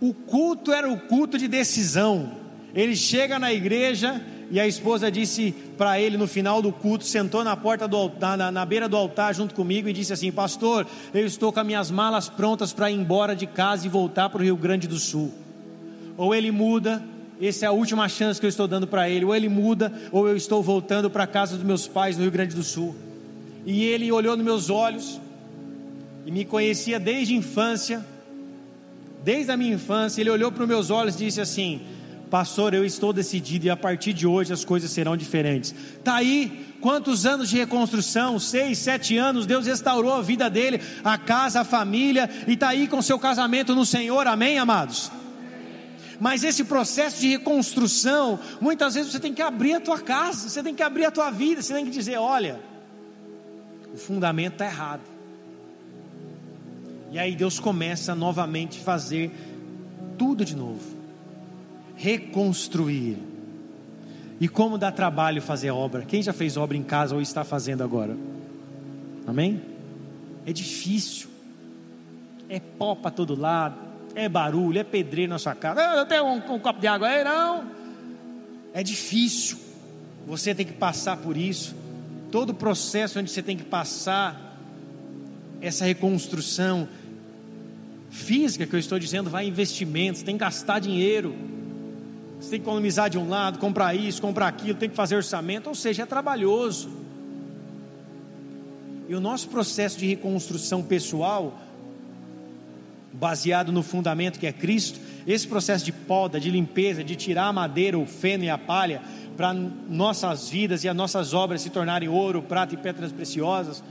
o 0.00 0.14
culto 0.14 0.72
era 0.72 0.90
o 0.90 0.98
culto 0.98 1.36
de 1.36 1.46
decisão. 1.46 2.39
Ele 2.74 2.94
chega 2.94 3.38
na 3.38 3.52
igreja 3.52 4.20
e 4.50 4.58
a 4.58 4.66
esposa 4.66 5.10
disse 5.10 5.54
para 5.78 6.00
ele 6.00 6.16
no 6.16 6.26
final 6.26 6.60
do 6.60 6.72
culto, 6.72 7.04
sentou 7.04 7.44
na 7.44 7.56
porta 7.56 7.86
do 7.86 7.96
altar, 7.96 8.36
na, 8.36 8.50
na, 8.50 8.64
beira 8.64 8.88
do 8.88 8.96
altar 8.96 9.32
junto 9.34 9.54
comigo 9.54 9.88
e 9.88 9.92
disse 9.92 10.12
assim: 10.12 10.32
Pastor, 10.32 10.86
eu 11.14 11.24
estou 11.24 11.52
com 11.52 11.60
as 11.60 11.66
minhas 11.66 11.90
malas 11.90 12.28
prontas 12.28 12.72
para 12.72 12.90
ir 12.90 12.94
embora 12.94 13.36
de 13.36 13.46
casa 13.46 13.86
e 13.86 13.88
voltar 13.88 14.28
para 14.28 14.40
o 14.40 14.44
Rio 14.44 14.56
Grande 14.56 14.88
do 14.88 14.98
Sul. 14.98 15.32
Ou 16.16 16.34
ele 16.34 16.50
muda, 16.50 17.02
essa 17.40 17.64
é 17.64 17.68
a 17.68 17.72
última 17.72 18.08
chance 18.08 18.40
que 18.40 18.46
eu 18.46 18.50
estou 18.50 18.66
dando 18.66 18.86
para 18.86 19.08
ele, 19.08 19.24
ou 19.24 19.34
ele 19.34 19.48
muda, 19.48 19.92
ou 20.10 20.28
eu 20.28 20.36
estou 20.36 20.62
voltando 20.62 21.08
para 21.08 21.24
a 21.24 21.28
casa 21.28 21.54
dos 21.54 21.64
meus 21.64 21.86
pais 21.86 22.16
no 22.16 22.22
Rio 22.22 22.32
Grande 22.32 22.54
do 22.54 22.64
Sul. 22.64 22.94
E 23.64 23.84
ele 23.84 24.10
olhou 24.10 24.36
nos 24.36 24.44
meus 24.44 24.68
olhos 24.68 25.20
e 26.26 26.30
me 26.30 26.44
conhecia 26.44 26.98
desde 26.98 27.34
a 27.34 27.36
infância, 27.36 28.04
desde 29.22 29.52
a 29.52 29.56
minha 29.56 29.74
infância, 29.74 30.20
ele 30.20 30.30
olhou 30.30 30.50
para 30.50 30.62
os 30.62 30.68
meus 30.68 30.90
olhos 30.90 31.14
e 31.14 31.26
disse 31.26 31.40
assim: 31.40 31.80
Pastor, 32.30 32.72
eu 32.74 32.84
estou 32.84 33.12
decidido 33.12 33.66
e 33.66 33.70
a 33.70 33.76
partir 33.76 34.12
de 34.12 34.24
hoje 34.24 34.52
as 34.52 34.64
coisas 34.64 34.92
serão 34.92 35.16
diferentes. 35.16 35.74
Está 35.98 36.14
aí, 36.14 36.76
quantos 36.80 37.26
anos 37.26 37.50
de 37.50 37.58
reconstrução? 37.58 38.38
Seis, 38.38 38.78
sete 38.78 39.18
anos, 39.18 39.46
Deus 39.46 39.66
restaurou 39.66 40.14
a 40.14 40.22
vida 40.22 40.48
dele, 40.48 40.80
a 41.02 41.18
casa, 41.18 41.62
a 41.62 41.64
família, 41.64 42.30
e 42.46 42.52
está 42.52 42.68
aí 42.68 42.86
com 42.86 43.02
seu 43.02 43.18
casamento 43.18 43.74
no 43.74 43.84
Senhor, 43.84 44.28
amém, 44.28 44.58
amados? 44.60 45.10
Mas 46.20 46.44
esse 46.44 46.62
processo 46.62 47.20
de 47.20 47.30
reconstrução, 47.30 48.38
muitas 48.60 48.94
vezes 48.94 49.10
você 49.10 49.18
tem 49.18 49.34
que 49.34 49.42
abrir 49.42 49.74
a 49.74 49.80
tua 49.80 49.98
casa, 49.98 50.48
você 50.48 50.62
tem 50.62 50.74
que 50.74 50.84
abrir 50.84 51.06
a 51.06 51.10
tua 51.10 51.30
vida, 51.30 51.60
você 51.60 51.74
tem 51.74 51.84
que 51.84 51.90
dizer: 51.90 52.18
olha, 52.18 52.60
o 53.92 53.96
fundamento 53.96 54.52
está 54.52 54.66
errado. 54.66 55.02
E 57.10 57.18
aí 57.18 57.34
Deus 57.34 57.58
começa 57.58 58.14
novamente 58.14 58.78
a 58.78 58.82
fazer 58.82 59.32
tudo 60.16 60.44
de 60.44 60.54
novo 60.54 60.99
reconstruir. 62.00 63.18
E 64.40 64.48
como 64.48 64.78
dá 64.78 64.90
trabalho 64.90 65.42
fazer 65.42 65.70
obra? 65.70 66.02
Quem 66.02 66.22
já 66.22 66.32
fez 66.32 66.56
obra 66.56 66.74
em 66.74 66.82
casa 66.82 67.14
ou 67.14 67.20
está 67.20 67.44
fazendo 67.44 67.84
agora? 67.84 68.16
Amém? 69.26 69.60
É 70.46 70.52
difícil. 70.52 71.28
É 72.48 72.58
pó 72.58 72.94
para 72.94 73.10
todo 73.10 73.38
lado. 73.38 73.76
É 74.14 74.28
barulho, 74.28 74.78
é 74.78 74.84
pedreiro 74.84 75.30
na 75.30 75.38
sua 75.38 75.54
casa. 75.54 75.80
Eu 75.82 76.06
tenho 76.06 76.24
um, 76.24 76.54
um 76.54 76.58
copo 76.58 76.80
de 76.80 76.86
água 76.86 77.06
aí, 77.06 77.22
não. 77.22 77.66
É 78.72 78.82
difícil. 78.82 79.58
Você 80.26 80.54
tem 80.54 80.64
que 80.64 80.72
passar 80.72 81.18
por 81.18 81.36
isso. 81.36 81.76
Todo 82.32 82.50
o 82.50 82.54
processo 82.54 83.18
onde 83.18 83.30
você 83.30 83.42
tem 83.42 83.58
que 83.58 83.64
passar 83.64 84.58
essa 85.60 85.84
reconstrução 85.84 86.88
física 88.08 88.66
que 88.66 88.74
eu 88.74 88.80
estou 88.80 88.98
dizendo, 88.98 89.28
vai 89.28 89.46
investimentos, 89.46 90.22
tem 90.22 90.34
que 90.34 90.40
gastar 90.40 90.78
dinheiro 90.78 91.59
você 92.40 92.50
tem 92.50 92.60
que 92.60 92.64
economizar 92.64 93.10
de 93.10 93.18
um 93.18 93.28
lado, 93.28 93.58
comprar 93.58 93.94
isso, 93.94 94.22
comprar 94.22 94.48
aquilo, 94.48 94.78
tem 94.78 94.88
que 94.88 94.96
fazer 94.96 95.14
orçamento, 95.14 95.68
ou 95.68 95.74
seja, 95.74 96.04
é 96.04 96.06
trabalhoso. 96.06 96.88
E 99.08 99.14
o 99.14 99.20
nosso 99.20 99.48
processo 99.48 99.98
de 99.98 100.06
reconstrução 100.06 100.82
pessoal, 100.82 101.60
baseado 103.12 103.70
no 103.70 103.82
fundamento 103.82 104.38
que 104.38 104.46
é 104.46 104.52
Cristo, 104.52 104.98
esse 105.26 105.46
processo 105.46 105.84
de 105.84 105.92
poda, 105.92 106.40
de 106.40 106.50
limpeza, 106.50 107.04
de 107.04 107.14
tirar 107.14 107.48
a 107.48 107.52
madeira, 107.52 107.98
o 107.98 108.06
feno 108.06 108.44
e 108.44 108.48
a 108.48 108.56
palha, 108.56 109.02
para 109.36 109.52
nossas 109.52 110.48
vidas 110.48 110.82
e 110.84 110.88
as 110.88 110.96
nossas 110.96 111.34
obras 111.34 111.60
se 111.60 111.70
tornarem 111.70 112.08
ouro, 112.08 112.42
prata 112.42 112.74
e 112.74 112.76
pedras 112.76 113.12
preciosas, 113.12 113.82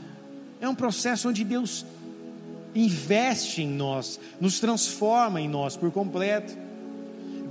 é 0.60 0.68
um 0.68 0.76
processo 0.76 1.30
onde 1.30 1.44
Deus 1.44 1.86
investe 2.74 3.62
em 3.62 3.68
nós, 3.68 4.20
nos 4.40 4.60
transforma 4.60 5.40
em 5.40 5.48
nós 5.48 5.76
por 5.76 5.92
completo. 5.92 6.56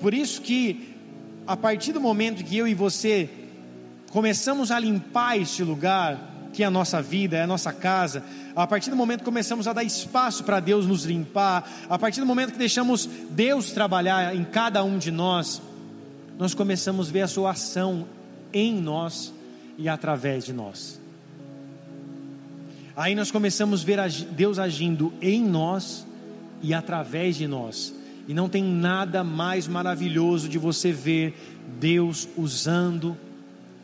Por 0.01 0.15
isso 0.15 0.41
que, 0.41 0.88
a 1.49 1.57
partir 1.57 1.93
do 1.93 2.01
momento 2.01 2.45
que 2.45 2.59
eu 2.59 2.69
e 2.69 2.75
você 2.75 3.31
começamos 4.11 4.71
a 4.71 4.79
limpar 4.79 5.39
este 5.39 5.65
lugar, 5.65 6.51
que 6.53 6.63
é 6.63 6.67
a 6.67 6.71
nossa 6.71 7.01
vida, 7.01 7.39
é 7.39 7.43
a 7.43 7.47
nossa 7.47 7.73
casa, 7.73 8.23
a 8.55 8.67
partir 8.67 8.91
do 8.91 8.97
momento 8.97 9.21
que 9.21 9.25
começamos 9.25 9.67
a 9.67 9.73
dar 9.73 9.83
espaço 9.83 10.45
para 10.45 10.61
Deus 10.61 10.87
nos 10.87 11.05
limpar, 11.05 11.67
a 11.89 11.99
partir 11.99 12.21
do 12.21 12.27
momento 12.27 12.53
que 12.53 12.59
deixamos 12.59 13.09
Deus 13.31 13.71
trabalhar 13.71 14.37
em 14.37 14.45
cada 14.45 14.85
um 14.85 14.99
de 14.99 15.11
nós, 15.11 15.63
nós 16.39 16.53
começamos 16.53 17.09
a 17.09 17.13
ver 17.13 17.23
a 17.23 17.29
sua 17.29 17.53
ação 17.53 18.07
em 18.53 18.79
nós 18.79 19.33
e 19.79 19.89
através 19.89 20.45
de 20.45 20.53
nós. 20.53 21.01
Aí 22.95 23.15
nós 23.15 23.31
começamos 23.31 23.83
a 23.83 23.87
ver 23.87 24.11
Deus 24.33 24.59
agindo 24.59 25.15
em 25.23 25.43
nós 25.43 26.07
e 26.61 26.75
através 26.75 27.37
de 27.37 27.49
nós. 27.49 27.95
E 28.29 28.35
não 28.35 28.49
tem 28.49 28.63
nada 28.63 29.25
mais 29.25 29.67
maravilhoso 29.67 30.51
de 30.51 30.59
você 30.59 30.93
ver 30.93 31.35
Deus 31.81 32.29
usando, 32.37 33.17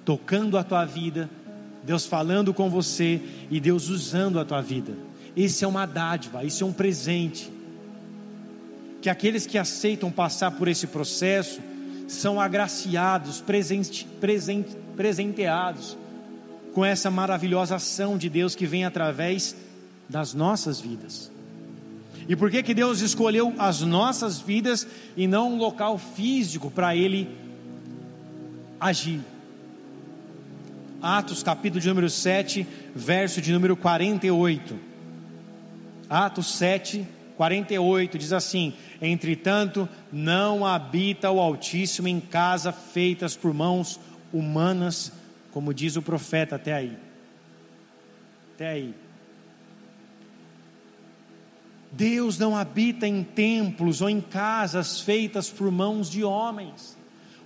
tocando 0.05 0.59
a 0.59 0.63
tua 0.63 0.85
vida, 0.85 1.31
Deus 1.83 2.05
falando 2.05 2.53
com 2.53 2.69
você 2.69 3.23
e 3.51 3.59
Deus 3.59 3.89
usando 3.89 4.39
a 4.39 4.45
tua 4.45 4.61
vida. 4.61 4.93
Esse 5.35 5.65
é 5.65 5.69
uma 5.69 5.87
dádiva, 5.87 6.45
isso 6.45 6.63
é 6.63 6.67
um 6.67 6.73
presente. 6.75 7.51
Que 9.01 9.09
aqueles 9.09 9.47
que 9.47 9.57
aceitam 9.57 10.11
passar 10.11 10.51
por 10.51 10.69
esse 10.69 10.87
processo 10.87 11.61
são 12.07 12.39
agraciados, 12.39 13.41
presente, 13.41 14.07
presente, 14.21 14.77
presenteados 14.95 15.97
com 16.75 16.85
essa 16.85 17.11
maravilhosa 17.11 17.77
ação 17.77 18.19
de 18.19 18.29
Deus 18.29 18.55
que 18.55 18.67
vem 18.67 18.85
através 18.85 19.57
das 20.09 20.35
nossas 20.35 20.81
vidas. 20.81 21.34
E 22.29 22.35
por 22.35 22.51
que, 22.51 22.63
que 22.63 22.75
Deus 22.75 23.01
escolheu 23.01 23.55
as 23.59 23.81
nossas 23.83 24.41
vidas 24.41 24.87
e 25.17 25.27
não 25.27 25.55
um 25.55 25.59
local 25.59 25.99
físico 25.99 26.71
para 26.71 26.97
Ele 26.97 27.29
agir? 28.81 29.21
Atos 31.03 31.43
capítulo 31.43 31.83
de 31.83 31.89
número 31.89 32.09
7, 32.09 32.67
verso 32.95 33.43
de 33.43 33.53
número 33.53 33.77
48. 33.77 34.75
Atos 36.09 36.55
7, 36.55 37.07
48 37.37 38.19
diz 38.19 38.33
assim: 38.33 38.73
Entretanto, 39.03 39.87
não 40.11 40.65
habita 40.67 41.31
o 41.31 41.41
Altíssimo 41.41 42.09
em 42.09 42.21
casa 42.21 42.73
feitas 42.73 43.37
por 43.37 43.53
mãos 43.53 44.01
humanas, 44.33 45.13
como 45.51 45.75
diz 45.75 45.97
o 45.97 46.03
profeta 46.03 46.57
até 46.57 46.73
aí. 46.73 46.97
Até 48.55 48.69
aí. 48.69 49.04
Deus 51.97 52.39
não 52.39 52.57
habita 52.57 53.07
em 53.07 53.23
templos 53.23 54.03
ou 54.03 54.11
em 54.11 54.21
casas 54.21 55.01
feitas 55.01 55.49
por 55.49 55.71
mãos 55.71 56.11
de 56.11 56.25
homens. 56.25 56.97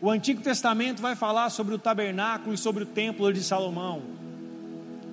O 0.00 0.10
Antigo 0.10 0.40
Testamento 0.40 1.02
vai 1.02 1.14
falar 1.14 1.50
sobre 1.50 1.74
o 1.74 1.78
tabernáculo 1.78 2.54
e 2.54 2.58
sobre 2.58 2.84
o 2.84 2.86
templo 2.86 3.30
de 3.30 3.42
Salomão. 3.42 4.00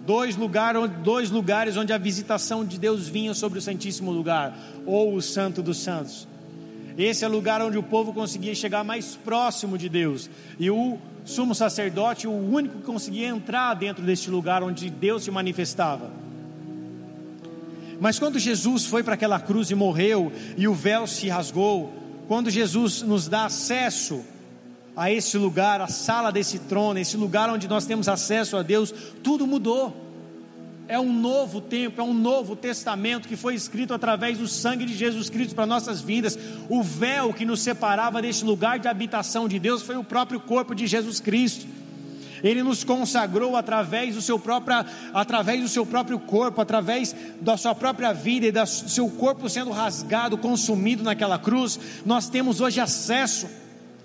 Dois, 0.05 0.37
lugar, 0.37 0.75
dois 0.87 1.31
lugares 1.31 1.75
onde 1.75 1.91
a 1.91 1.97
visitação 1.97 2.63
de 2.63 2.79
Deus 2.79 3.09
vinha 3.09 3.33
sobre 3.33 3.59
o 3.59 3.61
Santíssimo 3.61 4.11
Lugar, 4.11 4.55
ou 4.85 5.15
o 5.15 5.21
Santo 5.21 5.61
dos 5.61 5.79
Santos. 5.79 6.27
Esse 6.97 7.25
é 7.25 7.27
o 7.27 7.31
lugar 7.31 7.61
onde 7.61 7.77
o 7.77 7.83
povo 7.83 8.13
conseguia 8.13 8.55
chegar 8.55 8.85
mais 8.85 9.15
próximo 9.17 9.77
de 9.77 9.89
Deus. 9.89 10.29
E 10.57 10.69
o 10.69 10.97
sumo 11.25 11.53
sacerdote, 11.53 12.27
o 12.27 12.31
único 12.31 12.77
que 12.77 12.85
conseguia 12.85 13.27
entrar 13.27 13.73
dentro 13.73 14.03
deste 14.03 14.29
lugar 14.29 14.63
onde 14.63 14.89
Deus 14.89 15.23
se 15.23 15.31
manifestava. 15.31 16.24
Mas 17.99 18.19
quando 18.19 18.39
Jesus 18.39 18.85
foi 18.85 19.03
para 19.03 19.13
aquela 19.13 19.39
cruz 19.39 19.71
e 19.71 19.75
morreu, 19.75 20.31
e 20.57 20.67
o 20.67 20.73
véu 20.73 21.07
se 21.07 21.27
rasgou, 21.29 21.93
quando 22.27 22.49
Jesus 22.49 23.01
nos 23.01 23.27
dá 23.27 23.45
acesso 23.45 24.23
a 24.95 25.11
esse 25.11 25.37
lugar, 25.37 25.81
a 25.81 25.87
sala 25.87 26.31
desse 26.31 26.59
trono, 26.59 26.99
esse 26.99 27.17
lugar 27.17 27.49
onde 27.49 27.67
nós 27.67 27.85
temos 27.85 28.07
acesso 28.07 28.57
a 28.57 28.63
Deus, 28.63 28.93
tudo 29.21 29.45
mudou. 29.45 30.03
É 30.87 30.99
um 30.99 31.11
novo 31.11 31.59
tempo, 31.59 31.99
é 31.99 32.03
um 32.03 32.13
novo 32.13 32.55
testamento 32.55 33.27
que 33.27 33.35
foi 33.35 33.55
escrito 33.55 33.93
através 33.93 34.37
do 34.37 34.47
sangue 34.47 34.85
de 34.85 34.95
Jesus 34.95 35.29
Cristo 35.29 35.55
para 35.55 35.65
nossas 35.65 35.99
vidas. 35.99 36.37
O 36.69 36.83
véu 36.83 37.33
que 37.33 37.43
nos 37.43 37.61
separava 37.61 38.21
deste 38.21 38.45
lugar 38.45 38.77
de 38.77 38.87
habitação 38.87 39.47
de 39.47 39.57
Deus 39.57 39.81
foi 39.81 39.97
o 39.97 40.03
próprio 40.03 40.39
corpo 40.39 40.75
de 40.75 40.85
Jesus 40.85 41.19
Cristo. 41.19 41.65
Ele 42.45 42.61
nos 42.61 42.83
consagrou 42.83 43.55
através 43.55 44.13
do 44.13 44.21
seu 44.21 44.37
próprio, 44.37 44.85
através 45.11 45.61
do 45.63 45.67
seu 45.67 45.83
próprio 45.83 46.19
corpo, 46.19 46.61
através 46.61 47.15
da 47.41 47.57
sua 47.57 47.73
própria 47.73 48.13
vida 48.13 48.45
e 48.45 48.51
do 48.51 48.67
seu 48.67 49.09
corpo 49.09 49.49
sendo 49.49 49.71
rasgado, 49.71 50.37
consumido 50.37 51.03
naquela 51.03 51.39
cruz. 51.39 51.79
Nós 52.05 52.29
temos 52.29 52.61
hoje 52.61 52.79
acesso 52.79 53.47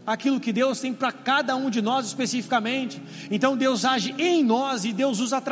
aquilo 0.07 0.41
que 0.41 0.55
Deus 0.55 0.81
tem 0.81 0.95
para 0.95 1.13
cada 1.13 1.55
um 1.55 1.69
de 1.69 1.83
nós 1.83 2.07
especificamente. 2.07 2.99
Então 3.31 3.59
Deus 3.59 3.85
age 3.85 4.15
em 4.17 4.43
nós 4.43 4.87
e 4.87 4.93
Deus 4.95 5.21
usa, 5.21 5.43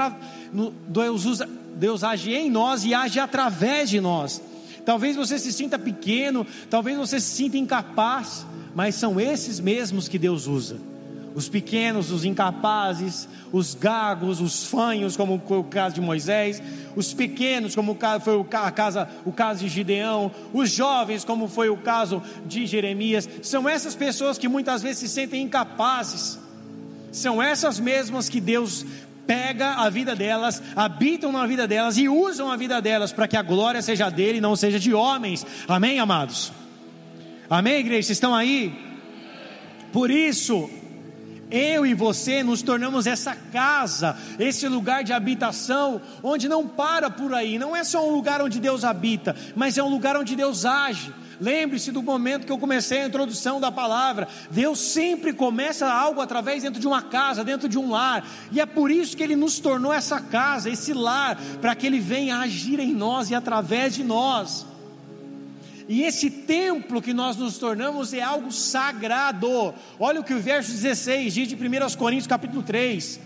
Deus 0.89 1.27
usa 1.27 1.47
Deus 1.77 2.03
age 2.03 2.33
em 2.33 2.51
nós 2.51 2.87
e 2.87 2.95
age 2.95 3.21
através 3.21 3.91
de 3.91 4.01
nós. 4.01 4.41
Talvez 4.87 5.15
você 5.15 5.39
se 5.39 5.53
sinta 5.53 5.79
pequeno, 5.79 6.47
talvez 6.71 6.97
você 6.97 7.21
se 7.21 7.37
sinta 7.37 7.59
incapaz, 7.59 8.47
mas 8.75 8.95
são 8.95 9.21
esses 9.21 9.61
mesmos 9.61 10.09
que 10.09 10.19
Deus 10.19 10.47
usa 10.47 10.79
os 11.39 11.49
pequenos, 11.49 12.11
os 12.11 12.25
incapazes, 12.25 13.29
os 13.53 13.73
gagos, 13.73 14.41
os 14.41 14.65
fanhos, 14.65 15.17
como 15.17 15.41
foi 15.47 15.59
o 15.59 15.63
caso 15.63 15.95
de 15.95 16.01
Moisés, 16.01 16.61
os 16.97 17.15
pequenos, 17.15 17.77
como 17.77 17.97
foi 18.21 18.35
o 18.35 18.43
caso, 18.43 19.07
o 19.25 19.31
caso 19.31 19.61
de 19.61 19.69
Gideão, 19.69 20.33
os 20.53 20.69
jovens, 20.69 21.25
como 21.25 21.47
foi 21.47 21.69
o 21.69 21.77
caso 21.77 22.21
de 22.45 22.67
Jeremias, 22.67 23.29
são 23.41 23.69
essas 23.69 23.95
pessoas 23.95 24.37
que 24.37 24.49
muitas 24.49 24.83
vezes 24.83 24.99
se 24.99 25.09
sentem 25.09 25.43
incapazes, 25.43 26.41
são 27.13 27.41
essas 27.41 27.79
mesmas 27.79 28.29
que 28.29 28.41
Deus 28.41 28.85
pega 29.25 29.75
a 29.75 29.89
vida 29.89 30.17
delas, 30.17 30.61
habitam 30.75 31.31
na 31.31 31.47
vida 31.47 31.69
delas 31.69 31.97
e 31.97 32.09
usam 32.09 32.51
a 32.51 32.57
vida 32.57 32.83
delas 32.83 33.13
para 33.13 33.29
que 33.29 33.37
a 33.37 33.43
glória 33.43 33.81
seja 33.81 34.11
dele 34.11 34.39
e 34.39 34.41
não 34.41 34.57
seja 34.57 34.81
de 34.81 34.93
homens, 34.93 35.47
amém, 35.69 36.01
amados? 36.01 36.51
Amém, 37.49 37.79
igreja? 37.79 38.09
Vocês 38.09 38.17
estão 38.17 38.35
aí? 38.35 38.77
Por 39.93 40.11
isso, 40.11 40.69
eu 41.51 41.87
e 41.87 41.95
você 41.95 42.43
nos 42.43 42.63
tornamos 42.63 43.07
essa 43.07 43.35
casa, 43.35 44.17
esse 44.39 44.69
lugar 44.69 45.05
de 45.05 45.13
habitação, 45.13 46.01
onde 46.23 46.49
não 46.49 46.67
para 46.67 47.11
por 47.11 47.35
aí, 47.35 47.59
não 47.59 47.75
é 47.75 47.85
só 47.85 48.07
um 48.07 48.15
lugar 48.15 48.43
onde 48.43 48.61
Deus 48.61 48.85
habita, 48.85 49.35
mas 49.57 49.79
é 49.79 49.83
um 49.83 49.89
lugar 49.89 50.17
onde 50.17 50.37
Deus 50.37 50.65
age. 50.65 51.13
Lembre-se 51.41 51.93
do 51.93 52.03
momento 52.03 52.47
que 52.47 52.53
eu 52.53 52.59
comecei 52.59 53.03
a 53.03 53.07
introdução 53.07 53.61
da 53.61 53.71
palavra. 53.71 54.27
Deus 54.51 54.81
sempre 54.81 55.33
começa 55.33 55.87
algo 55.87 56.21
através 56.21 56.65
dentro 56.65 56.81
de 56.81 56.87
uma 56.87 57.01
casa, 57.01 57.45
dentro 57.45 57.69
de 57.69 57.79
um 57.79 57.91
lar, 57.91 58.27
e 58.51 58.61
é 58.61 58.67
por 58.67 58.91
isso 58.91 59.17
que 59.17 59.23
Ele 59.23 59.37
nos 59.37 59.61
tornou 59.61 59.93
essa 59.93 60.21
casa, 60.21 60.69
esse 60.69 60.93
lar, 60.93 61.39
para 61.61 61.75
que 61.75 61.87
Ele 61.87 62.01
venha 62.01 62.39
agir 62.39 62.81
em 62.81 62.93
nós 62.93 63.31
e 63.31 63.35
através 63.35 63.95
de 63.95 64.03
nós. 64.03 64.67
E 65.89 66.03
esse 66.03 66.29
templo 66.29 67.01
que 67.01 67.15
nós 67.15 67.37
nos 67.37 67.57
tornamos 67.57 68.13
é 68.13 68.21
algo 68.21 68.53
sagrado. 68.53 69.75
Olha 69.99 70.21
o 70.21 70.25
que 70.25 70.35
o 70.35 70.41
verso 70.41 70.71
16 70.71 71.33
diz 71.33 71.49
de 71.49 71.55
1 71.55 71.97
Coríntios 71.97 72.27
capítulo 72.27 72.63
3. 72.63 73.19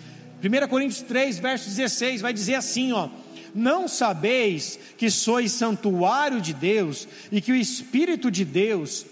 1 0.42 0.68
Coríntios 0.68 1.02
3, 1.02 1.40
verso 1.40 1.68
16, 1.68 2.20
vai 2.20 2.32
dizer 2.32 2.54
assim, 2.54 2.92
ó: 2.92 3.08
Não 3.52 3.88
sabeis 3.88 4.78
que 4.96 5.10
sois 5.10 5.50
santuário 5.50 6.40
de 6.40 6.52
Deus 6.52 7.08
e 7.32 7.40
que 7.40 7.50
o 7.50 7.56
Espírito 7.56 8.30
de 8.30 8.44
Deus 8.44 9.06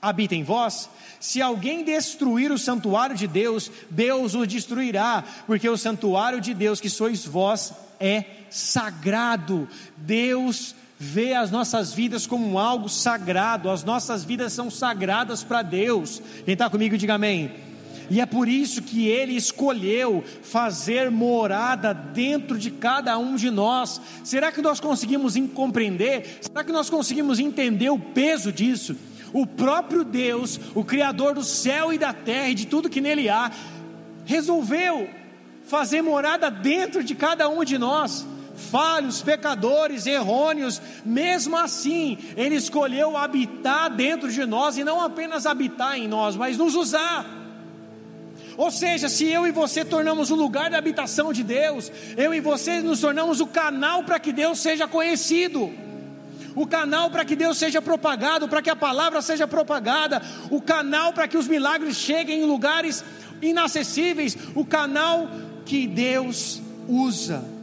habita 0.00 0.34
em 0.34 0.42
vós? 0.42 0.88
Se 1.20 1.42
alguém 1.42 1.84
destruir 1.84 2.50
o 2.50 2.58
santuário 2.58 3.14
de 3.14 3.26
Deus, 3.26 3.70
Deus 3.90 4.34
o 4.34 4.46
destruirá, 4.46 5.22
porque 5.46 5.68
o 5.68 5.76
santuário 5.76 6.40
de 6.40 6.54
Deus 6.54 6.80
que 6.80 6.88
sois 6.88 7.26
vós 7.26 7.74
é 8.00 8.24
sagrado. 8.48 9.68
Deus 9.98 10.74
vê 11.02 11.32
as 11.32 11.50
nossas 11.50 11.94
vidas 11.94 12.26
como 12.26 12.58
algo 12.58 12.86
sagrado, 12.86 13.70
as 13.70 13.82
nossas 13.82 14.22
vidas 14.22 14.52
são 14.52 14.70
sagradas 14.70 15.42
para 15.42 15.62
Deus. 15.62 16.20
Quem 16.44 16.52
está 16.52 16.68
comigo, 16.68 16.98
diga 16.98 17.14
amém. 17.14 17.50
E 18.10 18.20
é 18.20 18.26
por 18.26 18.46
isso 18.46 18.82
que 18.82 19.08
Ele 19.08 19.34
escolheu 19.34 20.22
fazer 20.42 21.10
morada 21.10 21.94
dentro 21.94 22.58
de 22.58 22.70
cada 22.70 23.16
um 23.16 23.34
de 23.34 23.50
nós. 23.50 23.98
Será 24.22 24.52
que 24.52 24.60
nós 24.60 24.78
conseguimos 24.78 25.36
compreender? 25.54 26.38
Será 26.42 26.62
que 26.62 26.72
nós 26.72 26.90
conseguimos 26.90 27.38
entender 27.38 27.88
o 27.88 27.98
peso 27.98 28.52
disso? 28.52 28.94
O 29.32 29.46
próprio 29.46 30.04
Deus, 30.04 30.60
o 30.74 30.84
Criador 30.84 31.34
do 31.34 31.42
céu 31.42 31.94
e 31.94 31.98
da 31.98 32.12
terra 32.12 32.50
e 32.50 32.54
de 32.54 32.66
tudo 32.66 32.90
que 32.90 33.00
nele 33.00 33.26
há, 33.30 33.50
resolveu 34.26 35.08
fazer 35.64 36.02
morada 36.02 36.50
dentro 36.50 37.02
de 37.02 37.14
cada 37.14 37.48
um 37.48 37.64
de 37.64 37.78
nós 37.78 38.26
falhos, 38.60 39.22
pecadores, 39.22 40.06
errôneos, 40.06 40.80
mesmo 41.04 41.56
assim, 41.56 42.18
Ele 42.36 42.54
escolheu 42.54 43.16
habitar 43.16 43.90
dentro 43.90 44.30
de 44.30 44.44
nós 44.44 44.76
e 44.76 44.84
não 44.84 45.00
apenas 45.00 45.46
habitar 45.46 45.98
em 45.98 46.06
nós, 46.06 46.36
mas 46.36 46.58
nos 46.58 46.74
usar. 46.74 47.26
Ou 48.56 48.70
seja, 48.70 49.08
se 49.08 49.26
eu 49.26 49.46
e 49.46 49.50
você 49.50 49.84
tornamos 49.84 50.30
o 50.30 50.34
lugar 50.34 50.70
da 50.70 50.76
habitação 50.76 51.32
de 51.32 51.42
Deus, 51.42 51.90
eu 52.16 52.34
e 52.34 52.40
você 52.40 52.80
nos 52.80 53.00
tornamos 53.00 53.40
o 53.40 53.46
canal 53.46 54.04
para 54.04 54.20
que 54.20 54.32
Deus 54.32 54.58
seja 54.58 54.86
conhecido, 54.86 55.72
o 56.54 56.66
canal 56.66 57.10
para 57.10 57.24
que 57.24 57.34
Deus 57.34 57.56
seja 57.56 57.80
propagado, 57.80 58.48
para 58.48 58.60
que 58.60 58.68
a 58.68 58.76
palavra 58.76 59.22
seja 59.22 59.48
propagada, 59.48 60.20
o 60.50 60.60
canal 60.60 61.12
para 61.12 61.26
que 61.26 61.38
os 61.38 61.48
milagres 61.48 61.96
cheguem 61.96 62.42
em 62.42 62.44
lugares 62.44 63.02
inacessíveis, 63.40 64.36
o 64.54 64.64
canal 64.64 65.28
que 65.64 65.86
Deus 65.86 66.60
usa 66.86 67.59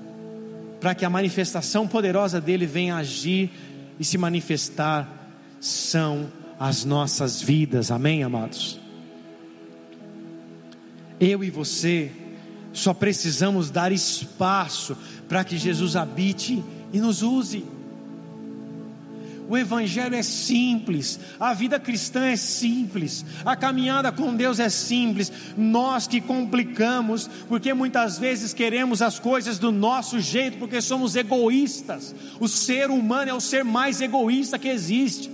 para 0.80 0.94
que 0.94 1.06
a 1.06 1.10
manifestação 1.10 1.88
poderosa 1.88 2.40
dele 2.40 2.66
venha 2.66 2.98
agir 2.98 3.52
e 4.00 4.06
se 4.06 4.18
manifestar, 4.18 5.32
são 5.60 6.32
as 6.60 6.86
nossas 6.86 7.42
vidas, 7.42 7.92
amém, 7.92 8.24
amados? 8.24 8.80
Eu 11.20 11.44
e 11.44 11.50
você 11.50 12.12
só 12.72 12.94
precisamos 12.94 13.72
dar 13.72 13.92
espaço 13.92 14.96
para 15.28 15.44
que 15.44 15.58
Jesus 15.58 15.96
habite 15.96 16.64
e 16.94 17.00
nos 17.00 17.24
use. 17.24 17.66
O 19.50 19.58
Evangelho 19.58 20.16
é 20.16 20.22
simples, 20.22 21.20
a 21.40 21.54
vida 21.54 21.80
cristã 21.80 22.26
é 22.26 22.36
simples, 22.36 23.26
a 23.46 23.56
caminhada 23.56 24.12
com 24.12 24.36
Deus 24.36 24.60
é 24.60 24.68
simples. 24.68 25.32
Nós 25.58 26.06
que 26.06 26.20
complicamos, 26.20 27.30
porque 27.48 27.74
muitas 27.74 28.20
vezes 28.20 28.54
queremos 28.54 29.02
as 29.02 29.20
coisas 29.20 29.58
do 29.58 29.72
nosso 29.72 30.20
jeito, 30.20 30.58
porque 30.58 30.82
somos 30.82 31.16
egoístas. 31.16 32.14
O 32.40 32.48
ser 32.48 32.90
humano 32.90 33.32
é 33.32 33.34
o 33.34 33.40
ser 33.40 33.64
mais 33.64 34.02
egoísta 34.02 34.60
que 34.60 34.68
existe, 34.68 35.32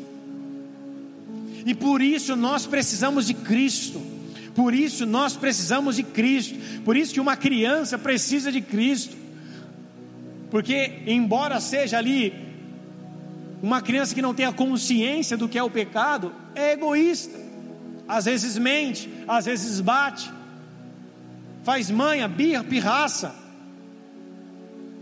e 1.65 1.73
por 1.73 2.01
isso 2.01 2.35
nós 2.35 2.65
precisamos 2.65 3.27
de 3.27 3.33
Cristo. 3.33 4.01
Por 4.53 4.73
isso 4.73 5.05
nós 5.05 5.35
precisamos 5.35 5.95
de 5.95 6.03
Cristo. 6.03 6.55
Por 6.83 6.95
isso 6.95 7.13
que 7.13 7.19
uma 7.19 7.35
criança 7.35 7.97
precisa 7.97 8.51
de 8.51 8.61
Cristo. 8.61 9.15
Porque, 10.51 11.01
embora 11.07 11.59
seja 11.59 11.97
ali 11.97 12.42
uma 13.63 13.81
criança 13.81 14.13
que 14.13 14.21
não 14.21 14.33
tem 14.33 14.45
a 14.45 14.51
consciência 14.51 15.37
do 15.37 15.47
que 15.47 15.57
é 15.57 15.63
o 15.63 15.69
pecado 15.69 16.33
é 16.53 16.73
egoísta. 16.73 17.39
Às 18.05 18.25
vezes 18.25 18.57
mente, 18.57 19.09
às 19.25 19.45
vezes 19.45 19.79
bate, 19.79 20.29
faz 21.63 21.89
manha, 21.89 22.27
birra, 22.27 22.61
pirraça. 22.61 23.33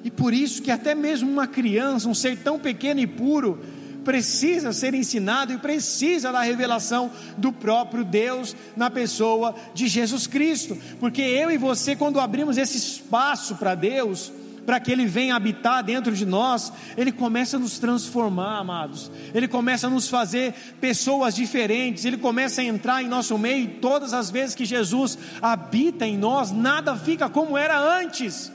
E 0.03 0.11
por 0.11 0.31
isso 0.31 0.61
que 0.61 0.69
até 0.69 0.93
mesmo 0.93 1.27
uma 1.27 1.47
criança, 1.47 2.07
um 2.07 2.13
ser 2.13 2.37
tão 2.37 2.59
pequeno 2.59 2.99
e 2.99 3.07
puro, 3.07 3.59
precisa 4.05 4.71
ser 4.71 4.93
ensinado 4.93 5.51
e 5.51 5.57
precisa 5.57 6.31
da 6.31 6.41
revelação 6.41 7.11
do 7.39 7.51
próprio 7.51 8.03
Deus 8.03 8.55
na 8.77 8.91
pessoa 8.91 9.55
de 9.73 9.87
Jesus 9.87 10.27
Cristo. 10.27 10.77
Porque 10.99 11.23
eu 11.23 11.49
e 11.49 11.57
você, 11.57 11.95
quando 11.95 12.19
abrimos 12.19 12.59
esse 12.59 12.77
espaço 12.77 13.55
para 13.55 13.73
Deus, 13.73 14.31
para 14.65 14.79
que 14.79 14.91
Ele 14.91 15.05
venha 15.05 15.35
habitar 15.35 15.83
dentro 15.83 16.13
de 16.13 16.25
nós, 16.25 16.71
Ele 16.95 17.11
começa 17.11 17.57
a 17.57 17.59
nos 17.59 17.79
transformar, 17.79 18.59
amados. 18.59 19.11
Ele 19.33 19.47
começa 19.47 19.87
a 19.87 19.89
nos 19.89 20.07
fazer 20.07 20.53
pessoas 20.79 21.35
diferentes. 21.35 22.05
Ele 22.05 22.17
começa 22.17 22.61
a 22.61 22.63
entrar 22.63 23.01
em 23.01 23.07
nosso 23.07 23.37
meio. 23.37 23.63
E 23.63 23.67
todas 23.67 24.13
as 24.13 24.29
vezes 24.29 24.55
que 24.55 24.65
Jesus 24.65 25.17
habita 25.41 26.05
em 26.05 26.17
nós, 26.17 26.51
nada 26.51 26.95
fica 26.95 27.29
como 27.29 27.57
era 27.57 27.79
antes. 27.79 28.51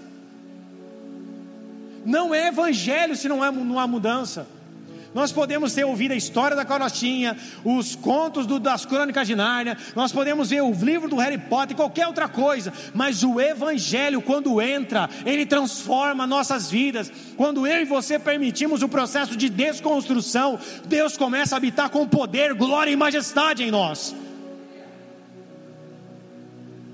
Não 2.05 2.35
é 2.35 2.49
evangelho 2.49 3.17
se 3.17 3.29
não, 3.29 3.45
é, 3.45 3.51
não 3.51 3.81
há 3.81 3.87
mudança. 3.87 4.47
Nós 5.17 5.33
podemos 5.33 5.73
ter 5.73 5.83
ouvido 5.83 6.13
a 6.13 6.15
história 6.15 6.55
da 6.55 6.63
carochinha, 6.63 7.39
os 7.65 7.97
contos 7.97 8.45
do, 8.45 8.61
das 8.61 8.85
crônicas 8.85 9.27
de 9.27 9.35
Nárnia, 9.35 9.75
nós 9.95 10.13
podemos 10.13 10.51
ver 10.51 10.61
o 10.61 10.71
livro 10.71 11.09
do 11.09 11.17
Harry 11.17 11.39
Potter, 11.39 11.75
qualquer 11.75 12.07
outra 12.07 12.29
coisa, 12.29 12.71
mas 12.93 13.25
o 13.25 13.41
Evangelho, 13.41 14.21
quando 14.21 14.61
entra, 14.61 15.09
ele 15.25 15.47
transforma 15.47 16.27
nossas 16.27 16.71
vidas. 16.71 17.11
Quando 17.35 17.67
eu 17.67 17.81
e 17.81 17.87
você 17.87 18.19
permitimos 18.19 18.83
o 18.83 18.91
processo 18.91 19.39
de 19.39 19.49
desconstrução, 19.49 20.59
Deus 20.85 21.17
começa 21.17 21.55
a 21.55 21.57
habitar 21.57 21.89
com 21.89 22.07
poder, 22.07 22.53
glória 22.53 22.91
e 22.91 22.97
majestade 22.97 23.65
em 23.65 23.71
nós. 23.71 24.15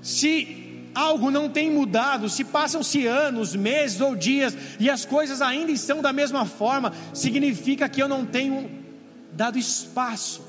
Se 0.01 0.62
algo 0.93 1.31
não 1.31 1.49
tem 1.49 1.71
mudado, 1.71 2.29
se 2.29 2.43
passam-se 2.43 3.05
anos, 3.07 3.55
meses 3.55 4.01
ou 4.01 4.15
dias 4.15 4.55
e 4.79 4.89
as 4.89 5.05
coisas 5.05 5.41
ainda 5.41 5.71
estão 5.71 6.01
da 6.01 6.13
mesma 6.13 6.45
forma, 6.45 6.93
significa 7.13 7.89
que 7.89 8.01
eu 8.01 8.07
não 8.07 8.25
tenho 8.25 8.69
dado 9.31 9.57
espaço 9.57 10.43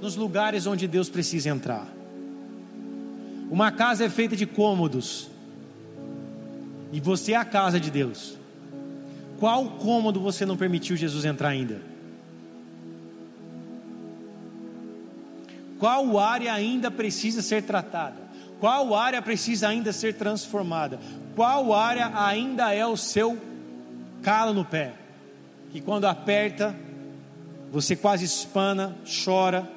nos 0.00 0.16
lugares 0.16 0.66
onde 0.66 0.88
Deus 0.88 1.08
precisa 1.08 1.48
entrar. 1.48 1.86
Uma 3.50 3.70
casa 3.70 4.04
é 4.04 4.08
feita 4.08 4.34
de 4.34 4.46
cômodos, 4.46 5.30
e 6.92 7.00
você 7.00 7.32
é 7.32 7.36
a 7.36 7.44
casa 7.44 7.78
de 7.78 7.90
Deus. 7.90 8.36
Qual 9.38 9.70
cômodo 9.70 10.20
você 10.20 10.46
não 10.46 10.56
permitiu 10.56 10.96
Jesus 10.96 11.24
entrar 11.24 11.48
ainda? 11.48 11.82
Qual 15.78 16.18
área 16.18 16.52
ainda 16.52 16.90
precisa 16.90 17.42
ser 17.42 17.62
tratada? 17.62 18.21
Qual 18.62 18.94
área 18.94 19.20
precisa 19.20 19.66
ainda 19.66 19.92
ser 19.92 20.14
transformada? 20.14 21.00
Qual 21.34 21.74
área 21.74 22.12
ainda 22.14 22.72
é 22.72 22.86
o 22.86 22.96
seu 22.96 23.36
calo 24.22 24.54
no 24.54 24.64
pé? 24.64 24.92
Que 25.72 25.80
quando 25.80 26.04
aperta, 26.04 26.72
você 27.72 27.96
quase 27.96 28.24
espana, 28.24 28.96
chora. 29.24 29.68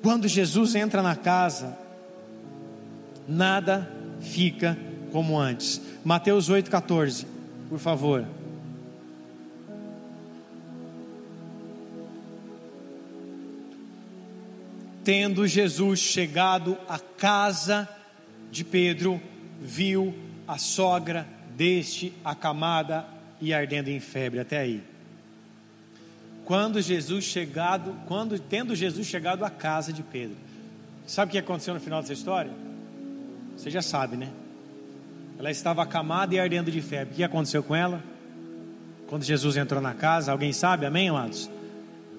Quando 0.00 0.28
Jesus 0.28 0.76
entra 0.76 1.02
na 1.02 1.16
casa, 1.16 1.76
nada 3.26 3.90
fica 4.20 4.78
como 5.10 5.36
antes. 5.36 5.80
Mateus 6.04 6.48
8,14, 6.48 7.26
por 7.68 7.80
favor. 7.80 8.24
Tendo 15.04 15.46
Jesus 15.46 16.00
chegado 16.00 16.78
à 16.88 16.98
casa 16.98 17.86
de 18.50 18.64
Pedro, 18.64 19.20
viu 19.60 20.14
a 20.48 20.56
sogra 20.56 21.26
deste 21.54 22.12
acamada 22.24 23.04
e 23.40 23.52
ardendo 23.52 23.88
em 23.88 24.00
febre. 24.00 24.40
Até 24.40 24.58
aí. 24.58 24.82
Quando 26.44 26.80
Jesus 26.80 27.24
chegado, 27.24 27.94
quando 28.06 28.38
tendo 28.38 28.74
Jesus 28.74 29.06
chegado 29.06 29.44
à 29.44 29.50
casa 29.50 29.92
de 29.92 30.02
Pedro, 30.02 30.36
sabe 31.06 31.30
o 31.30 31.32
que 31.32 31.38
aconteceu 31.38 31.74
no 31.74 31.80
final 31.80 32.00
dessa 32.00 32.12
história? 32.12 32.50
Você 33.56 33.70
já 33.70 33.82
sabe, 33.82 34.16
né? 34.16 34.30
Ela 35.38 35.50
estava 35.50 35.82
acamada 35.82 36.34
e 36.34 36.40
ardendo 36.40 36.70
de 36.70 36.80
febre. 36.80 37.12
O 37.12 37.16
que 37.16 37.24
aconteceu 37.24 37.62
com 37.62 37.74
ela? 37.74 38.02
Quando 39.06 39.22
Jesus 39.22 39.56
entrou 39.56 39.80
na 39.80 39.94
casa, 39.94 40.32
alguém 40.32 40.52
sabe? 40.52 40.86
Amém, 40.86 41.08
amados? 41.08 41.50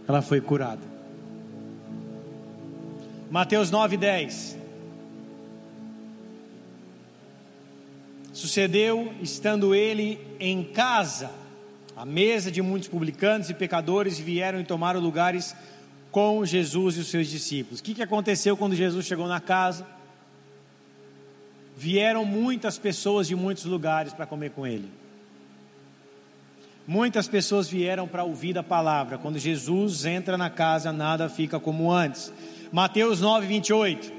Ela 0.08 0.22
foi 0.22 0.40
curada. 0.40 0.95
Mateus 3.30 3.72
9, 3.72 3.98
10. 3.98 4.58
Sucedeu, 8.32 9.14
estando 9.22 9.74
ele 9.74 10.20
em 10.40 10.64
casa, 10.64 11.32
à 11.96 12.06
mesa 12.06 12.52
de 12.52 12.62
muitos 12.62 12.88
publicanos 12.88 13.50
e 13.50 13.54
pecadores 13.54 14.20
vieram 14.20 14.60
e 14.60 14.64
tomaram 14.64 15.00
lugares 15.00 15.56
com 16.12 16.46
Jesus 16.46 16.98
e 16.98 17.00
os 17.00 17.08
seus 17.08 17.28
discípulos. 17.28 17.80
O 17.80 17.84
que, 17.84 17.96
que 17.96 18.04
aconteceu 18.04 18.56
quando 18.56 18.76
Jesus 18.76 19.06
chegou 19.06 19.28
na 19.28 19.40
casa? 19.40 19.88
Vieram 21.76 22.24
muitas 22.24 22.78
pessoas 22.78 23.28
de 23.28 23.36
muitos 23.36 23.66
lugares 23.66 24.14
para 24.14 24.26
comer 24.26 24.52
com 24.52 24.68
ele. 24.68 24.90
Muitas 26.88 27.28
pessoas 27.28 27.68
vieram 27.68 28.08
para 28.08 28.24
ouvir 28.24 28.58
a 28.58 28.64
palavra. 28.64 29.18
Quando 29.18 29.40
Jesus 29.40 30.06
entra 30.06 30.38
na 30.38 30.50
casa, 30.50 30.94
nada 30.94 31.28
fica 31.28 31.60
como 31.60 31.92
antes. 31.92 32.32
Mateus 32.76 33.22
9, 33.22 33.48
28. 33.48 34.12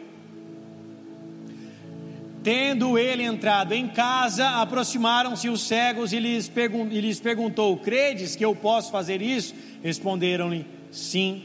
Tendo 2.42 2.98
ele 2.98 3.22
entrado 3.22 3.74
em 3.74 3.86
casa, 3.86 4.48
aproximaram-se 4.62 5.50
os 5.50 5.60
cegos 5.60 6.10
e 6.14 6.18
lhes, 6.18 6.48
pergun 6.48 6.88
e 6.90 6.98
lhes 7.02 7.20
perguntou: 7.20 7.76
Credes 7.76 8.34
que 8.34 8.42
eu 8.42 8.56
posso 8.56 8.90
fazer 8.90 9.20
isso? 9.20 9.54
Responderam-lhe: 9.82 10.64
Sim, 10.90 11.42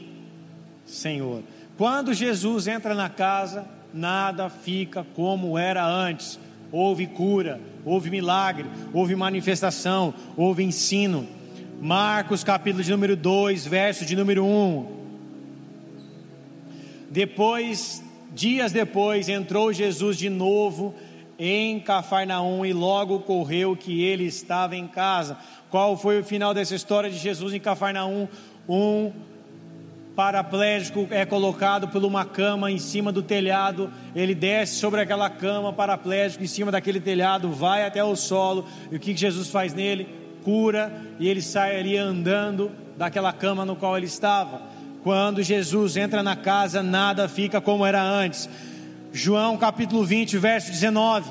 Senhor. 0.86 1.42
Quando 1.76 2.14
Jesus 2.14 2.66
entra 2.66 2.94
na 2.94 3.10
casa, 3.10 3.66
nada 3.92 4.48
fica 4.48 5.04
como 5.14 5.58
era 5.58 5.86
antes. 5.86 6.40
Houve 6.70 7.06
cura, 7.06 7.60
houve 7.84 8.08
milagre, 8.08 8.64
houve 8.90 9.14
manifestação, 9.14 10.14
houve 10.34 10.62
ensino. 10.62 11.28
Marcos 11.78 12.42
capítulo 12.42 12.82
de 12.82 12.90
número 12.90 13.14
2, 13.14 13.66
verso 13.66 14.06
de 14.06 14.16
número 14.16 14.46
1. 14.46 15.01
Depois, 17.12 18.02
dias 18.34 18.72
depois, 18.72 19.28
entrou 19.28 19.70
Jesus 19.70 20.16
de 20.16 20.30
novo 20.30 20.94
em 21.38 21.78
Cafarnaum 21.78 22.64
e 22.64 22.72
logo 22.72 23.20
correu 23.20 23.76
que 23.76 24.02
ele 24.02 24.24
estava 24.24 24.74
em 24.74 24.88
casa. 24.88 25.36
Qual 25.70 25.94
foi 25.94 26.20
o 26.20 26.24
final 26.24 26.54
dessa 26.54 26.74
história 26.74 27.10
de 27.10 27.18
Jesus 27.18 27.52
em 27.52 27.60
Cafarnaum? 27.60 28.26
Um 28.66 29.12
paraplégico 30.16 31.06
é 31.10 31.26
colocado 31.26 31.86
por 31.88 32.02
uma 32.02 32.24
cama 32.24 32.70
em 32.70 32.78
cima 32.78 33.12
do 33.12 33.22
telhado, 33.22 33.92
ele 34.16 34.34
desce 34.34 34.76
sobre 34.76 35.02
aquela 35.02 35.28
cama, 35.28 35.70
paraplégico 35.70 36.42
em 36.42 36.46
cima 36.46 36.70
daquele 36.70 37.00
telhado, 37.00 37.50
vai 37.50 37.84
até 37.84 38.02
o 38.02 38.16
solo, 38.16 38.64
e 38.90 38.96
o 38.96 39.00
que 39.00 39.14
Jesus 39.14 39.48
faz 39.48 39.74
nele? 39.74 40.08
Cura, 40.42 40.92
e 41.18 41.28
ele 41.28 41.42
sai 41.42 41.78
ali 41.78 41.96
andando 41.96 42.70
daquela 42.96 43.34
cama 43.34 43.66
no 43.66 43.76
qual 43.76 43.98
ele 43.98 44.06
estava. 44.06 44.71
Quando 45.02 45.42
Jesus 45.42 45.96
entra 45.96 46.22
na 46.22 46.36
casa, 46.36 46.80
nada 46.80 47.28
fica 47.28 47.60
como 47.60 47.84
era 47.84 48.00
antes. 48.00 48.48
João 49.12 49.56
capítulo 49.56 50.04
20, 50.04 50.38
verso 50.38 50.70
19. 50.70 51.28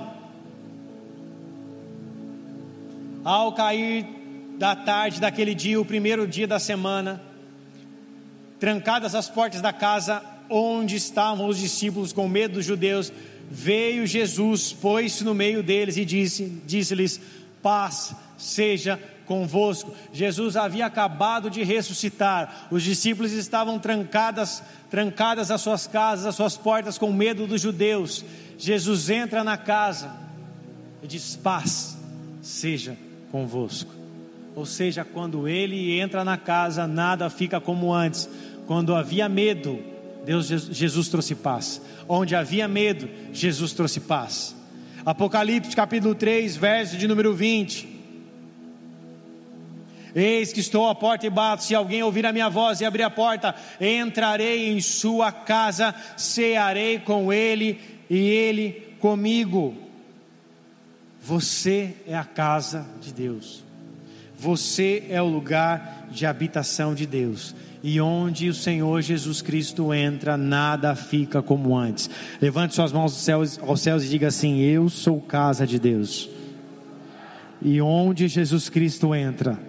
Ao 3.24 3.53
cair 3.53 4.05
da 4.57 4.76
tarde 4.76 5.22
daquele 5.22 5.55
dia, 5.55 5.80
o 5.80 5.86
primeiro 5.86 6.28
dia 6.28 6.45
da 6.45 6.59
semana, 6.59 7.22
trancadas 8.59 9.15
as 9.15 9.30
portas 9.30 9.61
da 9.61 9.72
casa 9.72 10.22
onde 10.49 10.97
estavam 10.97 11.47
os 11.47 11.57
discípulos 11.57 12.11
com 12.11 12.28
medo 12.28 12.55
dos 12.55 12.65
judeus, 12.65 13.11
veio 13.49 14.05
Jesus, 14.05 14.74
pôs-se 14.74 15.24
no 15.24 15.34
meio 15.34 15.63
deles 15.63 15.95
e 15.95 16.03
disse: 16.03 16.61
disse-lhes: 16.65 17.22
Paz 17.61 18.13
seja 18.38 18.99
convosco. 19.32 19.93
Jesus 20.11 20.57
havia 20.57 20.86
acabado 20.86 21.49
de 21.49 21.63
ressuscitar. 21.63 22.67
Os 22.69 22.84
discípulos 22.84 23.32
estavam 23.32 23.79
trancadas, 23.79 24.61
trancadas 24.89 25.49
as 25.49 25.61
suas 25.61 25.88
casas, 25.88 26.25
as 26.25 26.36
suas 26.36 26.57
portas 26.57 26.97
com 26.97 27.13
medo 27.13 27.47
dos 27.47 27.61
judeus. 27.61 28.25
Jesus 28.57 29.09
entra 29.09 29.41
na 29.41 29.55
casa 29.55 30.11
e 31.01 31.07
diz: 31.07 31.38
"Paz 31.38 31.97
seja 32.41 32.97
convosco". 33.32 33.93
Ou 34.53 34.65
seja, 34.65 35.05
quando 35.05 35.47
ele 35.47 35.97
entra 35.97 36.25
na 36.25 36.36
casa, 36.36 36.86
nada 36.86 37.29
fica 37.29 37.61
como 37.61 37.93
antes. 37.93 38.27
Quando 38.67 38.93
havia 38.93 39.29
medo, 39.29 39.79
Deus 40.25 40.47
Jesus 40.47 41.07
trouxe 41.07 41.36
paz. 41.36 41.82
Onde 42.05 42.36
havia 42.36 42.67
medo, 42.67 43.07
Jesus 43.32 43.71
trouxe 43.71 44.01
paz. 44.01 44.53
Apocalipse 45.05 45.73
capítulo 45.73 46.13
3, 46.13 46.57
verso 46.57 46.97
de 46.97 47.07
número 47.07 47.34
20. 47.34 47.90
Eis 50.16 50.51
que 50.51 50.59
estou 50.59 50.88
à 50.89 50.95
porta 50.95 51.26
e 51.26 51.30
bato. 51.30 51.64
Se 51.64 51.76
alguém 51.76 52.03
ouvir 52.03 52.26
a 52.26 52.34
minha 52.34 52.49
voz 52.49 52.82
e 52.82 52.86
abrir 52.86 53.03
a 53.03 53.09
porta, 53.09 53.55
entrarei 53.80 54.70
em 54.70 54.82
sua 54.82 55.32
casa, 55.32 55.93
cearei 56.18 56.99
com 56.99 57.32
ele 57.32 57.80
e 58.09 58.18
ele 58.18 58.95
comigo. 58.99 59.76
Você 61.22 61.93
é 62.07 62.16
a 62.16 62.24
casa 62.24 62.86
de 62.99 63.14
Deus. 63.14 63.64
Você 64.38 65.05
é 65.09 65.22
o 65.22 65.28
lugar 65.28 66.07
de 66.09 66.26
habitação 66.26 66.95
de 66.95 67.05
Deus. 67.05 67.55
E 67.84 68.01
onde 68.01 68.49
o 68.49 68.53
Senhor 68.53 69.01
Jesus 69.01 69.41
Cristo 69.41 69.93
entra, 69.93 70.38
nada 70.38 70.95
fica 70.95 71.41
como 71.41 71.78
antes. 71.78 72.09
Levante 72.39 72.76
suas 72.76 72.91
mãos 72.91 73.12
aos 73.14 73.24
céus, 73.24 73.59
aos 73.59 73.82
céus 73.82 74.03
e 74.03 74.09
diga 74.09 74.28
assim: 74.28 74.59
Eu 74.59 74.89
sou 74.89 75.20
casa 75.22 75.66
de 75.66 75.80
Deus. 75.80 76.30
E 77.62 77.80
onde 77.82 78.28
Jesus 78.28 78.70
Cristo 78.70 79.14
entra, 79.14 79.59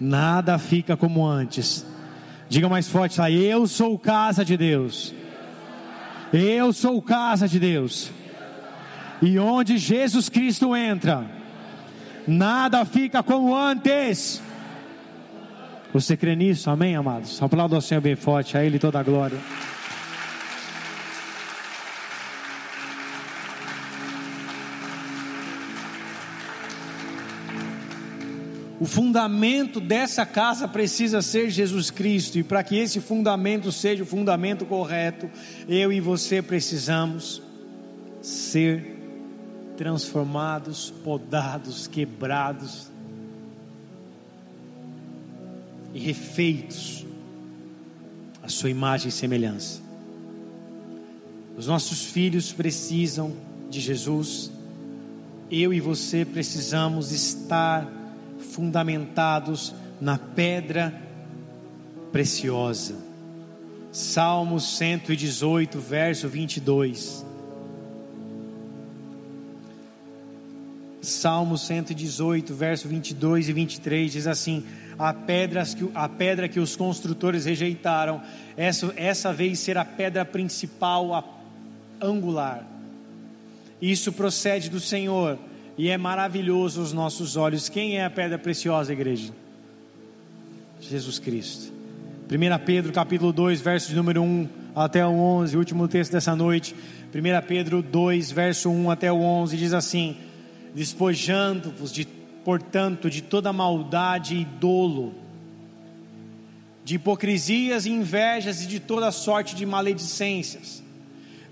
nada 0.00 0.58
fica 0.58 0.96
como 0.96 1.26
antes. 1.26 1.86
Diga 2.48 2.68
mais 2.68 2.88
forte 2.88 3.18
lá, 3.18 3.30
eu 3.30 3.66
sou 3.66 3.98
casa 3.98 4.44
de 4.44 4.56
Deus. 4.56 5.14
Eu 6.32 6.72
sou 6.72 7.00
casa 7.02 7.48
de 7.48 7.58
Deus. 7.58 8.10
E 9.22 9.38
onde 9.38 9.78
Jesus 9.78 10.28
Cristo 10.28 10.76
entra, 10.76 11.24
nada 12.26 12.84
fica 12.84 13.22
como 13.22 13.54
antes. 13.54 14.42
Você 15.92 16.16
crê 16.16 16.36
nisso? 16.36 16.68
Amém, 16.68 16.94
amados? 16.94 17.42
Aplauda 17.42 17.78
o 17.78 17.80
Senhor 17.80 18.00
bem 18.00 18.14
forte, 18.14 18.56
a 18.56 18.64
Ele 18.64 18.78
toda 18.78 19.00
a 19.00 19.02
glória. 19.02 19.38
O 28.78 28.84
fundamento 28.84 29.80
dessa 29.80 30.26
casa 30.26 30.68
precisa 30.68 31.22
ser 31.22 31.50
Jesus 31.50 31.90
Cristo, 31.90 32.38
e 32.38 32.42
para 32.42 32.62
que 32.62 32.76
esse 32.76 33.00
fundamento 33.00 33.72
seja 33.72 34.02
o 34.02 34.06
fundamento 34.06 34.66
correto, 34.66 35.30
eu 35.66 35.90
e 35.90 36.00
você 36.00 36.42
precisamos 36.42 37.40
ser 38.20 38.94
transformados, 39.76 40.90
podados, 41.02 41.86
quebrados 41.86 42.90
e 45.94 45.98
refeitos 45.98 47.06
à 48.42 48.48
sua 48.48 48.68
imagem 48.68 49.08
e 49.08 49.12
semelhança. 49.12 49.80
Os 51.56 51.66
nossos 51.66 52.04
filhos 52.04 52.52
precisam 52.52 53.32
de 53.70 53.80
Jesus, 53.80 54.50
eu 55.50 55.72
e 55.72 55.80
você 55.80 56.26
precisamos 56.26 57.12
estar 57.12 57.90
fundamentados 58.56 59.74
na 60.00 60.16
pedra 60.16 60.98
preciosa. 62.10 62.94
Salmo 63.92 64.58
118, 64.58 65.78
verso 65.78 66.26
22. 66.26 67.26
Salmo 71.02 71.58
118, 71.58 72.54
verso 72.54 72.88
22 72.88 73.50
e 73.50 73.52
23 73.52 74.12
diz 74.12 74.26
assim: 74.26 74.64
a 74.98 75.12
pedra 75.12 75.62
que, 75.66 75.90
a 75.94 76.08
pedra 76.08 76.48
que 76.48 76.58
os 76.58 76.74
construtores 76.74 77.44
rejeitaram, 77.44 78.22
essa, 78.56 78.90
essa 78.96 79.34
vez 79.34 79.58
ser 79.58 79.76
a 79.76 79.84
pedra 79.84 80.24
principal, 80.24 81.14
a 81.14 81.22
angular. 82.00 82.66
Isso 83.82 84.10
procede 84.12 84.70
do 84.70 84.80
Senhor 84.80 85.38
e 85.78 85.88
é 85.88 85.98
maravilhoso 85.98 86.80
aos 86.80 86.92
nossos 86.92 87.36
olhos. 87.36 87.68
Quem 87.68 87.98
é 87.98 88.04
a 88.04 88.10
pedra 88.10 88.38
preciosa, 88.38 88.92
igreja? 88.92 89.32
Jesus 90.80 91.18
Cristo. 91.18 91.72
1 92.30 92.64
Pedro 92.64 92.92
capítulo 92.92 93.32
2, 93.32 93.60
verso 93.60 93.88
de 93.88 93.94
número 93.94 94.22
1 94.22 94.48
até 94.74 95.06
o 95.06 95.10
11, 95.10 95.56
último 95.56 95.86
texto 95.86 96.12
dessa 96.12 96.34
noite. 96.34 96.74
1 97.14 97.46
Pedro 97.46 97.82
2, 97.82 98.30
verso 98.30 98.70
1 98.70 98.90
até 98.90 99.12
o 99.12 99.20
11 99.20 99.56
diz 99.56 99.72
assim: 99.72 100.16
despojando-vos 100.74 101.90
de, 101.90 102.06
portanto, 102.44 103.08
de 103.08 103.22
toda 103.22 103.52
maldade 103.52 104.36
e 104.36 104.44
dolo, 104.44 105.14
de 106.84 106.96
hipocrisias 106.96 107.86
e 107.86 107.90
invejas 107.90 108.62
e 108.62 108.66
de 108.66 108.78
toda 108.78 109.10
sorte 109.10 109.56
de 109.56 109.64
maledicências. 109.64 110.82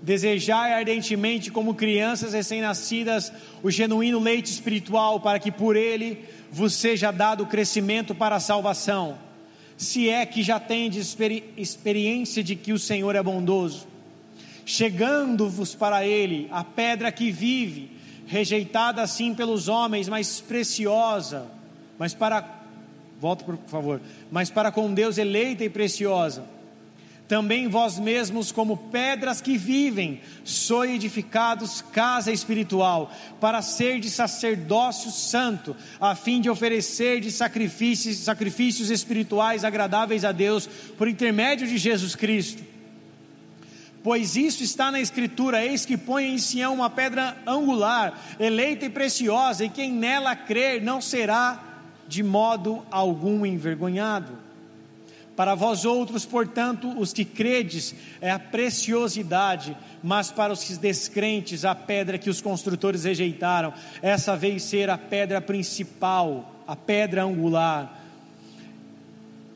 Desejai 0.05 0.71
ardentemente, 0.71 1.49
como 1.49 1.73
crianças 1.73 2.33
recém-nascidas, 2.33 3.33
o 3.63 3.71
genuíno 3.71 4.19
leite 4.19 4.51
espiritual, 4.51 5.19
para 5.19 5.39
que 5.39 5.51
por 5.51 5.75
ele 5.75 6.23
vos 6.51 6.75
seja 6.75 7.09
dado 7.09 7.47
crescimento 7.47 8.13
para 8.13 8.35
a 8.35 8.39
salvação, 8.39 9.17
se 9.75 10.07
é 10.07 10.23
que 10.23 10.43
já 10.43 10.59
tendes 10.59 11.07
experi 11.07 11.43
experiência 11.57 12.43
de 12.43 12.55
que 12.55 12.71
o 12.71 12.77
Senhor 12.77 13.15
é 13.15 13.23
bondoso, 13.23 13.87
chegando-vos 14.63 15.73
para 15.73 16.05
ele 16.05 16.49
a 16.51 16.63
pedra 16.63 17.11
que 17.11 17.31
vive, 17.31 17.89
rejeitada 18.27 19.01
assim 19.01 19.33
pelos 19.33 19.67
homens, 19.67 20.07
mas 20.07 20.39
preciosa, 20.39 21.47
mas 21.97 22.13
para 22.13 22.47
volta 23.19 23.43
por 23.43 23.57
favor, 23.65 23.99
mas 24.31 24.51
para 24.51 24.71
com 24.71 24.93
Deus 24.93 25.17
eleita 25.17 25.63
e 25.63 25.69
preciosa. 25.69 26.54
Também 27.27 27.67
vós 27.67 27.97
mesmos, 27.97 28.51
como 28.51 28.77
pedras 28.77 29.41
que 29.41 29.57
vivem, 29.57 30.21
sois 30.43 30.91
edificados 30.91 31.81
casa 31.81 32.31
espiritual, 32.31 33.11
para 33.41 33.63
ser 33.63 33.99
de 33.99 34.11
sacerdócio 34.11 35.09
santo, 35.09 35.75
a 35.99 36.13
fim 36.13 36.39
de 36.39 36.51
oferecer 36.51 37.19
de 37.21 37.31
sacrifícios, 37.31 38.17
sacrifícios 38.17 38.91
espirituais 38.91 39.63
agradáveis 39.63 40.23
a 40.23 40.31
Deus, 40.31 40.67
por 40.97 41.07
intermédio 41.07 41.67
de 41.67 41.77
Jesus 41.77 42.15
Cristo 42.15 42.75
pois 44.05 44.35
isso 44.35 44.61
está 44.61 44.91
na 44.91 44.99
Escritura: 44.99 45.65
eis 45.65 45.83
que 45.83 45.97
põe 45.97 46.25
em 46.25 46.37
Sião 46.37 46.75
uma 46.75 46.91
pedra 46.91 47.35
angular, 47.47 48.13
eleita 48.39 48.85
e 48.85 48.89
preciosa, 48.89 49.65
e 49.65 49.69
quem 49.69 49.91
nela 49.91 50.35
crer 50.35 50.79
não 50.79 51.01
será 51.01 51.81
de 52.07 52.21
modo 52.21 52.85
algum 52.91 53.43
envergonhado. 53.43 54.44
Para 55.35 55.53
vós 55.53 55.83
outros, 55.83 56.25
portanto, 56.25 56.87
os 56.97 57.11
que 57.11 57.25
credes, 57.25 57.93
é 58.21 58.31
a 58.31 58.39
preciosidade, 58.39 59.75
mas 60.01 60.31
para 60.31 60.53
os 60.53 60.77
descrentes, 60.77 61.65
a 61.65 61.75
pedra 61.75 62.17
que 62.17 62.29
os 62.29 62.41
construtores 62.41 63.03
rejeitaram, 63.03 63.73
essa 64.01 64.37
veio 64.37 64.59
ser 64.59 64.89
a 64.89 64.97
pedra 64.97 65.41
principal, 65.41 66.63
a 66.65 66.75
pedra 66.75 67.23
angular 67.23 68.05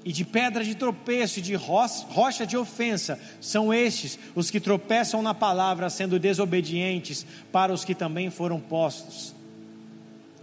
e 0.04 0.12
de 0.12 0.24
pedra 0.24 0.64
de 0.64 0.76
tropeço 0.76 1.40
e 1.40 1.42
de 1.42 1.56
rocha 1.56 2.46
de 2.46 2.58
ofensa, 2.58 3.20
são 3.42 3.74
estes 3.74 4.18
os 4.34 4.50
que 4.50 4.60
tropeçam 4.60 5.22
na 5.22 5.34
palavra, 5.34 5.90
sendo 5.90 6.18
desobedientes 6.18 7.26
para 7.52 7.74
os 7.74 7.84
que 7.84 7.94
também 7.94 8.30
foram 8.30 8.60
postos. 8.60 9.36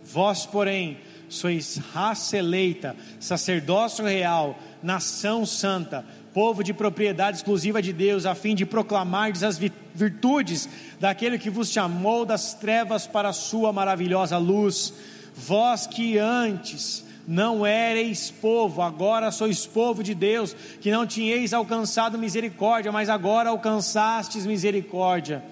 Vós, 0.04 0.46
porém, 0.46 0.98
sois 1.28 1.78
raça 1.92 2.36
eleita, 2.36 2.94
sacerdócio 3.18 4.04
real, 4.04 4.58
nação 4.86 5.44
santa, 5.44 6.04
povo 6.32 6.62
de 6.62 6.72
propriedade 6.72 7.38
exclusiva 7.38 7.82
de 7.82 7.92
Deus, 7.92 8.24
a 8.24 8.36
fim 8.36 8.54
de 8.54 8.64
proclamar 8.64 9.32
as 9.42 9.58
virtudes 9.58 10.68
daquele 11.00 11.40
que 11.40 11.50
vos 11.50 11.72
chamou 11.72 12.24
das 12.24 12.54
trevas 12.54 13.04
para 13.04 13.30
a 13.30 13.32
sua 13.32 13.72
maravilhosa 13.72 14.38
luz. 14.38 14.94
Vós 15.34 15.88
que 15.88 16.18
antes 16.18 17.04
não 17.26 17.66
ereis 17.66 18.30
povo, 18.30 18.80
agora 18.80 19.32
sois 19.32 19.66
povo 19.66 20.04
de 20.04 20.14
Deus, 20.14 20.54
que 20.80 20.92
não 20.92 21.04
tinhais 21.04 21.52
alcançado 21.52 22.16
misericórdia, 22.16 22.92
mas 22.92 23.08
agora 23.08 23.50
alcançastes 23.50 24.46
misericórdia. 24.46 25.42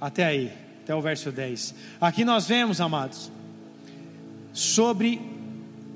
Até 0.00 0.24
aí, 0.24 0.52
até 0.82 0.94
o 0.94 1.02
verso 1.02 1.30
10. 1.30 1.74
Aqui 2.00 2.24
nós 2.24 2.46
vemos, 2.46 2.80
amados, 2.80 3.30
sobre 4.50 5.20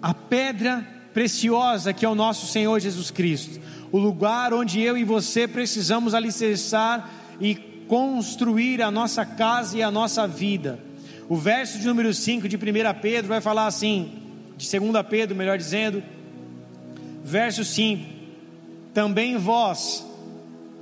a 0.02 0.12
pedra 0.12 0.97
preciosa 1.18 1.92
que 1.92 2.06
é 2.06 2.08
o 2.08 2.14
nosso 2.14 2.46
Senhor 2.46 2.78
Jesus 2.78 3.10
Cristo, 3.10 3.58
o 3.90 3.98
lugar 3.98 4.54
onde 4.54 4.80
eu 4.80 4.96
e 4.96 5.02
você 5.02 5.48
precisamos 5.48 6.14
alicerçar 6.14 7.10
e 7.40 7.56
construir 7.88 8.80
a 8.80 8.88
nossa 8.88 9.26
casa 9.26 9.76
e 9.76 9.82
a 9.82 9.90
nossa 9.90 10.28
vida. 10.28 10.78
O 11.28 11.34
verso 11.34 11.80
de 11.80 11.88
número 11.88 12.14
5 12.14 12.48
de 12.48 12.56
1 12.56 12.60
Pedro 13.02 13.26
vai 13.26 13.40
falar 13.40 13.66
assim: 13.66 14.12
de 14.56 14.78
2 14.78 14.92
Pedro, 15.10 15.34
melhor 15.34 15.58
dizendo, 15.58 16.04
verso 17.24 17.64
5: 17.64 18.00
Também 18.94 19.36
vós, 19.36 20.06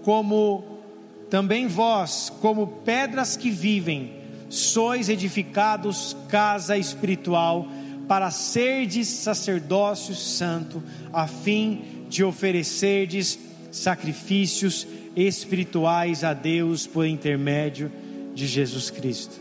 como 0.02 0.82
também 1.30 1.66
vós, 1.66 2.30
como 2.42 2.66
pedras 2.84 3.38
que 3.38 3.48
vivem, 3.48 4.12
sois 4.50 5.08
edificados 5.08 6.14
casa 6.28 6.76
espiritual, 6.76 7.66
para 8.08 8.30
serdes 8.30 9.08
sacerdócio 9.08 10.14
santo, 10.14 10.82
a 11.12 11.26
fim 11.26 12.06
de 12.08 12.22
oferecerdes 12.22 13.38
sacrifícios 13.70 14.86
espirituais 15.14 16.22
a 16.22 16.32
Deus 16.32 16.86
por 16.86 17.06
intermédio 17.06 17.90
de 18.34 18.46
Jesus 18.46 18.90
Cristo. 18.90 19.40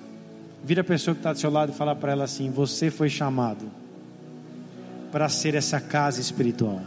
Vira 0.64 0.82
a 0.82 0.84
pessoa 0.84 1.14
que 1.14 1.20
está 1.20 1.32
do 1.32 1.40
seu 1.40 1.52
lado 1.52 1.72
e 1.72 1.76
fala 1.76 1.96
para 1.96 2.12
ela 2.12 2.24
assim: 2.24 2.50
Você 2.50 2.90
foi 2.90 3.10
chamado 3.10 3.70
para 5.12 5.30
ser 5.30 5.54
essa 5.54 5.80
casa 5.80 6.20
espiritual. 6.20 6.82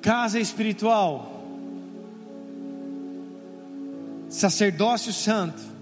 Casa 0.00 0.38
espiritual, 0.38 1.42
sacerdócio 4.28 5.12
santo, 5.12 5.73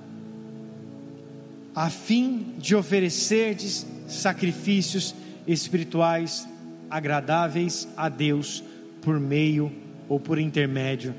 a 1.75 1.89
fim 1.89 2.55
de 2.59 2.77
oferecerdes 2.77 3.87
sacrifícios 4.07 5.15
espirituais 5.47 6.47
agradáveis 6.91 7.89
a 7.97 8.09
Deus 8.09 8.63
por 9.01 9.19
meio 9.19 9.73
ou 10.09 10.21
por 10.21 10.39
intermédio 10.39 11.15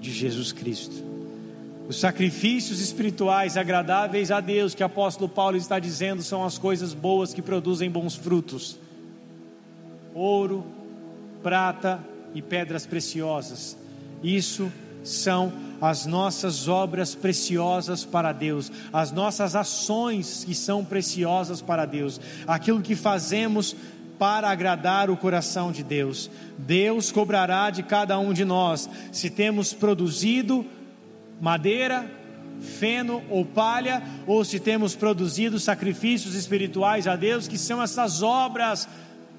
de 0.00 0.12
Jesus 0.12 0.52
Cristo. 0.52 1.04
Os 1.88 1.98
sacrifícios 1.98 2.80
espirituais 2.80 3.56
agradáveis 3.56 4.30
a 4.30 4.40
Deus, 4.40 4.74
que 4.74 4.82
o 4.82 4.86
apóstolo 4.86 5.28
Paulo 5.28 5.56
está 5.56 5.78
dizendo, 5.78 6.22
são 6.22 6.44
as 6.44 6.58
coisas 6.58 6.92
boas 6.92 7.32
que 7.32 7.40
produzem 7.40 7.88
bons 7.88 8.16
frutos: 8.16 8.76
ouro, 10.12 10.66
prata 11.42 12.04
e 12.34 12.42
pedras 12.42 12.84
preciosas. 12.84 13.76
Isso 14.22 14.70
são 15.08 15.52
as 15.80 16.06
nossas 16.06 16.68
obras 16.68 17.14
preciosas 17.14 18.04
para 18.04 18.32
Deus, 18.32 18.72
as 18.92 19.12
nossas 19.12 19.54
ações 19.54 20.44
que 20.44 20.54
são 20.54 20.84
preciosas 20.84 21.60
para 21.60 21.84
Deus, 21.84 22.20
aquilo 22.46 22.80
que 22.80 22.96
fazemos 22.96 23.76
para 24.18 24.50
agradar 24.50 25.10
o 25.10 25.16
coração 25.16 25.70
de 25.70 25.82
Deus. 25.82 26.30
Deus 26.56 27.12
cobrará 27.12 27.70
de 27.70 27.82
cada 27.82 28.18
um 28.18 28.32
de 28.32 28.44
nós 28.44 28.88
se 29.12 29.28
temos 29.28 29.72
produzido 29.72 30.64
madeira, 31.40 32.10
feno 32.60 33.22
ou 33.28 33.44
palha, 33.44 34.02
ou 34.26 34.42
se 34.44 34.58
temos 34.58 34.96
produzido 34.96 35.60
sacrifícios 35.60 36.34
espirituais 36.34 37.06
a 37.06 37.14
Deus, 37.14 37.46
que 37.46 37.58
são 37.58 37.82
essas 37.82 38.22
obras 38.22 38.88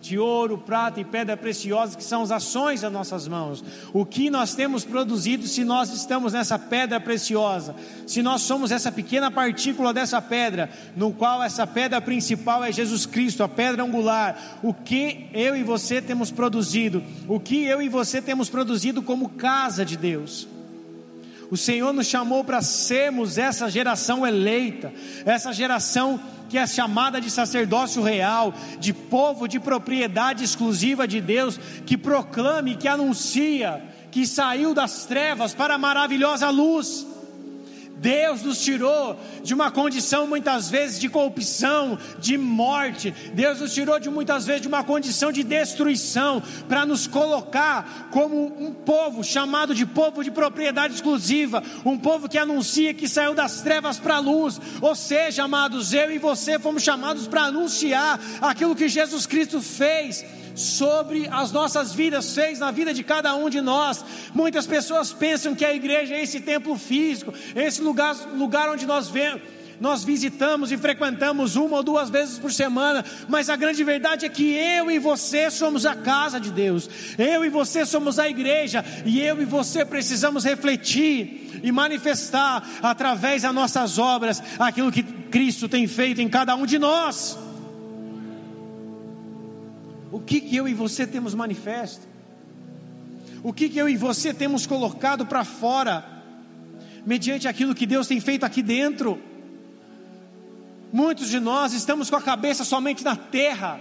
de 0.02 0.18
ouro, 0.18 0.58
prata 0.58 1.00
e 1.00 1.06
pedra 1.06 1.36
preciosa, 1.36 1.98
que 1.98 2.04
são 2.04 2.22
as 2.22 2.32
ações 2.32 2.82
das 2.82 2.91
nossas 2.91 3.28
mãos. 3.28 3.64
O 3.93 4.06
que 4.06 4.30
nós 4.30 4.54
temos 4.56 4.86
produzido 4.86 5.48
se 5.48 5.64
nós 5.64 5.91
estamos 5.93 6.34
nessa 6.34 6.58
pedra 6.58 7.00
preciosa, 7.00 7.76
se 8.06 8.22
nós 8.22 8.41
somos 8.41 8.72
essa 8.72 8.91
pequena 8.91 9.32
partícula 9.32 9.93
dessa 9.93 10.22
pedra, 10.22 10.70
no 10.95 11.12
qual 11.12 11.43
essa 11.43 11.66
pedra 11.66 12.00
principal 12.00 12.64
é 12.64 12.72
Jesus 12.72 13.06
Cristo, 13.06 13.43
a 13.43 13.50
pedra 13.50 13.84
angular. 13.84 14.60
O 14.64 14.74
que 14.74 15.28
eu 15.34 15.56
e 15.56 15.64
você 15.64 16.02
temos 16.02 16.32
produzido, 16.32 17.04
o 17.28 17.39
que 17.39 17.64
eu 17.64 17.82
e 17.82 17.89
você 17.89 18.22
temos 18.22 18.50
produzido 18.50 19.02
como 19.02 19.30
casa 19.30 19.84
de 19.84 19.98
Deus 19.98 20.48
O 21.50 21.56
Senhor 21.56 21.93
nos 21.93 22.08
chamou 22.08 22.43
para 22.43 22.62
sermos 22.62 23.38
essa 23.38 23.70
geração 23.70 24.28
eleita, 24.28 24.93
essa 25.26 25.54
geração 25.54 26.20
que 26.50 26.58
é 26.58 26.68
chamada 26.68 27.20
de 27.20 27.30
sacerdócio 27.30 28.04
real, 28.04 28.54
de 28.80 28.93
povo 28.93 29.48
de 29.48 29.60
propriedade 29.60 30.43
exclusiva 30.43 31.08
de 31.08 31.22
Deus, 31.22 31.60
que 31.86 31.98
proclame, 31.98 32.76
que 32.76 32.88
anuncia 32.88 33.82
que 34.12 34.26
saiu 34.26 34.74
das 34.74 35.06
trevas 35.06 35.54
para 35.54 35.76
a 35.76 35.78
maravilhosa 35.78 36.50
luz. 36.50 37.07
Deus 38.00 38.43
nos 38.43 38.64
tirou 38.64 39.20
de 39.43 39.54
uma 39.54 39.72
condição 39.72 40.28
muitas 40.28 40.70
vezes 40.70 41.00
de 41.00 41.10
corrupção, 41.10 41.98
de 42.20 42.38
morte. 42.38 43.12
Deus 43.34 43.60
nos 43.60 43.74
tirou 43.74 44.00
de 44.00 44.10
muitas 44.10 44.45
vezes 44.45 44.62
de 44.62 44.68
uma 44.68 44.84
condição 44.84 45.32
de 45.32 45.43
destruição 45.43 46.41
para 46.68 46.86
nos 46.86 47.08
colocar 47.08 48.10
como 48.12 48.45
um 48.60 48.74
povo 48.74 49.24
chamado 49.24 49.74
de 49.74 49.86
povo 49.86 50.24
de 50.24 50.32
propriedade 50.32 50.93
exclusiva, 50.93 51.64
um 51.86 51.98
povo 51.98 52.30
que 52.30 52.38
anuncia 52.38 52.93
que 52.93 53.08
saiu 53.08 53.34
das 53.34 53.62
trevas 53.62 53.98
para 53.98 54.18
a 54.18 54.20
luz. 54.20 54.60
Ou 54.82 54.95
seja, 54.95 55.43
amados, 55.43 55.93
eu 55.93 56.12
e 56.12 56.18
você 56.18 56.60
fomos 56.60 56.84
chamados 56.84 57.28
para 57.28 57.43
anunciar 57.43 58.20
aquilo 58.41 58.76
que 58.76 58.88
Jesus 58.88 59.26
Cristo 59.26 59.62
fez 59.62 60.24
sobre 60.58 61.28
as 61.32 61.51
nossas 61.51 61.93
vidas, 61.93 62.34
fez 62.34 62.60
na 62.60 62.72
vida 62.72 62.93
de 62.93 63.03
cada 63.03 63.34
um 63.36 63.49
de 63.49 63.62
nós. 63.62 64.03
Muitas 64.34 64.66
pessoas 64.66 65.14
pensam 65.14 65.55
que 65.55 65.64
a 65.64 65.74
igreja 65.74 66.16
é 66.16 66.24
esse 66.24 66.39
templo 66.39 66.78
físico, 66.78 67.34
esse 67.55 67.82
lugar, 67.82 68.16
lugar 68.36 68.70
onde 68.70 68.86
nós 68.86 69.08
vemos 69.08 69.41
nós 69.80 70.03
visitamos 70.03 70.72
e 70.72 70.78
frequentamos 70.78 71.55
uma 71.55 71.78
ou 71.78 71.84
duas 71.84 72.10
vezes 72.10 72.39
por 72.39 72.51
semana, 72.51 73.05
mas 73.28 73.49
a 73.49 73.55
grande 73.55 73.84
verdade 73.84 74.26
é 74.26 74.30
que 74.30 74.53
eu 74.53 74.89
e 74.89 74.97
você 74.99 75.51
somos 75.51 75.86
a 75.86 75.95
casa 75.95 76.39
de 76.39 76.51
Deus, 76.51 76.89
eu 77.18 77.45
e 77.45 77.49
você 77.49 77.86
somos 77.86 78.18
a 78.18 78.28
igreja, 78.28 78.84
e 79.05 79.22
eu 79.22 79.41
e 79.41 79.45
você 79.45 79.86
precisamos 79.86 80.43
refletir 80.43 81.62
e 81.64 81.72
manifestar 81.72 82.68
através 82.82 83.43
das 83.43 83.53
nossas 83.53 83.97
obras 83.97 84.41
aquilo 84.58 84.91
que 84.91 85.03
Cristo 85.03 85.70
tem 85.70 85.88
feito 85.88 86.22
em 86.22 86.30
cada 86.30 86.55
um 86.55 86.66
de 86.66 86.80
nós. 86.80 87.38
O 90.12 90.20
que, 90.20 90.39
que 90.39 90.55
eu 90.55 90.68
e 90.68 90.74
você 90.74 91.05
temos 91.05 91.34
manifesto? 91.34 92.08
O 93.43 93.51
que, 93.51 93.70
que 93.70 93.78
eu 93.78 93.89
e 93.89 93.95
você 93.95 94.34
temos 94.34 94.66
colocado 94.66 95.26
para 95.26 95.43
fora, 95.43 96.03
mediante 97.05 97.47
aquilo 97.47 97.76
que 97.76 97.86
Deus 97.86 98.08
tem 98.08 98.20
feito 98.20 98.45
aqui 98.45 98.62
dentro? 98.62 99.22
Muitos 100.91 101.30
de 101.30 101.39
nós 101.39 101.74
estamos 101.74 102.10
com 102.10 102.16
a 102.16 102.22
cabeça 102.22 102.64
somente 102.64 103.03
na 103.03 103.16
terra, 103.16 103.80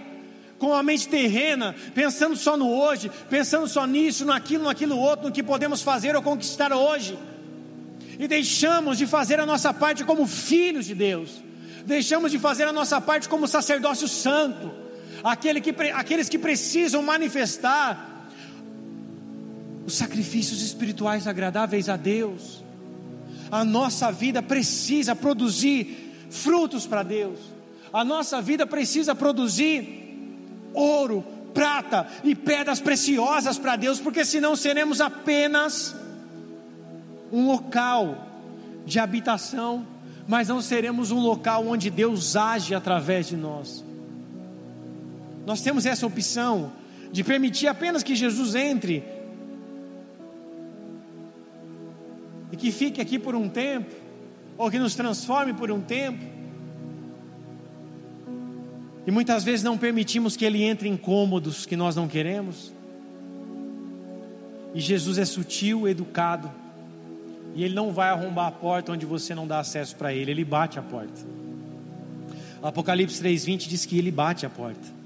com 0.59 0.73
a 0.73 0.83
mente 0.83 1.07
terrena, 1.07 1.73
pensando 1.95 2.35
só 2.35 2.57
no 2.57 2.69
hoje, 2.69 3.09
pensando 3.29 3.67
só 3.67 3.85
nisso, 3.85 4.25
naquilo, 4.25 4.65
naquilo 4.65 4.97
outro, 4.97 5.27
no 5.27 5.31
que 5.31 5.43
podemos 5.43 5.81
fazer 5.81 6.15
ou 6.15 6.21
conquistar 6.21 6.73
hoje, 6.73 7.17
e 8.19 8.27
deixamos 8.27 8.97
de 8.97 9.07
fazer 9.07 9.39
a 9.39 9.45
nossa 9.45 9.73
parte 9.73 10.03
como 10.03 10.27
filhos 10.27 10.85
de 10.85 10.93
Deus, 10.93 11.41
deixamos 11.85 12.31
de 12.31 12.39
fazer 12.39 12.67
a 12.67 12.73
nossa 12.73 12.99
parte 12.99 13.29
como 13.29 13.47
sacerdócio 13.47 14.07
santo 14.07 14.86
aquele 15.23 15.61
que, 15.61 15.69
aqueles 15.91 16.29
que 16.29 16.37
precisam 16.37 17.01
manifestar 17.01 18.27
os 19.85 19.93
sacrifícios 19.93 20.61
espirituais 20.61 21.27
agradáveis 21.27 21.87
a 21.87 21.95
Deus. 21.95 22.63
A 23.49 23.63
nossa 23.63 24.11
vida 24.11 24.43
precisa 24.43 25.15
produzir 25.15 26.27
frutos 26.29 26.85
para 26.85 27.03
Deus. 27.03 27.39
A 27.93 28.03
nossa 28.03 28.41
vida 28.41 28.67
precisa 28.67 29.15
produzir 29.15 30.05
ouro, 30.73 31.23
prata 31.53 32.07
e 32.23 32.35
pedras 32.35 32.81
preciosas 32.81 33.57
para 33.57 33.77
Deus, 33.77 33.99
porque 33.99 34.25
senão 34.25 34.55
seremos 34.55 34.99
apenas 34.99 35.95
um 37.31 37.47
local 37.47 38.27
de 38.85 38.99
habitação, 38.99 39.87
mas 40.27 40.49
não 40.49 40.61
seremos 40.61 41.11
um 41.11 41.19
local 41.19 41.65
onde 41.65 41.89
Deus 41.89 42.35
age 42.35 42.75
através 42.75 43.27
de 43.27 43.37
nós. 43.37 43.86
Nós 45.47 45.61
temos 45.61 45.85
essa 45.85 46.05
opção 46.05 46.73
de 47.09 47.23
permitir 47.23 47.67
apenas 47.67 48.03
que 48.03 48.13
Jesus 48.13 48.53
entre 48.53 49.01
e 52.51 52.57
que 52.57 52.69
fique 52.69 52.99
aqui 52.99 53.17
por 53.17 53.33
um 53.33 53.47
tempo, 53.47 53.95
ou 54.57 54.69
que 54.69 54.77
nos 54.77 54.93
transforme 54.93 55.53
por 55.53 55.71
um 55.71 55.79
tempo. 55.79 56.21
E 59.05 59.09
muitas 59.11 59.45
vezes 59.45 59.63
não 59.63 59.77
permitimos 59.77 60.35
que 60.35 60.43
Ele 60.43 60.63
entre 60.63 60.89
em 60.89 60.97
cômodos 60.97 61.65
que 61.65 61.77
nós 61.77 61.95
não 61.95 62.09
queremos. 62.09 62.73
E 64.75 64.81
Jesus 64.81 65.17
é 65.17 65.23
sutil, 65.23 65.87
educado, 65.87 66.51
e 67.55 67.63
Ele 67.63 67.73
não 67.73 67.93
vai 67.93 68.09
arrombar 68.09 68.47
a 68.47 68.51
porta 68.51 68.91
onde 68.91 69.05
você 69.05 69.33
não 69.33 69.47
dá 69.47 69.59
acesso 69.59 69.95
para 69.95 70.13
Ele, 70.13 70.29
Ele 70.29 70.43
bate 70.43 70.77
a 70.77 70.81
porta. 70.81 71.25
Apocalipse 72.61 73.23
3,20 73.23 73.69
diz 73.69 73.85
que 73.85 73.97
Ele 73.97 74.11
bate 74.11 74.45
a 74.45 74.49
porta. 74.49 74.96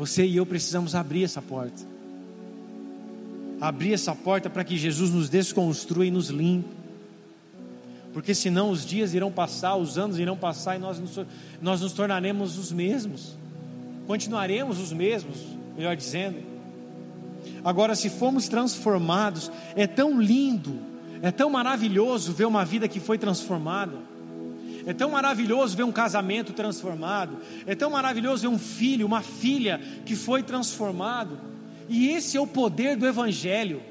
Você 0.00 0.24
e 0.24 0.38
eu 0.38 0.46
precisamos 0.46 0.94
abrir 0.94 1.24
essa 1.24 1.42
porta. 1.42 1.82
Abrir 3.60 3.92
essa 3.92 4.14
porta 4.14 4.48
para 4.48 4.64
que 4.64 4.78
Jesus 4.78 5.10
nos 5.10 5.28
desconstrua 5.28 6.06
e 6.06 6.10
nos 6.10 6.30
limpe. 6.30 6.70
Porque 8.10 8.34
senão 8.34 8.70
os 8.70 8.86
dias 8.86 9.12
irão 9.12 9.30
passar, 9.30 9.76
os 9.76 9.98
anos 9.98 10.18
irão 10.18 10.38
passar 10.38 10.76
e 10.76 10.78
nós 10.78 10.98
nos, 10.98 11.20
nós 11.60 11.82
nos 11.82 11.92
tornaremos 11.92 12.56
os 12.56 12.72
mesmos. 12.72 13.36
Continuaremos 14.06 14.80
os 14.80 14.90
mesmos, 14.90 15.36
melhor 15.76 15.94
dizendo. 15.94 16.38
Agora, 17.62 17.94
se 17.94 18.08
formos 18.08 18.48
transformados, 18.48 19.52
é 19.76 19.86
tão 19.86 20.18
lindo, 20.18 20.78
é 21.20 21.30
tão 21.30 21.50
maravilhoso 21.50 22.32
ver 22.32 22.46
uma 22.46 22.64
vida 22.64 22.88
que 22.88 23.00
foi 23.00 23.18
transformada. 23.18 23.98
É 24.86 24.92
tão 24.92 25.10
maravilhoso 25.10 25.76
ver 25.76 25.82
um 25.82 25.92
casamento 25.92 26.52
transformado. 26.52 27.38
É 27.66 27.74
tão 27.74 27.90
maravilhoso 27.90 28.42
ver 28.42 28.48
um 28.48 28.58
filho, 28.58 29.06
uma 29.06 29.22
filha 29.22 29.80
que 30.04 30.16
foi 30.16 30.42
transformado. 30.42 31.38
E 31.88 32.08
esse 32.08 32.36
é 32.36 32.40
o 32.40 32.46
poder 32.46 32.96
do 32.96 33.06
Evangelho, 33.06 33.82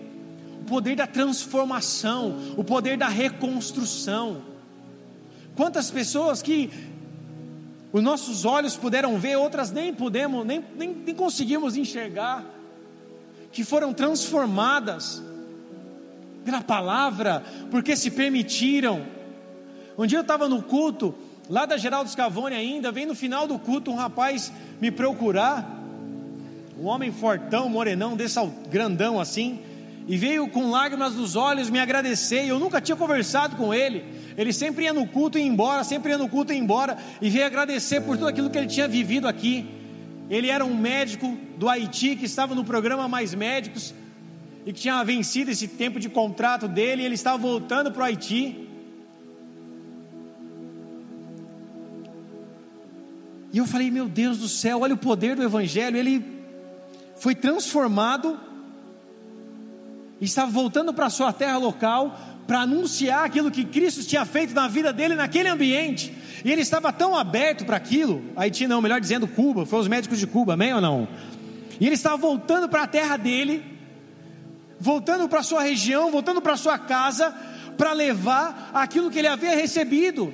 o 0.62 0.64
poder 0.64 0.96
da 0.96 1.06
transformação, 1.06 2.54
o 2.56 2.64
poder 2.64 2.98
da 2.98 3.08
reconstrução. 3.08 4.42
Quantas 5.56 5.92
pessoas 5.92 6.42
que 6.42 6.70
os 7.92 8.04
nossos 8.04 8.46
olhos 8.46 8.78
puderam 8.78 9.18
ver, 9.20 9.36
outras 9.36 9.72
nem 9.72 9.94
pudemos, 9.94 10.46
nem, 10.46 10.64
nem, 10.78 10.94
nem 10.94 11.16
conseguimos 11.16 11.76
enxergar, 11.76 12.46
que 13.52 13.64
foram 13.64 13.94
transformadas 13.94 15.24
pela 16.46 16.62
palavra, 16.62 17.44
porque 17.70 17.96
se 17.96 18.12
permitiram 18.12 19.06
um 20.04 20.08
dia 20.08 20.18
eu 20.18 20.22
estava 20.22 20.48
no 20.48 20.62
culto, 20.62 21.14
lá 21.50 21.66
da 21.66 21.76
Geraldo 21.76 22.10
Scavone 22.10 22.56
ainda, 22.56 22.90
vem 22.90 23.06
no 23.06 23.14
final 23.14 23.46
do 23.46 23.60
culto 23.60 23.92
um 23.92 23.96
rapaz 23.96 24.50
me 24.80 24.90
procurar, 24.90 25.78
um 26.80 26.86
homem 26.86 27.12
fortão, 27.12 27.68
morenão, 27.68 28.16
desse 28.16 28.40
grandão 28.72 29.20
assim, 29.20 29.60
e 30.08 30.16
veio 30.16 30.48
com 30.48 30.72
lágrimas 30.72 31.16
nos 31.16 31.36
olhos 31.36 31.70
me 31.70 31.80
agradecer, 31.80 32.46
eu 32.48 32.58
nunca 32.58 32.80
tinha 32.80 32.96
conversado 32.96 33.58
com 33.58 33.74
ele, 33.74 34.06
ele 34.38 34.54
sempre 34.54 34.86
ia 34.86 34.94
no 34.94 35.06
culto 35.06 35.38
e 35.38 35.42
ia 35.42 35.48
embora, 35.48 35.84
sempre 35.84 36.12
ia 36.12 36.18
no 36.18 36.30
culto 36.30 36.54
e 36.54 36.56
ia 36.56 36.62
embora, 36.62 36.98
e 37.22 37.30
veio 37.30 37.46
agradecer 37.46 38.00
por 38.00 38.16
tudo 38.16 38.30
aquilo 38.30 38.50
que 38.50 38.58
ele 38.58 38.68
tinha 38.68 38.88
vivido 38.88 39.28
aqui, 39.28 39.70
ele 40.30 40.50
era 40.50 40.64
um 40.64 40.74
médico 40.74 41.38
do 41.58 41.68
Haiti, 41.68 42.16
que 42.16 42.26
estava 42.26 42.56
no 42.56 42.64
programa 42.64 43.06
Mais 43.10 43.36
Médicos, 43.36 43.94
e 44.66 44.72
que 44.72 44.80
tinha 44.80 45.04
vencido 45.04 45.52
esse 45.52 45.68
tempo 45.68 46.00
de 46.00 46.08
contrato 46.08 46.70
dele, 46.70 47.02
e 47.02 47.06
ele 47.06 47.16
estava 47.16 47.38
voltando 47.38 47.92
para 47.92 48.02
o 48.02 48.06
Haiti, 48.06 48.69
E 53.52 53.58
eu 53.58 53.66
falei, 53.66 53.90
meu 53.90 54.08
Deus 54.08 54.38
do 54.38 54.48
céu, 54.48 54.82
olha 54.82 54.94
o 54.94 54.98
poder 54.98 55.36
do 55.36 55.44
Evangelho. 55.44 55.98
Ele 55.98 56.24
foi 57.18 57.34
transformado, 57.34 58.40
estava 60.22 60.52
voltando 60.52 60.94
para 60.94 61.08
a 61.08 61.10
sua 61.10 61.34
terra 61.34 61.58
local 61.58 62.18
para 62.50 62.62
anunciar 62.62 63.26
aquilo 63.26 63.52
que 63.52 63.64
Cristo 63.64 64.04
tinha 64.04 64.26
feito 64.26 64.56
na 64.56 64.68
vida 64.68 64.92
dele 64.92 65.14
naquele 65.14 65.48
ambiente. 65.48 66.12
E 66.44 66.52
ele 66.52 66.62
estava 66.62 66.92
tão 66.92 67.16
aberto 67.16 67.64
para 67.64 67.78
aquilo. 67.78 68.24
Haiti 68.36 68.66
não, 68.66 68.82
melhor 68.82 69.00
dizendo, 69.00 69.28
Cuba, 69.28 69.68
foi 69.68 69.80
os 69.80 69.88
médicos 69.88 70.18
de 70.18 70.26
Cuba, 70.26 70.54
amém 70.54 70.74
ou 70.74 70.82
não? 70.82 71.08
E 71.80 71.86
ele 71.86 71.94
estava 71.94 72.18
voltando 72.18 72.68
para 72.68 72.84
a 72.84 72.88
terra 72.88 73.18
dele, 73.18 73.64
voltando 74.80 75.30
para 75.30 75.42
a 75.42 75.44
sua 75.44 75.62
região, 75.62 76.10
voltando 76.10 76.42
para 76.42 76.54
a 76.54 76.58
sua 76.58 76.80
casa, 76.80 77.32
para 77.78 77.94
levar 77.94 78.72
aquilo 78.74 79.12
que 79.12 79.20
ele 79.20 79.28
havia 79.28 79.56
recebido. 79.56 80.34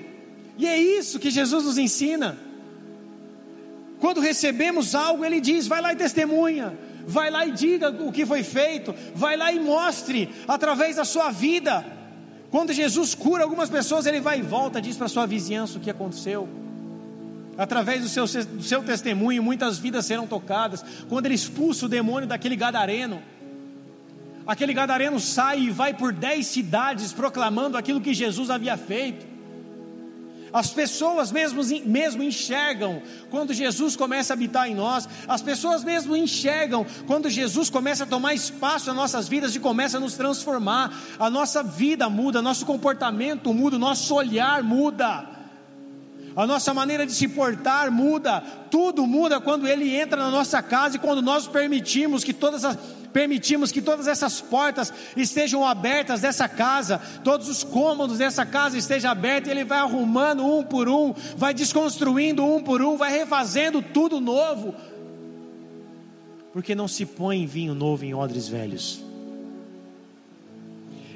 E 0.58 0.66
é 0.66 0.80
isso 0.80 1.20
que 1.20 1.30
Jesus 1.30 1.66
nos 1.66 1.78
ensina. 1.78 2.38
Quando 4.00 4.20
recebemos 4.20 4.96
algo, 4.96 5.24
Ele 5.24 5.40
diz: 5.40 5.68
vai 5.68 5.82
lá 5.82 5.94
e 5.94 5.96
testemunha, 5.96 6.78
vai 7.06 7.30
lá 7.30 7.46
e 7.46 7.52
diga 7.52 7.90
o 7.90 8.12
que 8.12 8.26
foi 8.26 8.44
feito, 8.44 8.94
vai 9.14 9.38
lá 9.38 9.52
e 9.52 9.60
mostre 9.60 10.30
através 10.48 10.96
da 10.96 11.06
sua 11.06 11.32
vida. 11.32 11.86
Quando 12.52 12.72
Jesus 12.74 13.16
cura 13.16 13.44
algumas 13.44 13.70
pessoas, 13.70 14.06
Ele 14.06 14.20
vai 14.20 14.40
e 14.40 14.42
volta, 14.42 14.82
diz 14.82 14.96
para 14.96 15.08
sua 15.08 15.26
vizinhança 15.26 15.78
o 15.78 15.82
que 15.82 15.90
aconteceu. 15.90 16.48
Através 17.58 18.02
do 18.02 18.10
seu, 18.10 18.26
do 18.46 18.64
seu 18.64 18.84
testemunho, 18.84 19.42
muitas 19.42 19.78
vidas 19.78 20.06
serão 20.06 20.28
tocadas. 20.28 20.84
Quando 21.08 21.26
Ele 21.26 21.36
expulsa 21.36 21.86
o 21.86 21.90
demônio 21.90 22.28
daquele 22.28 22.56
gadareno, 22.56 23.22
Aquele 24.48 24.74
gadareno 24.74 25.20
sai 25.20 25.62
e 25.62 25.70
vai 25.72 25.94
por 25.94 26.14
dez 26.14 26.46
cidades 26.46 27.12
proclamando 27.12 27.78
aquilo 27.78 28.00
que 28.00 28.14
Jesus 28.14 28.50
havia 28.50 28.78
feito. 28.78 29.35
As 30.56 30.70
pessoas 30.70 31.34
mesmo, 31.34 31.62
mesmo 31.86 32.24
enxergam 32.24 33.02
quando 33.30 33.54
Jesus 33.54 33.98
começa 33.98 34.32
a 34.32 34.36
habitar 34.36 34.70
em 34.70 34.74
nós, 34.74 35.06
as 35.28 35.42
pessoas 35.42 35.84
mesmo 35.84 36.16
enxergam 36.16 36.86
quando 37.06 37.30
Jesus 37.30 37.70
começa 37.70 38.06
a 38.06 38.08
tomar 38.08 38.34
espaço 38.34 38.88
nas 38.88 38.96
nossas 38.96 39.28
vidas 39.28 39.54
e 39.54 39.60
começa 39.60 39.98
a 39.98 40.00
nos 40.00 40.14
transformar, 40.14 40.98
a 41.20 41.30
nossa 41.30 41.62
vida 41.62 42.10
muda, 42.10 42.42
nosso 42.42 42.66
comportamento 42.66 43.54
muda, 43.54 43.78
nosso 43.78 44.16
olhar 44.16 44.64
muda, 44.64 45.28
a 46.38 46.48
nossa 46.48 46.74
maneira 46.74 47.06
de 47.06 47.12
se 47.12 47.28
portar 47.28 47.92
muda, 47.92 48.42
tudo 48.72 49.06
muda 49.06 49.42
quando 49.42 49.68
Ele 49.68 49.94
entra 49.94 50.24
na 50.24 50.32
nossa 50.32 50.64
casa 50.64 50.96
e 50.96 51.00
quando 51.00 51.22
nós 51.22 51.48
permitimos 51.48 52.24
que 52.24 52.32
todas 52.32 52.64
as 52.64 52.78
permitimos 53.16 53.72
que 53.72 53.82
todas 53.82 54.08
essas 54.08 54.42
portas 54.42 54.92
estejam 55.16 55.66
abertas 55.66 56.20
dessa 56.20 56.50
casa, 56.50 56.98
todos 57.24 57.48
os 57.48 57.64
cômodos 57.64 58.18
dessa 58.18 58.46
casa 58.46 58.78
estejam 58.78 59.10
abertos, 59.10 59.50
ele 59.50 59.64
vai 59.64 59.78
arrumando 59.78 60.46
um 60.46 60.62
por 60.62 60.90
um, 60.90 61.14
vai 61.38 61.54
desconstruindo 61.54 62.44
um 62.44 62.62
por 62.62 62.82
um, 62.82 62.98
vai 62.98 63.18
refazendo 63.18 63.82
tudo 63.82 64.20
novo. 64.20 64.76
Porque 66.52 66.76
não 66.76 66.90
se 66.90 67.06
põe 67.06 67.46
vinho 67.46 67.74
novo 67.74 68.04
em 68.04 68.14
odres 68.14 68.50
velhos, 68.50 69.02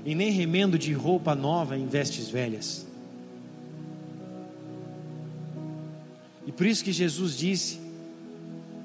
e 0.06 0.16
nem 0.16 0.32
remendo 0.32 0.80
de 0.80 0.94
roupa 0.94 1.36
nova 1.36 1.78
em 1.78 1.86
vestes 1.86 2.30
velhas. 2.30 2.88
E 6.48 6.52
por 6.54 6.66
isso 6.66 6.82
que 6.82 6.94
Jesus 6.94 7.38
disse 7.38 7.78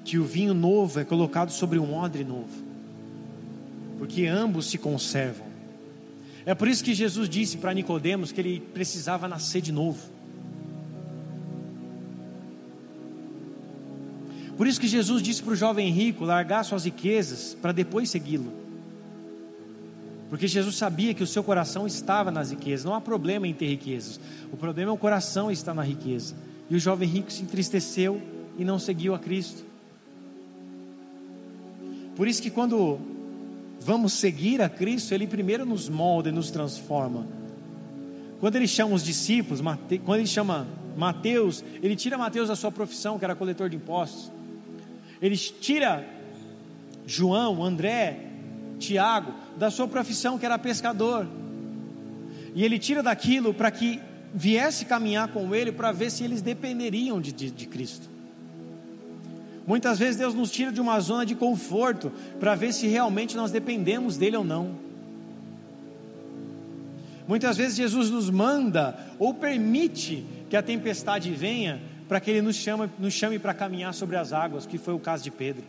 que 0.04 0.18
o 0.18 0.24
vinho 0.24 0.52
novo 0.52 0.98
é 0.98 1.04
colocado 1.04 1.52
sobre 1.52 1.78
um 1.78 1.94
odre 1.94 2.24
novo 2.24 2.63
porque 3.98 4.26
ambos 4.26 4.66
se 4.66 4.78
conservam. 4.78 5.46
É 6.46 6.54
por 6.54 6.68
isso 6.68 6.84
que 6.84 6.94
Jesus 6.94 7.28
disse 7.28 7.56
para 7.56 7.72
Nicodemos 7.72 8.30
que 8.30 8.40
ele 8.40 8.60
precisava 8.60 9.26
nascer 9.26 9.62
de 9.62 9.72
novo. 9.72 10.12
Por 14.56 14.66
isso 14.66 14.80
que 14.80 14.86
Jesus 14.86 15.22
disse 15.22 15.42
para 15.42 15.52
o 15.52 15.56
jovem 15.56 15.90
rico 15.90 16.24
largar 16.24 16.64
suas 16.64 16.84
riquezas 16.84 17.56
para 17.60 17.72
depois 17.72 18.10
segui-lo. 18.10 18.52
Porque 20.28 20.46
Jesus 20.46 20.76
sabia 20.76 21.14
que 21.14 21.22
o 21.22 21.26
seu 21.26 21.42
coração 21.42 21.86
estava 21.86 22.30
nas 22.30 22.50
riquezas. 22.50 22.84
Não 22.84 22.94
há 22.94 23.00
problema 23.00 23.46
em 23.46 23.54
ter 23.54 23.66
riquezas. 23.66 24.20
O 24.52 24.56
problema 24.56 24.90
é 24.90 24.94
o 24.94 24.98
coração 24.98 25.50
estar 25.50 25.74
na 25.74 25.82
riqueza. 25.82 26.34
E 26.68 26.76
o 26.76 26.78
jovem 26.78 27.08
rico 27.08 27.32
se 27.32 27.42
entristeceu 27.42 28.20
e 28.58 28.64
não 28.64 28.78
seguiu 28.78 29.14
a 29.14 29.18
Cristo. 29.18 29.64
Por 32.16 32.28
isso 32.28 32.40
que 32.40 32.50
quando 32.50 32.98
vamos 33.84 34.14
seguir 34.14 34.62
a 34.62 34.68
Cristo, 34.68 35.12
Ele 35.12 35.26
primeiro 35.26 35.66
nos 35.66 35.88
molda 35.88 36.30
e 36.30 36.32
nos 36.32 36.50
transforma. 36.50 37.26
Quando 38.40 38.56
Ele 38.56 38.66
chama 38.66 38.94
os 38.94 39.04
discípulos, 39.04 39.60
quando 40.04 40.18
Ele 40.20 40.26
chama 40.26 40.66
Mateus, 40.96 41.62
Ele 41.82 41.94
tira 41.94 42.16
Mateus 42.16 42.48
da 42.48 42.56
sua 42.56 42.72
profissão, 42.72 43.18
que 43.18 43.24
era 43.24 43.34
coletor 43.34 43.68
de 43.68 43.76
impostos. 43.76 44.32
Ele 45.20 45.36
tira 45.36 46.06
João, 47.06 47.62
André, 47.62 48.26
Tiago, 48.78 49.34
da 49.58 49.70
sua 49.70 49.86
profissão, 49.86 50.38
que 50.38 50.46
era 50.46 50.58
pescador. 50.58 51.26
E 52.54 52.64
Ele 52.64 52.78
tira 52.78 53.02
daquilo 53.02 53.52
para 53.52 53.70
que 53.70 54.00
viesse 54.32 54.86
caminhar 54.86 55.28
com 55.28 55.54
Ele, 55.54 55.70
para 55.70 55.92
ver 55.92 56.10
se 56.10 56.24
eles 56.24 56.40
dependeriam 56.40 57.20
de, 57.20 57.32
de, 57.32 57.50
de 57.50 57.66
Cristo. 57.66 58.13
Muitas 59.66 59.98
vezes 59.98 60.16
Deus 60.16 60.34
nos 60.34 60.50
tira 60.50 60.70
de 60.70 60.80
uma 60.80 61.00
zona 61.00 61.24
de 61.24 61.34
conforto 61.34 62.12
para 62.38 62.54
ver 62.54 62.72
se 62.72 62.86
realmente 62.86 63.36
nós 63.36 63.50
dependemos 63.50 64.16
dele 64.16 64.36
ou 64.36 64.44
não. 64.44 64.76
Muitas 67.26 67.56
vezes 67.56 67.76
Jesus 67.76 68.10
nos 68.10 68.28
manda 68.28 68.98
ou 69.18 69.32
permite 69.32 70.24
que 70.50 70.56
a 70.56 70.62
tempestade 70.62 71.30
venha 71.32 71.80
para 72.06 72.20
que 72.20 72.30
ele 72.30 72.42
nos 72.42 72.56
chame, 72.56 72.90
nos 72.98 73.14
chame 73.14 73.38
para 73.38 73.54
caminhar 73.54 73.94
sobre 73.94 74.16
as 74.16 74.32
águas, 74.32 74.66
que 74.66 74.76
foi 74.76 74.92
o 74.92 74.98
caso 74.98 75.24
de 75.24 75.30
Pedro. 75.30 75.64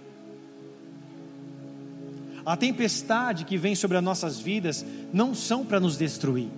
A 2.45 2.55
tempestade 2.57 3.45
que 3.45 3.57
vem 3.57 3.73
sobre 3.73 3.97
as 3.97 4.03
nossas 4.03 4.37
vidas 4.37 4.85
não 5.11 5.33
são 5.33 5.65
para 5.65 5.79
nos 5.79 5.97
destruir. 5.97 6.49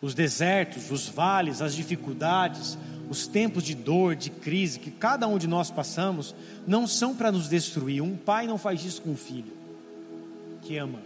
Os 0.00 0.14
desertos, 0.14 0.90
os 0.90 1.08
vales, 1.08 1.60
as 1.60 1.74
dificuldades, 1.74 2.76
os 3.10 3.26
tempos 3.26 3.64
de 3.64 3.74
dor, 3.74 4.14
de 4.14 4.30
crise 4.30 4.78
que 4.78 4.88
cada 4.88 5.26
um 5.26 5.36
de 5.36 5.48
nós 5.48 5.68
passamos, 5.68 6.32
não 6.64 6.86
são 6.86 7.12
para 7.12 7.32
nos 7.32 7.48
destruir. 7.48 8.00
Um 8.00 8.16
pai 8.16 8.46
não 8.46 8.56
faz 8.56 8.84
isso 8.84 9.02
com 9.02 9.10
um 9.10 9.16
filho 9.16 9.52
que 10.62 10.76
ama. 10.76 11.00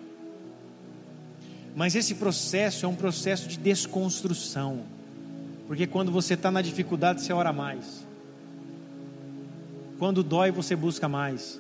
Mas 1.75 1.95
esse 1.95 2.17
processo 2.17 2.85
é 2.85 2.89
um 2.89 2.95
processo 2.95 3.49
de 3.49 3.57
desconstrução. 3.57 4.83
Porque 5.67 5.87
quando 5.87 6.13
você 6.13 6.35
está 6.35 6.51
na 6.51 6.61
dificuldade, 6.61 7.23
você 7.23 7.33
ora 7.33 7.55
mais. 7.55 8.07
Quando 9.99 10.23
dói, 10.23 10.51
você 10.51 10.77
busca 10.77 11.09
mais. 11.09 11.59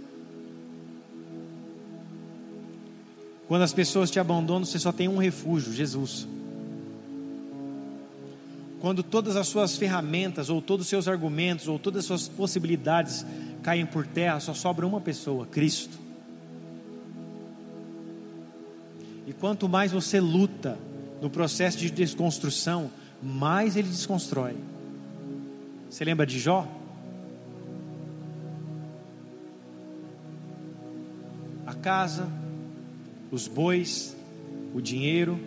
Quando 3.48 3.62
as 3.62 3.72
pessoas 3.72 4.10
te 4.10 4.20
abandonam, 4.20 4.66
você 4.66 4.78
só 4.78 4.92
tem 4.92 5.08
um 5.08 5.16
refúgio: 5.16 5.72
Jesus 5.72 6.28
quando 8.84 9.02
todas 9.02 9.34
as 9.34 9.46
suas 9.48 9.78
ferramentas, 9.78 10.50
ou 10.50 10.60
todos 10.60 10.84
os 10.84 10.90
seus 10.90 11.08
argumentos, 11.08 11.68
ou 11.68 11.78
todas 11.78 12.00
as 12.00 12.04
suas 12.04 12.28
possibilidades 12.28 13.24
caem 13.62 13.86
por 13.86 14.06
terra, 14.06 14.38
só 14.40 14.52
sobra 14.52 14.86
uma 14.86 15.00
pessoa: 15.00 15.46
Cristo. 15.46 15.98
E 19.26 19.32
quanto 19.32 19.70
mais 19.70 19.90
você 19.90 20.20
luta 20.20 20.76
no 21.22 21.30
processo 21.30 21.78
de 21.78 21.90
desconstrução, 21.90 22.90
mais 23.22 23.74
ele 23.74 23.88
desconstrói. 23.88 24.54
Você 25.88 26.04
lembra 26.04 26.26
de 26.26 26.38
Jó? 26.38 26.68
A 31.66 31.72
casa, 31.72 32.28
os 33.32 33.48
bois, 33.48 34.14
o 34.74 34.82
dinheiro, 34.82 35.40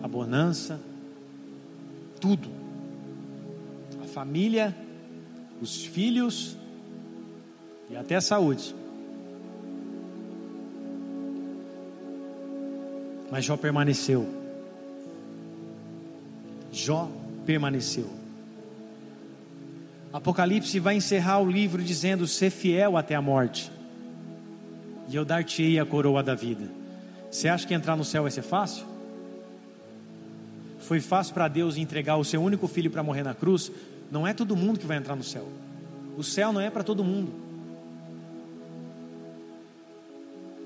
a 0.00 0.06
bonança, 0.06 0.78
tudo 2.20 2.62
família, 4.14 4.72
os 5.60 5.84
filhos 5.84 6.56
e 7.90 7.96
até 7.96 8.14
a 8.14 8.20
saúde. 8.20 8.72
Mas 13.28 13.44
Jó 13.44 13.56
permaneceu. 13.56 14.24
Jó 16.70 17.10
permaneceu. 17.44 18.08
Apocalipse 20.12 20.78
vai 20.78 20.94
encerrar 20.94 21.40
o 21.40 21.50
livro 21.50 21.82
dizendo: 21.82 22.28
Ser 22.28 22.50
fiel 22.50 22.96
até 22.96 23.16
a 23.16 23.22
morte, 23.22 23.72
e 25.08 25.16
eu 25.16 25.24
dar-te-ei 25.24 25.80
a 25.80 25.84
coroa 25.84 26.22
da 26.22 26.36
vida. 26.36 26.70
Você 27.28 27.48
acha 27.48 27.66
que 27.66 27.74
entrar 27.74 27.96
no 27.96 28.04
céu 28.04 28.22
vai 28.22 28.30
ser 28.30 28.42
fácil? 28.42 28.86
Foi 30.78 31.00
fácil 31.00 31.34
para 31.34 31.48
Deus 31.48 31.76
entregar 31.76 32.16
o 32.16 32.24
seu 32.24 32.40
único 32.40 32.68
filho 32.68 32.92
para 32.92 33.02
morrer 33.02 33.24
na 33.24 33.34
cruz? 33.34 33.72
Não 34.10 34.26
é 34.26 34.32
todo 34.32 34.56
mundo 34.56 34.78
que 34.78 34.86
vai 34.86 34.96
entrar 34.96 35.16
no 35.16 35.24
céu. 35.24 35.48
O 36.16 36.22
céu 36.22 36.52
não 36.52 36.60
é 36.60 36.70
para 36.70 36.84
todo 36.84 37.02
mundo. 37.02 37.32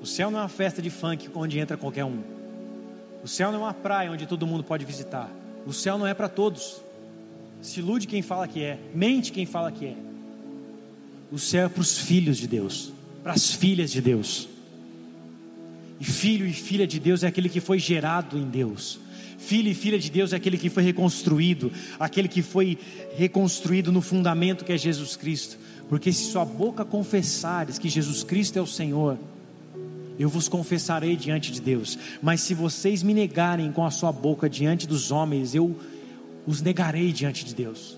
O 0.00 0.06
céu 0.06 0.30
não 0.30 0.38
é 0.38 0.42
uma 0.42 0.48
festa 0.48 0.80
de 0.80 0.90
funk 0.90 1.28
onde 1.34 1.58
entra 1.58 1.76
qualquer 1.76 2.04
um. 2.04 2.22
O 3.22 3.28
céu 3.28 3.50
não 3.50 3.60
é 3.60 3.62
uma 3.64 3.74
praia 3.74 4.12
onde 4.12 4.26
todo 4.26 4.46
mundo 4.46 4.62
pode 4.62 4.84
visitar. 4.84 5.28
O 5.66 5.72
céu 5.72 5.98
não 5.98 6.06
é 6.06 6.14
para 6.14 6.28
todos. 6.28 6.80
Se 7.60 7.80
ilude 7.80 8.06
quem 8.06 8.22
fala 8.22 8.46
que 8.46 8.62
é, 8.62 8.78
mente 8.94 9.32
quem 9.32 9.44
fala 9.44 9.72
que 9.72 9.86
é. 9.86 9.96
O 11.30 11.38
céu 11.38 11.66
é 11.66 11.68
para 11.68 11.80
os 11.80 11.98
filhos 11.98 12.38
de 12.38 12.46
Deus, 12.46 12.92
para 13.22 13.32
as 13.32 13.50
filhas 13.50 13.90
de 13.90 14.00
Deus. 14.00 14.48
E 16.00 16.04
filho 16.04 16.46
e 16.46 16.52
filha 16.52 16.86
de 16.86 17.00
Deus 17.00 17.24
é 17.24 17.26
aquele 17.26 17.48
que 17.48 17.60
foi 17.60 17.78
gerado 17.78 18.38
em 18.38 18.48
Deus. 18.48 19.00
Filho 19.38 19.70
e 19.70 19.74
filha 19.74 19.98
de 19.98 20.10
Deus 20.10 20.32
é 20.32 20.36
aquele 20.36 20.58
que 20.58 20.68
foi 20.68 20.82
reconstruído, 20.82 21.72
aquele 21.98 22.26
que 22.28 22.42
foi 22.42 22.76
reconstruído 23.16 23.92
no 23.92 24.02
fundamento 24.02 24.64
que 24.64 24.72
é 24.72 24.76
Jesus 24.76 25.16
Cristo. 25.16 25.56
Porque 25.88 26.12
se 26.12 26.24
sua 26.24 26.44
boca 26.44 26.84
confessares 26.84 27.78
que 27.78 27.88
Jesus 27.88 28.22
Cristo 28.22 28.58
é 28.58 28.62
o 28.62 28.66
Senhor, 28.66 29.16
eu 30.18 30.28
vos 30.28 30.48
confessarei 30.48 31.16
diante 31.16 31.52
de 31.52 31.60
Deus. 31.60 31.96
Mas 32.20 32.40
se 32.40 32.52
vocês 32.52 33.02
me 33.02 33.14
negarem 33.14 33.70
com 33.70 33.86
a 33.86 33.90
sua 33.90 34.10
boca 34.10 34.50
diante 34.50 34.86
dos 34.86 35.12
homens, 35.12 35.54
eu 35.54 35.78
os 36.44 36.60
negarei 36.60 37.12
diante 37.12 37.44
de 37.44 37.54
Deus. 37.54 37.96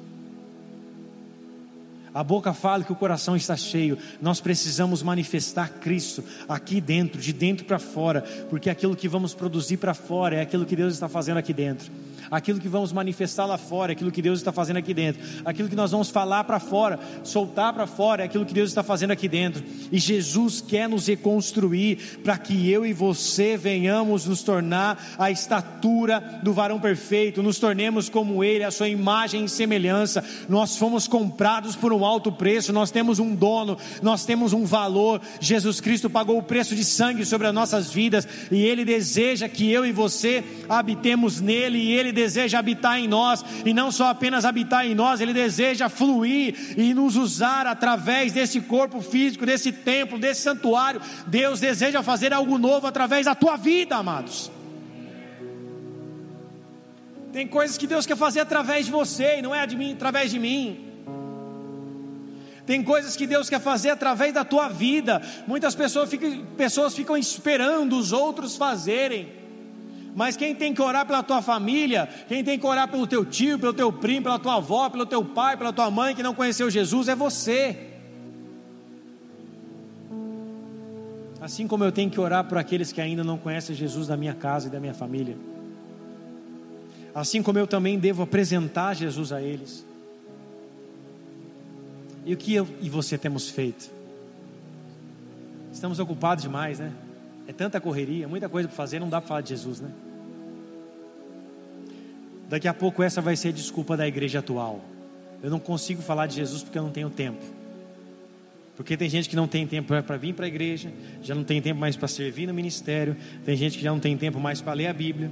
A 2.14 2.24
boca 2.24 2.52
fala 2.52 2.84
que 2.84 2.92
o 2.92 2.96
coração 2.96 3.36
está 3.36 3.56
cheio. 3.56 3.96
Nós 4.20 4.40
precisamos 4.40 5.02
manifestar 5.02 5.70
Cristo 5.80 6.24
aqui 6.48 6.80
dentro, 6.80 7.20
de 7.20 7.32
dentro 7.32 7.64
para 7.64 7.78
fora, 7.78 8.22
porque 8.48 8.68
aquilo 8.68 8.96
que 8.96 9.08
vamos 9.08 9.34
produzir 9.34 9.76
para 9.76 9.94
fora 9.94 10.36
é 10.36 10.40
aquilo 10.40 10.66
que 10.66 10.76
Deus 10.76 10.94
está 10.94 11.08
fazendo 11.08 11.38
aqui 11.38 11.52
dentro 11.52 11.90
aquilo 12.30 12.58
que 12.58 12.68
vamos 12.68 12.92
manifestar 12.92 13.46
lá 13.46 13.58
fora, 13.58 13.92
aquilo 13.92 14.10
que 14.10 14.22
Deus 14.22 14.38
está 14.40 14.52
fazendo 14.52 14.78
aqui 14.78 14.92
dentro, 14.92 15.22
aquilo 15.44 15.68
que 15.68 15.76
nós 15.76 15.90
vamos 15.90 16.10
falar 16.10 16.44
para 16.44 16.58
fora, 16.58 16.98
soltar 17.22 17.72
para 17.72 17.86
fora, 17.86 18.22
é 18.22 18.26
aquilo 18.26 18.46
que 18.46 18.54
Deus 18.54 18.70
está 18.70 18.82
fazendo 18.82 19.12
aqui 19.12 19.28
dentro. 19.28 19.62
E 19.90 19.98
Jesus 19.98 20.60
quer 20.60 20.88
nos 20.88 21.06
reconstruir 21.06 22.20
para 22.22 22.36
que 22.38 22.70
eu 22.70 22.84
e 22.84 22.92
você 22.92 23.56
venhamos 23.56 24.26
nos 24.26 24.42
tornar 24.42 25.16
a 25.18 25.30
estatura 25.30 26.40
do 26.42 26.52
varão 26.52 26.80
perfeito, 26.80 27.42
nos 27.42 27.58
tornemos 27.58 28.08
como 28.08 28.42
Ele, 28.42 28.64
a 28.64 28.70
sua 28.70 28.88
imagem 28.88 29.44
e 29.44 29.48
semelhança. 29.48 30.24
Nós 30.48 30.76
fomos 30.76 31.06
comprados 31.06 31.76
por 31.76 31.92
um 31.92 32.04
alto 32.04 32.32
preço, 32.32 32.72
nós 32.72 32.90
temos 32.90 33.18
um 33.18 33.34
dono, 33.34 33.76
nós 34.02 34.24
temos 34.24 34.52
um 34.52 34.64
valor. 34.64 35.20
Jesus 35.40 35.80
Cristo 35.80 36.08
pagou 36.08 36.38
o 36.38 36.42
preço 36.42 36.74
de 36.74 36.84
sangue 36.84 37.24
sobre 37.24 37.46
as 37.46 37.54
nossas 37.54 37.92
vidas 37.92 38.26
e 38.50 38.62
Ele 38.62 38.84
deseja 38.84 39.48
que 39.48 39.70
eu 39.70 39.84
e 39.84 39.92
você 39.92 40.42
habitemos 40.68 41.40
nele 41.40 41.78
e 41.78 41.92
Ele 41.92 42.09
deseja 42.12 42.58
habitar 42.58 42.98
em 42.98 43.08
nós, 43.08 43.44
e 43.64 43.72
não 43.72 43.90
só 43.90 44.08
apenas 44.08 44.44
habitar 44.44 44.86
em 44.86 44.94
nós, 44.94 45.20
Ele 45.20 45.32
deseja 45.32 45.88
fluir 45.88 46.54
e 46.76 46.94
nos 46.94 47.16
usar 47.16 47.66
através 47.66 48.32
desse 48.32 48.60
corpo 48.60 49.00
físico, 49.00 49.46
desse 49.46 49.72
templo, 49.72 50.18
desse 50.18 50.42
santuário. 50.42 51.00
Deus 51.26 51.60
deseja 51.60 52.02
fazer 52.02 52.32
algo 52.32 52.58
novo 52.58 52.86
através 52.86 53.26
da 53.26 53.34
tua 53.34 53.56
vida, 53.56 53.96
amados. 53.96 54.50
Tem 57.32 57.46
coisas 57.46 57.78
que 57.78 57.86
Deus 57.86 58.06
quer 58.06 58.16
fazer 58.16 58.40
através 58.40 58.86
de 58.86 58.92
você 58.92 59.38
e 59.38 59.42
não 59.42 59.54
é 59.54 59.66
mim, 59.66 59.92
através 59.92 60.30
de 60.30 60.38
mim. 60.38 60.86
Tem 62.66 62.82
coisas 62.82 63.16
que 63.16 63.26
Deus 63.26 63.48
quer 63.48 63.60
fazer 63.60 63.90
através 63.90 64.32
da 64.32 64.44
tua 64.44 64.68
vida. 64.68 65.20
Muitas 65.46 65.74
pessoas 65.74 66.08
ficam, 66.08 66.44
pessoas 66.56 66.94
ficam 66.94 67.16
esperando 67.16 67.96
os 67.96 68.12
outros 68.12 68.56
fazerem. 68.56 69.39
Mas 70.14 70.36
quem 70.36 70.54
tem 70.54 70.74
que 70.74 70.82
orar 70.82 71.06
pela 71.06 71.22
tua 71.22 71.40
família, 71.40 72.08
quem 72.28 72.42
tem 72.42 72.58
que 72.58 72.66
orar 72.66 72.88
pelo 72.88 73.06
teu 73.06 73.24
tio, 73.24 73.58
pelo 73.58 73.72
teu 73.72 73.92
primo, 73.92 74.24
pela 74.24 74.38
tua 74.38 74.56
avó, 74.56 74.88
pelo 74.88 75.06
teu 75.06 75.24
pai, 75.24 75.56
pela 75.56 75.72
tua 75.72 75.90
mãe 75.90 76.14
que 76.14 76.22
não 76.22 76.34
conheceu 76.34 76.68
Jesus, 76.70 77.08
é 77.08 77.14
você. 77.14 77.90
Assim 81.40 81.66
como 81.66 81.84
eu 81.84 81.92
tenho 81.92 82.10
que 82.10 82.20
orar 82.20 82.44
por 82.44 82.58
aqueles 82.58 82.92
que 82.92 83.00
ainda 83.00 83.24
não 83.24 83.38
conhecem 83.38 83.74
Jesus 83.74 84.08
da 84.08 84.16
minha 84.16 84.34
casa 84.34 84.68
e 84.68 84.70
da 84.70 84.78
minha 84.78 84.92
família. 84.92 85.36
Assim 87.14 87.42
como 87.42 87.58
eu 87.58 87.66
também 87.66 87.98
devo 87.98 88.22
apresentar 88.22 88.94
Jesus 88.94 89.32
a 89.32 89.40
eles. 89.40 89.86
E 92.26 92.34
o 92.34 92.36
que 92.36 92.54
eu 92.54 92.68
e 92.80 92.90
você 92.90 93.16
temos 93.16 93.48
feito? 93.48 93.90
Estamos 95.72 95.98
ocupados 95.98 96.42
demais, 96.42 96.78
né? 96.78 96.92
É 97.50 97.52
tanta 97.52 97.80
correria, 97.80 98.28
muita 98.28 98.48
coisa 98.48 98.68
para 98.68 98.76
fazer, 98.76 99.00
não 99.00 99.08
dá 99.08 99.20
para 99.20 99.26
falar 99.26 99.40
de 99.40 99.48
Jesus, 99.48 99.80
né? 99.80 99.90
Daqui 102.48 102.68
a 102.68 102.72
pouco 102.72 103.02
essa 103.02 103.20
vai 103.20 103.34
ser 103.34 103.48
a 103.48 103.50
desculpa 103.50 103.96
da 103.96 104.06
igreja 104.06 104.38
atual. 104.38 104.80
Eu 105.42 105.50
não 105.50 105.58
consigo 105.58 106.00
falar 106.00 106.28
de 106.28 106.36
Jesus 106.36 106.62
porque 106.62 106.78
eu 106.78 106.84
não 106.84 106.92
tenho 106.92 107.10
tempo. 107.10 107.44
Porque 108.76 108.96
tem 108.96 109.08
gente 109.08 109.28
que 109.28 109.34
não 109.34 109.48
tem 109.48 109.66
tempo 109.66 110.00
para 110.00 110.16
vir 110.16 110.32
para 110.32 110.44
a 110.44 110.48
igreja, 110.48 110.92
já 111.24 111.34
não 111.34 111.42
tem 111.42 111.60
tempo 111.60 111.80
mais 111.80 111.96
para 111.96 112.06
servir 112.06 112.46
no 112.46 112.54
ministério, 112.54 113.16
tem 113.44 113.56
gente 113.56 113.78
que 113.78 113.82
já 113.82 113.90
não 113.90 113.98
tem 113.98 114.16
tempo 114.16 114.38
mais 114.38 114.60
para 114.60 114.72
ler 114.72 114.86
a 114.86 114.92
Bíblia. 114.92 115.28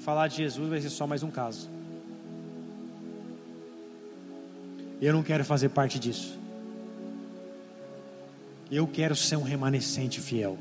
Falar 0.00 0.26
de 0.26 0.38
Jesus 0.38 0.68
vai 0.68 0.80
ser 0.80 0.90
só 0.90 1.06
mais 1.06 1.22
um 1.22 1.30
caso. 1.30 1.70
Eu 5.00 5.12
não 5.12 5.22
quero 5.22 5.44
fazer 5.44 5.68
parte 5.68 6.00
disso. 6.00 6.36
Eu 8.68 8.88
quero 8.88 9.14
ser 9.14 9.36
um 9.36 9.42
remanescente 9.44 10.20
fiel. 10.20 10.58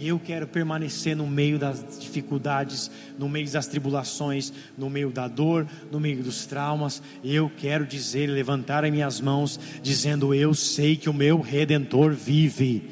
E 0.00 0.08
eu 0.08 0.18
quero 0.18 0.46
permanecer 0.46 1.14
no 1.14 1.26
meio 1.26 1.58
das 1.58 1.98
dificuldades, 2.00 2.90
no 3.18 3.28
meio 3.28 3.50
das 3.50 3.66
tribulações, 3.66 4.50
no 4.78 4.88
meio 4.88 5.10
da 5.10 5.28
dor, 5.28 5.66
no 5.92 6.00
meio 6.00 6.22
dos 6.22 6.46
traumas. 6.46 7.02
Eu 7.22 7.52
quero 7.54 7.84
dizer, 7.84 8.26
levantar 8.26 8.82
as 8.82 8.90
minhas 8.90 9.20
mãos, 9.20 9.60
dizendo: 9.82 10.34
Eu 10.34 10.54
sei 10.54 10.96
que 10.96 11.10
o 11.10 11.12
meu 11.12 11.38
redentor 11.38 12.14
vive. 12.14 12.88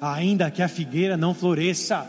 Ainda 0.00 0.50
que 0.50 0.60
a 0.60 0.66
figueira 0.66 1.16
não 1.16 1.32
floresça, 1.32 2.04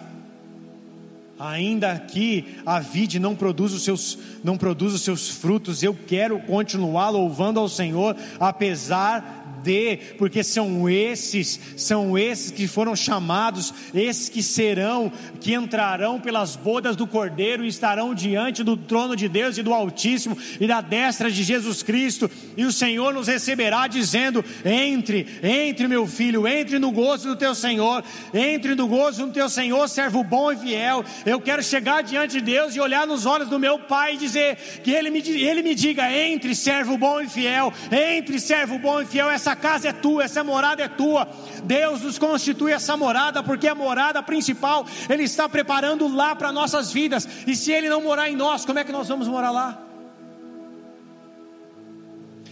ainda 1.37 1.99
que 1.99 2.57
a 2.65 2.79
vide 2.79 3.19
não 3.19 3.35
produza 3.35 3.75
os 3.75 3.83
seus, 3.83 4.17
não 4.43 4.57
produza 4.57 4.95
os 4.95 5.03
seus 5.03 5.29
frutos, 5.29 5.83
eu 5.83 5.95
quero 6.07 6.39
continuar 6.39 7.11
louvando 7.11 7.59
ao 7.59 7.69
Senhor, 7.69 8.15
apesar 8.39 9.42
de, 9.63 9.97
porque 10.17 10.43
são 10.43 10.89
esses, 10.89 11.59
são 11.77 12.17
esses 12.17 12.51
que 12.51 12.67
foram 12.67 12.95
chamados, 12.95 13.73
esses 13.93 14.29
que 14.29 14.43
serão, 14.43 15.11
que 15.39 15.53
entrarão 15.53 16.19
pelas 16.19 16.55
bodas 16.55 16.95
do 16.95 17.07
Cordeiro 17.07 17.63
e 17.63 17.67
estarão 17.67 18.13
diante 18.13 18.63
do 18.63 18.75
trono 18.75 19.15
de 19.15 19.27
Deus 19.27 19.57
e 19.57 19.63
do 19.63 19.73
Altíssimo 19.73 20.37
e 20.59 20.67
da 20.67 20.81
destra 20.81 21.31
de 21.31 21.43
Jesus 21.43 21.81
Cristo, 21.81 22.29
e 22.57 22.65
o 22.65 22.71
Senhor 22.71 23.13
nos 23.13 23.27
receberá 23.27 23.87
dizendo: 23.87 24.43
Entre, 24.65 25.25
entre, 25.41 25.87
meu 25.87 26.05
filho, 26.05 26.47
entre 26.47 26.77
no 26.79 26.91
gozo 26.91 27.29
do 27.29 27.35
teu 27.35 27.55
Senhor, 27.55 28.03
entre 28.33 28.75
no 28.75 28.87
gozo 28.87 29.25
do 29.25 29.33
teu 29.33 29.49
Senhor, 29.49 29.87
servo 29.87 30.23
bom 30.23 30.51
e 30.51 30.57
fiel. 30.57 31.03
Eu 31.25 31.39
quero 31.39 31.63
chegar 31.63 32.03
diante 32.03 32.33
de 32.33 32.41
Deus 32.41 32.75
e 32.75 32.79
olhar 32.79 33.07
nos 33.07 33.25
olhos 33.25 33.49
do 33.49 33.59
meu 33.59 33.79
Pai 33.79 34.15
e 34.15 34.17
dizer 34.17 34.57
que 34.83 34.91
Ele 34.91 35.09
me, 35.09 35.19
ele 35.19 35.63
me 35.63 35.73
diga: 35.73 36.11
Entre, 36.11 36.53
servo 36.53 36.97
bom 36.97 37.21
e 37.21 37.29
fiel, 37.29 37.73
entre, 37.91 38.39
servo 38.39 38.77
bom 38.77 39.01
e 39.01 39.05
fiel, 39.05 39.29
essa 39.29 39.52
essa 39.53 39.55
casa 39.55 39.89
é 39.89 39.93
tua, 39.93 40.23
essa 40.23 40.43
morada 40.43 40.83
é 40.83 40.87
tua. 40.87 41.27
Deus 41.63 42.01
nos 42.01 42.17
constitui 42.17 42.71
essa 42.71 42.97
morada, 42.97 43.43
porque 43.43 43.67
a 43.67 43.75
morada 43.75 44.21
principal 44.23 44.85
Ele 45.07 45.23
está 45.23 45.47
preparando 45.47 46.07
lá 46.07 46.35
para 46.35 46.51
nossas 46.51 46.91
vidas. 46.91 47.27
E 47.45 47.55
se 47.55 47.71
Ele 47.71 47.87
não 47.87 48.01
morar 48.01 48.29
em 48.29 48.35
nós, 48.35 48.65
como 48.65 48.79
é 48.79 48.83
que 48.83 48.91
nós 48.91 49.07
vamos 49.07 49.27
morar 49.27 49.51
lá? 49.51 49.79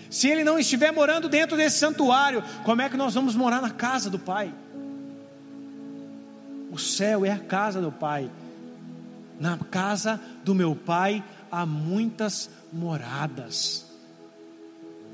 Se 0.10 0.28
Ele 0.28 0.44
não 0.44 0.60
estiver 0.60 0.92
morando 0.92 1.28
dentro 1.28 1.58
desse 1.58 1.80
santuário, 1.80 2.44
como 2.64 2.82
é 2.82 2.90
que 2.90 2.98
nós 2.98 3.16
vamos 3.16 3.36
morar 3.36 3.62
na 3.62 3.72
casa 3.72 4.10
do 4.10 4.20
Pai? 4.20 4.54
O 6.72 6.78
céu 6.78 7.26
é 7.26 7.32
a 7.32 7.40
casa 7.40 7.82
do 7.82 7.92
Pai. 7.92 8.30
Na 9.40 9.58
casa 9.58 10.22
do 10.44 10.54
meu 10.54 10.76
Pai 10.76 11.24
há 11.52 11.66
muitas 11.66 12.50
moradas. 12.72 13.86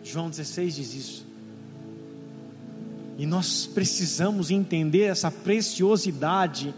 João 0.04 0.30
16 0.30 0.76
diz 0.76 0.94
isso. 0.94 1.27
E 3.18 3.26
nós 3.26 3.66
precisamos 3.66 4.52
entender 4.52 5.04
essa 5.04 5.32
preciosidade 5.32 6.74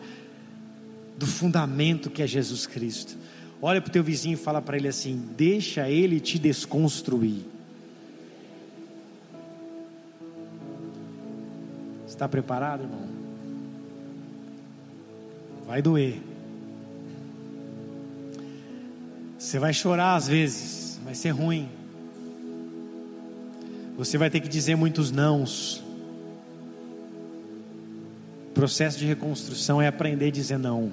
do 1.18 1.28
fundamento 1.28 2.10
que 2.10 2.24
é 2.24 2.28
Jesus 2.28 2.66
Cristo. 2.66 3.18
Olha 3.62 3.82
para 3.82 3.90
o 3.90 3.92
teu 3.92 4.02
vizinho 4.02 4.36
e 4.36 4.38
fala 4.38 4.62
para 4.62 4.78
ele 4.78 4.88
assim: 4.88 5.22
deixa 5.36 5.90
ele 5.90 6.20
te 6.22 6.40
desconstruir. 6.40 7.42
Está 12.08 12.28
preparado, 12.28 12.84
irmão? 12.84 13.08
Vai 15.68 15.82
doer. 15.82 16.22
Você 19.38 19.60
vai 19.60 19.74
chorar 19.74 20.16
às 20.16 20.28
vezes, 20.28 21.00
vai 21.04 21.16
ser 21.16 21.32
ruim. 21.32 21.68
Você 23.98 24.18
vai 24.18 24.30
ter 24.30 24.40
que 24.40 24.48
dizer 24.48 24.76
muitos 24.76 25.12
nãos 25.12 25.84
processo 28.60 29.00
de 29.00 29.06
reconstrução 29.06 29.82
é 29.82 29.88
aprender 29.88 30.28
a 30.28 30.32
dizer 30.32 30.60
não. 30.60 30.92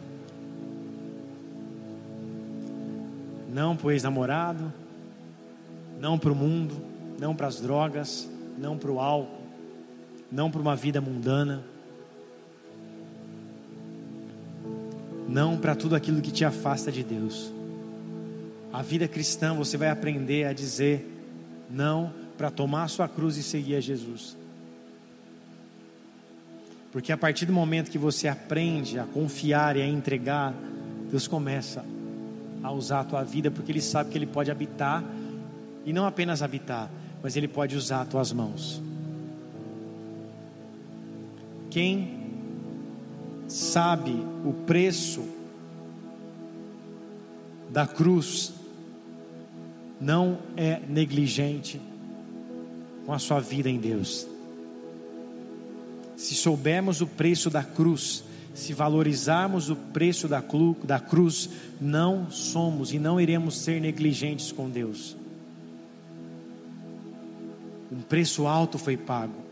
Não 3.52 3.74
para 3.74 3.88
o 3.88 3.90
ex-namorado, 3.90 4.72
não 5.98 6.16
para 6.16 6.30
o 6.30 6.34
mundo, 6.36 6.76
não 7.18 7.34
para 7.34 7.48
as 7.48 7.60
drogas, 7.60 8.30
não 8.56 8.78
para 8.78 8.92
o 8.92 9.00
álcool, 9.00 9.42
não 10.30 10.48
para 10.48 10.60
uma 10.60 10.76
vida 10.76 11.00
mundana, 11.00 11.64
não 15.28 15.56
para 15.56 15.74
tudo 15.74 15.96
aquilo 15.96 16.22
que 16.22 16.30
te 16.30 16.44
afasta 16.44 16.92
de 16.92 17.02
Deus. 17.02 17.52
A 18.72 18.80
vida 18.80 19.08
cristã 19.08 19.52
você 19.54 19.76
vai 19.76 19.90
aprender 19.90 20.44
a 20.44 20.52
dizer 20.52 21.04
não 21.68 22.12
para 22.38 22.48
tomar 22.48 22.84
a 22.84 22.88
sua 22.88 23.08
cruz 23.08 23.36
e 23.36 23.42
seguir 23.42 23.74
a 23.74 23.80
Jesus. 23.80 24.36
Porque 26.96 27.12
a 27.12 27.16
partir 27.18 27.44
do 27.44 27.52
momento 27.52 27.90
que 27.90 27.98
você 27.98 28.26
aprende 28.26 28.98
a 28.98 29.04
confiar 29.04 29.76
e 29.76 29.82
a 29.82 29.86
entregar, 29.86 30.54
Deus 31.10 31.28
começa 31.28 31.84
a 32.62 32.72
usar 32.72 33.00
a 33.00 33.04
tua 33.04 33.22
vida, 33.22 33.50
porque 33.50 33.70
Ele 33.70 33.82
sabe 33.82 34.08
que 34.08 34.16
Ele 34.16 34.24
pode 34.24 34.50
habitar, 34.50 35.04
e 35.84 35.92
não 35.92 36.06
apenas 36.06 36.40
habitar, 36.40 36.90
mas 37.22 37.36
Ele 37.36 37.48
pode 37.48 37.76
usar 37.76 38.00
as 38.00 38.08
tuas 38.08 38.32
mãos. 38.32 38.80
Quem 41.68 42.16
sabe 43.46 44.12
o 44.42 44.54
preço 44.66 45.22
da 47.68 47.86
cruz 47.86 48.54
não 50.00 50.38
é 50.56 50.80
negligente 50.88 51.78
com 53.04 53.12
a 53.12 53.18
sua 53.18 53.38
vida 53.38 53.68
em 53.68 53.76
Deus. 53.78 54.26
Se 56.16 56.34
soubermos 56.34 57.00
o 57.00 57.06
preço 57.06 57.50
da 57.50 57.62
cruz, 57.62 58.24
se 58.54 58.72
valorizarmos 58.72 59.68
o 59.68 59.76
preço 59.76 60.26
da, 60.26 60.42
da 60.84 60.98
cruz, 60.98 61.50
não 61.78 62.30
somos 62.30 62.92
e 62.92 62.98
não 62.98 63.20
iremos 63.20 63.58
ser 63.58 63.80
negligentes 63.80 64.50
com 64.50 64.70
Deus. 64.70 65.14
Um 67.92 68.00
preço 68.00 68.46
alto 68.46 68.78
foi 68.78 68.96
pago. 68.96 69.44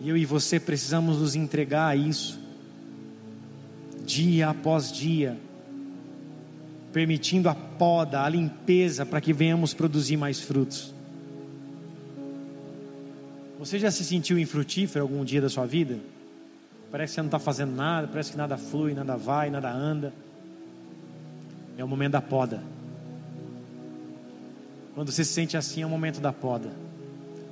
E 0.00 0.08
eu 0.08 0.16
e 0.16 0.24
você 0.24 0.58
precisamos 0.58 1.18
nos 1.18 1.36
entregar 1.36 1.88
a 1.88 1.96
isso, 1.96 2.40
dia 4.04 4.48
após 4.48 4.90
dia, 4.90 5.38
permitindo 6.92 7.48
a 7.48 7.54
poda, 7.54 8.22
a 8.22 8.28
limpeza, 8.28 9.06
para 9.06 9.20
que 9.20 9.32
venhamos 9.32 9.72
produzir 9.74 10.16
mais 10.16 10.40
frutos. 10.40 10.92
Você 13.60 13.78
já 13.78 13.90
se 13.90 14.02
sentiu 14.02 14.38
infrutífero 14.38 15.04
algum 15.04 15.22
dia 15.22 15.38
da 15.38 15.50
sua 15.50 15.66
vida? 15.66 15.98
Parece 16.90 17.10
que 17.10 17.14
você 17.16 17.20
não 17.20 17.26
está 17.26 17.38
fazendo 17.38 17.76
nada, 17.76 18.08
parece 18.08 18.30
que 18.30 18.38
nada 18.38 18.56
flui, 18.56 18.94
nada 18.94 19.18
vai, 19.18 19.50
nada 19.50 19.70
anda. 19.70 20.14
É 21.76 21.84
o 21.84 21.86
momento 21.86 22.12
da 22.12 22.22
poda. 22.22 22.62
Quando 24.94 25.12
você 25.12 25.22
se 25.26 25.34
sente 25.34 25.58
assim, 25.58 25.82
é 25.82 25.86
o 25.86 25.90
momento 25.90 26.22
da 26.22 26.32
poda. 26.32 26.70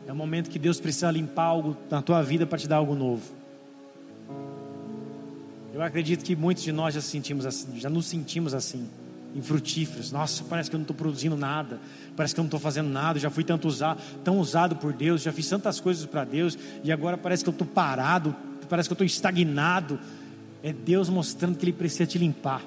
É 0.07 0.13
o 0.13 0.17
momento 0.17 0.49
que 0.49 0.59
Deus 0.59 0.81
precisa 0.81 1.11
limpar 1.11 1.45
algo 1.45 1.77
na 1.91 2.01
tua 2.01 2.23
vida 2.23 2.47
para 2.47 2.57
te 2.57 2.67
dar 2.67 2.77
algo 2.77 2.95
novo. 2.95 3.31
Eu 5.75 5.83
acredito 5.83 6.25
que 6.25 6.35
muitos 6.35 6.63
de 6.63 6.73
nós 6.73 6.95
já 6.95 7.03
sentimos 7.03 7.45
assim, 7.45 7.79
já 7.79 7.91
nos 7.91 8.07
sentimos 8.07 8.55
assim 8.55 8.89
infrutíferos. 9.35 10.11
Nossa, 10.11 10.45
parece 10.45 10.71
que 10.71 10.77
eu 10.77 10.79
não 10.79 10.85
estou 10.85 10.97
produzindo 10.97 11.37
nada, 11.37 11.81
parece 12.17 12.35
que 12.35 12.41
eu 12.41 12.43
não 12.43 12.49
estou 12.49 12.61
fazendo 12.61 12.89
nada. 12.89 13.19
Já 13.19 13.31
fui 13.31 13.45
tanto 13.45 13.69
usado, 13.69 14.01
tão 14.25 14.39
usado 14.39 14.77
por 14.77 14.93
Deus, 14.93 15.23
já 15.23 15.33
fiz 15.33 15.49
tantas 15.49 15.81
coisas 15.81 16.07
para 16.07 16.25
Deus 16.25 16.59
e 16.83 16.91
agora 16.91 17.17
parece 17.17 17.43
que 17.43 17.49
eu 17.49 17.53
estou 17.53 17.67
parado, 17.67 18.35
parece 18.69 18.89
que 18.89 18.93
eu 18.93 18.95
estou 18.95 19.07
estagnado. 19.07 19.99
É 20.63 20.73
Deus 20.73 21.09
mostrando 21.09 21.57
que 21.57 21.65
Ele 21.65 21.73
precisa 21.73 22.07
te 22.07 22.19
limpar. 22.19 22.63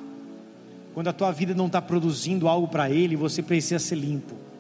Quando 0.94 1.08
a 1.08 1.14
tua 1.14 1.32
vida 1.32 1.54
não 1.54 1.68
está 1.68 1.82
produzindo 1.82 2.48
algo 2.48 2.68
para 2.68 2.90
Ele, 2.90 3.16
você 3.16 3.42
precisa 3.42 3.80
ser 3.80 3.96
limpo. 3.96 4.51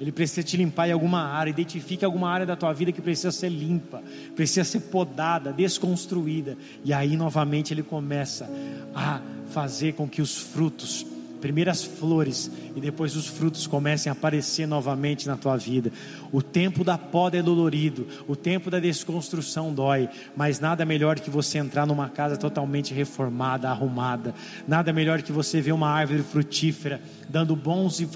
Ele 0.00 0.10
precisa 0.10 0.42
te 0.42 0.56
limpar 0.56 0.88
em 0.88 0.92
alguma 0.92 1.20
área. 1.20 1.50
Identifique 1.50 2.04
alguma 2.04 2.30
área 2.30 2.46
da 2.46 2.56
tua 2.56 2.72
vida 2.72 2.90
que 2.90 3.02
precisa 3.02 3.30
ser 3.30 3.50
limpa, 3.50 4.02
precisa 4.34 4.64
ser 4.64 4.80
podada, 4.80 5.52
desconstruída. 5.52 6.56
E 6.82 6.92
aí 6.92 7.16
novamente 7.16 7.74
Ele 7.74 7.82
começa 7.82 8.50
a 8.94 9.20
fazer 9.50 9.92
com 9.92 10.08
que 10.08 10.22
os 10.22 10.38
frutos 10.38 11.06
primeiras 11.40 11.82
flores 11.82 12.50
e 12.76 12.80
depois 12.80 13.16
os 13.16 13.26
frutos 13.26 13.66
comecem 13.66 14.10
a 14.10 14.12
aparecer 14.12 14.66
novamente 14.66 15.26
na 15.26 15.36
tua 15.36 15.56
vida. 15.56 15.92
O 16.30 16.42
tempo 16.42 16.84
da 16.84 16.96
poda 16.96 17.36
é 17.36 17.42
dolorido, 17.42 18.06
o 18.28 18.36
tempo 18.36 18.70
da 18.70 18.78
desconstrução 18.78 19.72
dói, 19.72 20.08
mas 20.36 20.60
nada 20.60 20.84
melhor 20.84 21.18
que 21.18 21.30
você 21.30 21.58
entrar 21.58 21.86
numa 21.86 22.08
casa 22.08 22.36
totalmente 22.36 22.94
reformada, 22.94 23.68
arrumada. 23.68 24.34
Nada 24.66 24.92
melhor 24.92 25.22
que 25.22 25.32
você 25.32 25.60
ver 25.60 25.72
uma 25.72 25.88
árvore 25.88 26.22
frutífera 26.22 27.00
dando 27.30 27.54
bons 27.54 28.00
e, 28.00 28.08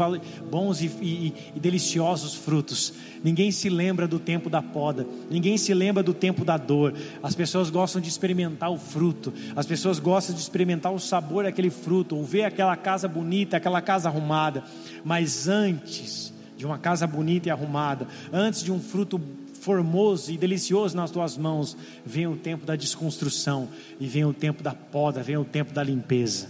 bons 0.50 0.82
e, 0.82 0.86
e, 1.00 1.34
e 1.54 1.60
deliciosos 1.60 2.34
frutos. 2.34 2.92
Ninguém 3.24 3.50
se 3.50 3.70
lembra 3.70 4.06
do 4.06 4.18
tempo 4.18 4.50
da 4.50 4.60
poda, 4.60 5.06
ninguém 5.30 5.56
se 5.56 5.72
lembra 5.72 6.02
do 6.02 6.12
tempo 6.12 6.44
da 6.44 6.58
dor. 6.58 6.92
As 7.22 7.34
pessoas 7.34 7.70
gostam 7.70 7.98
de 7.98 8.06
experimentar 8.06 8.70
o 8.70 8.76
fruto, 8.76 9.32
as 9.56 9.64
pessoas 9.64 9.98
gostam 9.98 10.36
de 10.36 10.42
experimentar 10.42 10.92
o 10.92 11.00
sabor 11.00 11.44
daquele 11.44 11.70
fruto, 11.70 12.14
ou 12.14 12.22
ver 12.22 12.44
aquela 12.44 12.76
casa 12.76 13.08
bonita, 13.08 13.56
aquela 13.56 13.80
casa 13.80 14.10
arrumada. 14.10 14.62
Mas 15.02 15.48
antes 15.48 16.34
de 16.54 16.66
uma 16.66 16.76
casa 16.76 17.06
bonita 17.06 17.48
e 17.48 17.50
arrumada, 17.50 18.06
antes 18.30 18.62
de 18.62 18.70
um 18.70 18.78
fruto 18.78 19.18
formoso 19.58 20.30
e 20.30 20.36
delicioso 20.36 20.94
nas 20.94 21.10
tuas 21.10 21.38
mãos, 21.38 21.74
vem 22.04 22.26
o 22.26 22.36
tempo 22.36 22.66
da 22.66 22.76
desconstrução 22.76 23.70
e 23.98 24.06
vem 24.06 24.26
o 24.26 24.34
tempo 24.34 24.62
da 24.62 24.74
poda, 24.74 25.22
vem 25.22 25.38
o 25.38 25.44
tempo 25.46 25.72
da 25.72 25.82
limpeza. 25.82 26.48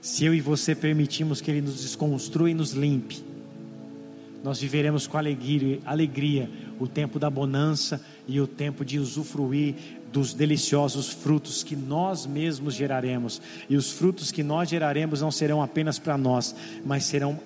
Se 0.00 0.24
eu 0.24 0.32
e 0.32 0.40
você 0.40 0.74
permitirmos 0.74 1.42
que 1.42 1.50
Ele 1.50 1.60
nos 1.60 1.82
desconstrua 1.82 2.50
e 2.50 2.54
nos 2.54 2.72
limpe, 2.72 3.35
nós 4.42 4.60
viveremos 4.60 5.06
com 5.06 5.18
alegria, 5.18 5.80
alegria 5.84 6.50
o 6.78 6.86
tempo 6.86 7.18
da 7.18 7.28
bonança 7.28 8.00
e 8.28 8.40
o 8.40 8.46
tempo 8.46 8.84
de 8.84 8.98
usufruir 8.98 9.74
dos 10.12 10.32
deliciosos 10.32 11.08
frutos 11.08 11.62
que 11.62 11.76
nós 11.76 12.26
mesmos 12.26 12.74
geraremos. 12.74 13.40
E 13.68 13.76
os 13.76 13.90
frutos 13.90 14.30
que 14.30 14.42
nós 14.42 14.68
geraremos 14.68 15.20
não 15.20 15.30
serão 15.30 15.62
apenas 15.62 15.98
para 15.98 16.16
nós, 16.16 16.54
mas 16.84 17.04
serão 17.04 17.38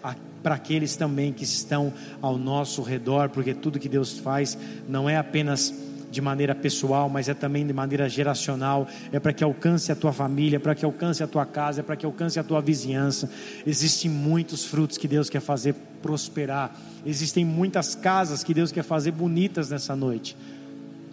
para 0.43 0.55
aqueles 0.55 0.97
também 0.97 1.33
que 1.33 1.45
estão 1.45 1.93
ao 2.21 2.39
nosso 2.39 2.83
redor, 2.83 3.29
porque 3.29 3.55
tudo 3.55 3.79
que 3.79 3.89
Deus 3.89 4.19
faz 4.19 4.57
não 4.89 5.09
é 5.09 5.17
apenas 5.17 5.75
de 6.11 6.21
maneira 6.21 6.55
pessoal, 6.55 7.09
mas 7.09 7.29
é 7.29 7.35
também 7.35 7.67
de 7.67 7.73
maneira 7.73 8.09
geracional, 8.09 8.87
é 9.13 9.21
para 9.21 9.33
que 9.33 9.45
alcance 9.45 9.93
a 9.93 9.97
tua 9.97 10.13
família, 10.13 10.59
para 10.59 10.75
que 10.75 10.85
alcance 10.85 11.23
a 11.23 11.27
tua 11.27 11.47
casa, 11.47 11.81
é 11.81 11.83
para 11.83 11.97
que 11.97 12.05
alcance 12.05 12.39
a 12.39 12.43
tua 12.43 12.61
vizinhança. 12.61 13.31
Existem 13.67 14.11
muitos 14.11 14.65
frutos 14.65 14.99
que 14.99 15.07
Deus 15.07 15.31
quer 15.31 15.41
fazer 15.41 15.75
prosperar, 16.03 16.75
existem 17.05 17.45
muitas 17.45 17.95
casas 17.95 18.43
que 18.43 18.55
Deus 18.55 18.73
quer 18.73 18.83
fazer 18.83 19.13
bonitas 19.13 19.71
nessa 19.71 19.95
noite. 19.95 20.37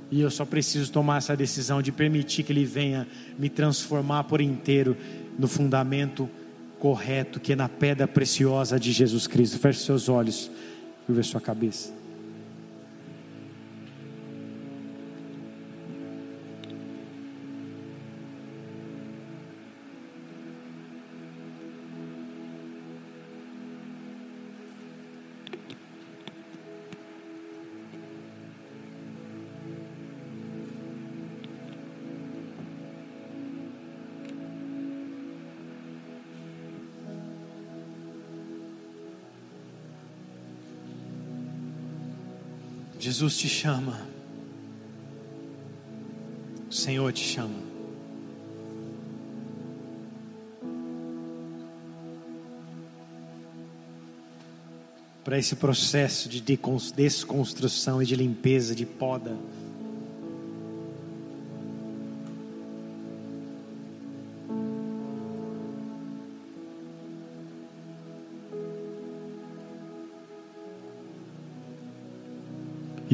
E 0.10 0.22
eu 0.22 0.32
só 0.32 0.46
preciso 0.46 0.92
tomar 0.92 1.18
essa 1.18 1.36
decisão 1.36 1.82
de 1.82 1.92
permitir 1.92 2.44
que 2.44 2.54
Ele 2.54 2.64
venha 2.64 3.06
me 3.38 3.50
transformar 3.50 4.24
por 4.24 4.40
inteiro 4.40 4.96
no 5.38 5.48
fundamento 5.48 6.30
correto, 6.80 7.40
que 7.40 7.54
é 7.54 7.56
na 7.56 7.68
pedra 7.68 8.08
preciosa 8.08 8.80
de 8.80 8.92
Jesus 8.92 9.28
Cristo. 9.28 9.60
Feche 9.60 9.82
seus 9.82 10.08
olhos, 10.08 10.50
curva 11.06 11.24
sua 11.24 11.42
cabeça. 11.42 11.97
Jesus 43.18 43.36
te 43.36 43.50
chama. 43.50 44.00
O 46.70 46.72
Senhor 46.72 47.12
te 47.12 47.24
chama. 47.24 47.60
Para 55.24 55.40
esse 55.40 55.56
processo 55.56 56.30
de 56.30 56.40
desconstrução 56.40 58.04
e 58.04 58.06
de 58.06 58.16
limpeza, 58.16 58.76
de 58.76 58.86
poda. 58.86 59.36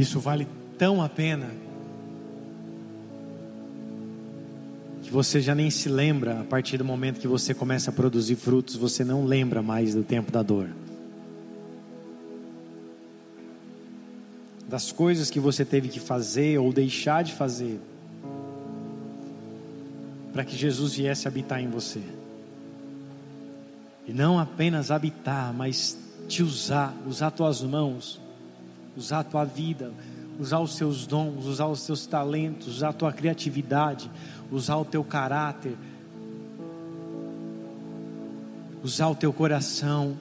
Isso 0.03 0.19
vale 0.19 0.45
tão 0.77 1.01
a 1.01 1.07
pena 1.07 1.49
que 5.01 5.09
você 5.09 5.39
já 5.39 5.55
nem 5.55 5.69
se 5.69 5.87
lembra 5.87 6.41
a 6.41 6.43
partir 6.43 6.77
do 6.77 6.83
momento 6.83 7.21
que 7.21 7.27
você 7.27 7.53
começa 7.53 7.89
a 7.89 7.93
produzir 7.93 8.35
frutos, 8.35 8.75
você 8.75 9.05
não 9.05 9.23
lembra 9.23 9.61
mais 9.61 9.95
do 9.95 10.03
tempo 10.03 10.29
da 10.29 10.43
dor. 10.43 10.67
Das 14.67 14.91
coisas 14.91 15.29
que 15.29 15.39
você 15.39 15.63
teve 15.63 15.87
que 15.87 16.01
fazer 16.01 16.59
ou 16.59 16.73
deixar 16.73 17.23
de 17.23 17.31
fazer 17.31 17.79
para 20.33 20.43
que 20.43 20.57
Jesus 20.57 20.95
viesse 20.95 21.29
habitar 21.29 21.61
em 21.61 21.69
você. 21.69 22.01
E 24.05 24.11
não 24.11 24.37
apenas 24.37 24.91
habitar, 24.91 25.53
mas 25.53 25.97
te 26.27 26.43
usar, 26.43 26.93
usar 27.07 27.31
tuas 27.31 27.61
mãos 27.61 28.21
usar 28.95 29.19
a 29.19 29.23
tua 29.23 29.43
vida, 29.43 29.91
usar 30.39 30.59
os 30.59 30.75
seus 30.75 31.05
dons, 31.05 31.45
usar 31.45 31.67
os 31.67 31.81
seus 31.81 32.05
talentos, 32.05 32.67
usar 32.67 32.89
a 32.89 32.93
tua 32.93 33.11
criatividade, 33.11 34.09
usar 34.51 34.77
o 34.77 34.85
teu 34.85 35.03
caráter, 35.03 35.75
usar 38.83 39.07
o 39.07 39.15
teu 39.15 39.31
coração. 39.31 40.17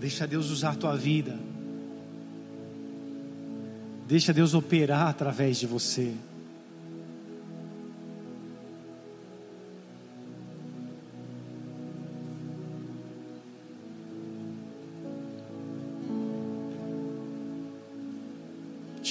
Deixa 0.00 0.26
Deus 0.26 0.50
usar 0.50 0.70
a 0.70 0.74
tua 0.74 0.96
vida. 0.96 1.38
Deixa 4.08 4.32
Deus 4.32 4.52
operar 4.52 5.06
através 5.06 5.58
de 5.58 5.66
você. 5.66 6.12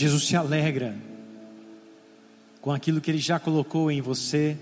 Jesus 0.01 0.23
se 0.23 0.35
alegra 0.35 0.95
com 2.59 2.71
aquilo 2.71 2.99
que 2.99 3.11
Ele 3.11 3.19
já 3.19 3.39
colocou 3.39 3.91
em 3.91 4.01
você. 4.01 4.57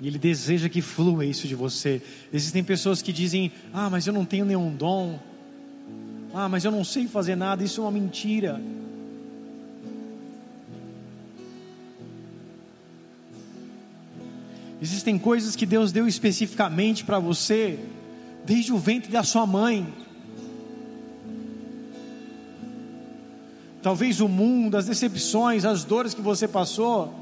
E 0.00 0.08
Ele 0.08 0.18
deseja 0.18 0.68
que 0.68 0.82
flua 0.82 1.24
isso 1.24 1.46
de 1.46 1.54
você. 1.54 2.02
Existem 2.32 2.64
pessoas 2.64 3.00
que 3.00 3.12
dizem: 3.12 3.52
Ah, 3.72 3.88
mas 3.88 4.08
eu 4.08 4.12
não 4.12 4.24
tenho 4.24 4.44
nenhum 4.44 4.74
dom. 4.74 5.20
Ah, 6.34 6.48
mas 6.48 6.64
eu 6.64 6.72
não 6.72 6.82
sei 6.82 7.06
fazer 7.06 7.36
nada. 7.36 7.62
Isso 7.62 7.80
é 7.80 7.84
uma 7.84 7.92
mentira. 7.92 8.60
Existem 14.82 15.16
coisas 15.16 15.54
que 15.54 15.64
Deus 15.64 15.92
deu 15.92 16.08
especificamente 16.08 17.04
para 17.04 17.20
você, 17.20 17.78
desde 18.44 18.72
o 18.72 18.78
ventre 18.78 19.12
da 19.12 19.22
sua 19.22 19.46
mãe. 19.46 20.07
Talvez 23.82 24.20
o 24.20 24.28
mundo, 24.28 24.76
as 24.76 24.86
decepções, 24.86 25.64
as 25.64 25.84
dores 25.84 26.12
que 26.12 26.20
você 26.20 26.48
passou, 26.48 27.14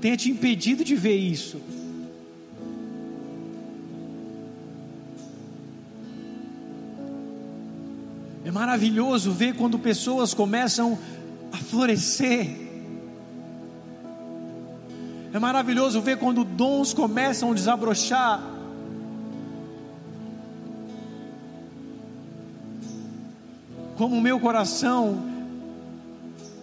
tenha 0.00 0.16
te 0.16 0.30
impedido 0.30 0.82
de 0.84 0.94
ver 0.94 1.16
isso. 1.16 1.60
É 8.44 8.50
maravilhoso 8.50 9.30
ver 9.30 9.54
quando 9.54 9.78
pessoas 9.78 10.32
começam 10.32 10.98
a 11.52 11.58
florescer. 11.58 12.68
É 15.30 15.38
maravilhoso 15.38 16.00
ver 16.00 16.16
quando 16.16 16.42
dons 16.44 16.94
começam 16.94 17.50
a 17.50 17.54
desabrochar. 17.54 18.57
Como 23.98 24.16
o 24.16 24.20
meu 24.20 24.38
coração 24.38 25.20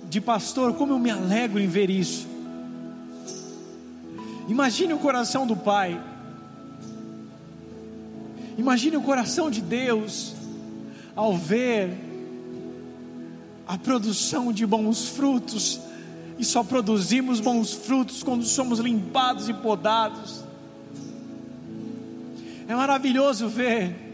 de 0.09 0.21
pastor, 0.21 0.73
como 0.75 0.93
eu 0.93 0.99
me 0.99 1.11
alegro 1.11 1.59
em 1.59 1.67
ver 1.67 1.89
isso. 1.89 2.25
Imagine 4.47 4.93
o 4.93 4.97
coração 4.97 5.45
do 5.45 5.53
Pai. 5.53 6.01
Imagine 8.57 8.95
o 8.95 9.01
coração 9.01 9.51
de 9.51 9.59
Deus 9.59 10.33
ao 11.13 11.35
ver 11.35 11.89
a 13.67 13.77
produção 13.77 14.53
de 14.53 14.65
bons 14.65 15.09
frutos. 15.09 15.81
E 16.39 16.45
só 16.45 16.63
produzimos 16.63 17.41
bons 17.41 17.73
frutos 17.73 18.23
quando 18.23 18.45
somos 18.45 18.79
limpados 18.79 19.49
e 19.49 19.53
podados. 19.53 20.41
É 22.65 22.73
maravilhoso 22.73 23.49
ver 23.49 24.04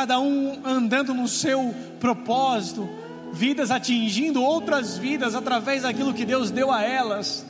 cada 0.00 0.18
um 0.18 0.60
andando 0.64 1.12
no 1.12 1.28
seu 1.28 1.74
propósito, 2.00 2.88
vidas 3.34 3.70
atingindo 3.70 4.42
outras 4.42 4.96
vidas 4.96 5.34
através 5.34 5.82
daquilo 5.82 6.14
que 6.14 6.24
Deus 6.24 6.50
deu 6.50 6.72
a 6.72 6.80
elas. 6.80 7.44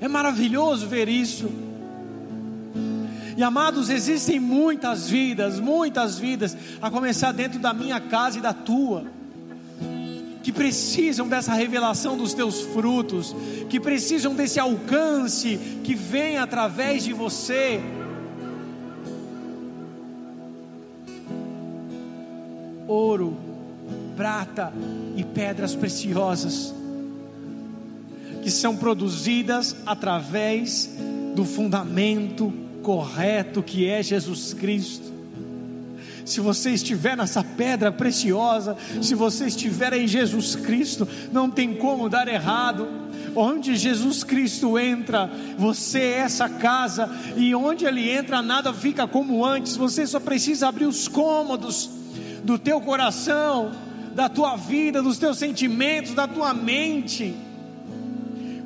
É 0.00 0.08
maravilhoso 0.08 0.86
ver 0.86 1.10
isso. 1.10 1.52
E 3.36 3.42
amados, 3.42 3.90
existem 3.90 4.40
muitas 4.40 5.10
vidas, 5.10 5.60
muitas 5.60 6.18
vidas, 6.18 6.56
a 6.80 6.90
começar 6.90 7.32
dentro 7.32 7.58
da 7.58 7.74
minha 7.74 8.00
casa 8.00 8.38
e 8.38 8.40
da 8.40 8.54
tua, 8.54 9.04
que 10.42 10.50
precisam 10.50 11.28
dessa 11.28 11.52
revelação 11.52 12.16
dos 12.16 12.32
teus 12.32 12.62
frutos, 12.62 13.36
que 13.68 13.78
precisam 13.78 14.34
desse 14.34 14.58
alcance 14.58 15.60
que 15.84 15.94
vem 15.94 16.38
através 16.38 17.04
de 17.04 17.12
você 17.12 17.78
ouro, 22.90 23.36
prata 24.16 24.72
e 25.16 25.22
pedras 25.22 25.76
preciosas, 25.76 26.74
que 28.42 28.50
são 28.50 28.76
produzidas 28.76 29.76
através 29.86 30.90
do 31.36 31.44
fundamento 31.44 32.52
correto 32.82 33.62
que 33.62 33.86
é 33.86 34.02
Jesus 34.02 34.52
Cristo. 34.54 35.10
Se 36.24 36.40
você 36.40 36.70
estiver 36.70 37.16
nessa 37.16 37.44
pedra 37.44 37.92
preciosa, 37.92 38.76
se 39.00 39.14
você 39.14 39.46
estiver 39.46 39.92
em 39.92 40.06
Jesus 40.06 40.56
Cristo, 40.56 41.06
não 41.32 41.50
tem 41.50 41.74
como 41.74 42.08
dar 42.08 42.28
errado. 42.28 42.88
Onde 43.34 43.76
Jesus 43.76 44.24
Cristo 44.24 44.76
entra, 44.76 45.30
você 45.56 46.00
é 46.00 46.18
essa 46.18 46.48
casa, 46.48 47.08
e 47.36 47.54
onde 47.54 47.84
Ele 47.84 48.10
entra, 48.10 48.42
nada 48.42 48.72
fica 48.72 49.06
como 49.06 49.44
antes, 49.44 49.76
você 49.76 50.04
só 50.04 50.18
precisa 50.18 50.66
abrir 50.66 50.86
os 50.86 51.06
cômodos 51.06 51.99
do 52.50 52.58
teu 52.58 52.80
coração, 52.80 53.70
da 54.12 54.28
tua 54.28 54.56
vida, 54.56 55.00
dos 55.00 55.18
teus 55.18 55.38
sentimentos, 55.38 56.14
da 56.14 56.26
tua 56.26 56.52
mente, 56.52 57.32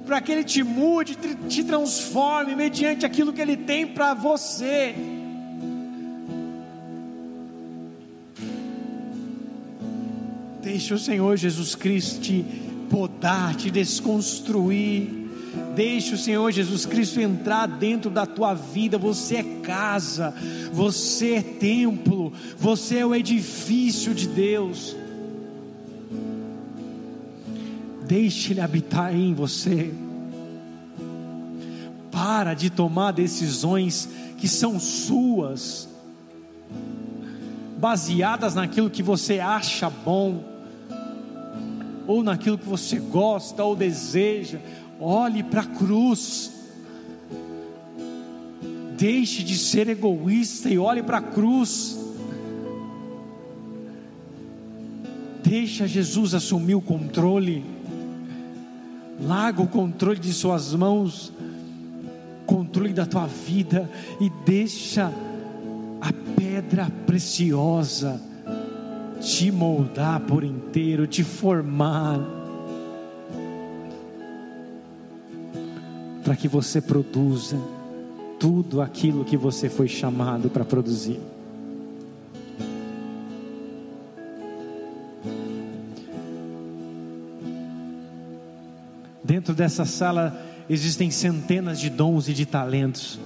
para 0.07 0.23
que 0.23 0.33
Ele 0.33 0.43
te 0.43 0.63
mude, 0.63 1.19
te 1.49 1.63
transforme 1.63 2.57
mediante 2.57 3.05
aquilo 3.05 3.31
que 3.31 3.43
Ele 3.43 3.59
tem 3.59 3.87
para 3.87 4.15
você. 4.15 4.95
Deixe 10.63 10.95
o 10.95 10.99
Senhor 10.99 11.37
Jesus 11.37 11.75
Cristo 11.75 12.23
te 12.23 12.43
podar, 12.89 13.55
te 13.55 13.71
desconstruir 13.71 15.24
Deixe 15.75 16.15
o 16.15 16.19
Senhor 16.19 16.53
Jesus 16.53 16.87
Cristo 16.87 17.21
entrar 17.21 17.67
dentro 17.67 18.11
da 18.11 18.25
tua 18.25 18.55
vida. 18.55 18.97
Você 18.97 19.37
é 19.37 19.43
casa, 19.63 20.35
você 20.73 21.35
é 21.35 21.43
templo, 21.43 22.33
você 22.57 22.99
é 22.99 23.07
o 23.07 23.15
edifício 23.15 24.15
de 24.15 24.29
Deus. 24.29 24.97
Deixe 28.07 28.53
Ele 28.53 28.61
habitar 28.61 29.15
em 29.15 29.35
você. 29.35 29.93
Para 32.11 32.55
de 32.55 32.71
tomar 32.71 33.11
decisões 33.13 34.09
que 34.39 34.47
são 34.47 34.79
suas, 34.79 35.89
baseadas 37.79 38.55
naquilo 38.55 38.89
que 38.89 39.03
você 39.03 39.41
acha 39.41 39.91
bom, 39.91 40.45
ou 42.07 42.23
naquilo 42.23 42.59
que 42.59 42.69
você 42.69 42.99
gosta 42.99 43.65
ou 43.65 43.75
deseja, 43.75 44.61
Olhe 45.07 45.43
para 45.43 45.61
a 45.61 45.67
cruz. 45.67 46.51
Deixe 48.97 49.43
de 49.43 49.59
ser 49.59 49.87
egoísta 49.91 50.71
e 50.71 50.79
olhe 50.79 51.03
para 51.03 51.19
a 51.19 51.21
cruz. 51.21 51.99
Deixa 55.43 55.87
Jesus 55.87 56.33
assumir 56.33 56.75
o 56.75 56.81
controle. 56.81 57.63
Larga 59.21 59.61
o 59.61 59.69
controle 59.69 60.19
de 60.19 60.33
suas 60.33 60.75
mãos, 60.75 61.31
controle 62.47 62.95
da 62.95 63.05
tua 63.05 63.27
vida 63.27 63.91
e 64.19 64.31
deixa 64.47 65.13
a 66.01 66.13
pedra 66.35 66.91
preciosa 67.07 68.19
te 69.21 69.53
moldar 69.53 70.21
por 70.21 70.43
inteiro, 70.43 71.07
te 71.07 71.23
formar 71.23 72.44
para 76.25 76.35
que 76.35 76.49
você 76.49 76.81
produza 76.81 77.59
tudo 78.41 78.81
aquilo 78.81 79.27
que 79.27 79.37
você 79.37 79.69
foi 79.69 79.87
chamado 79.87 80.49
para 80.49 80.65
produzir. 80.65 81.21
Dentro 89.23 89.55
dessa 89.55 89.85
sala 89.85 90.43
existem 90.69 91.11
centenas 91.11 91.79
de 91.79 91.91
dons 91.91 92.29
e 92.29 92.33
de 92.33 92.47
talentos, 92.47 93.19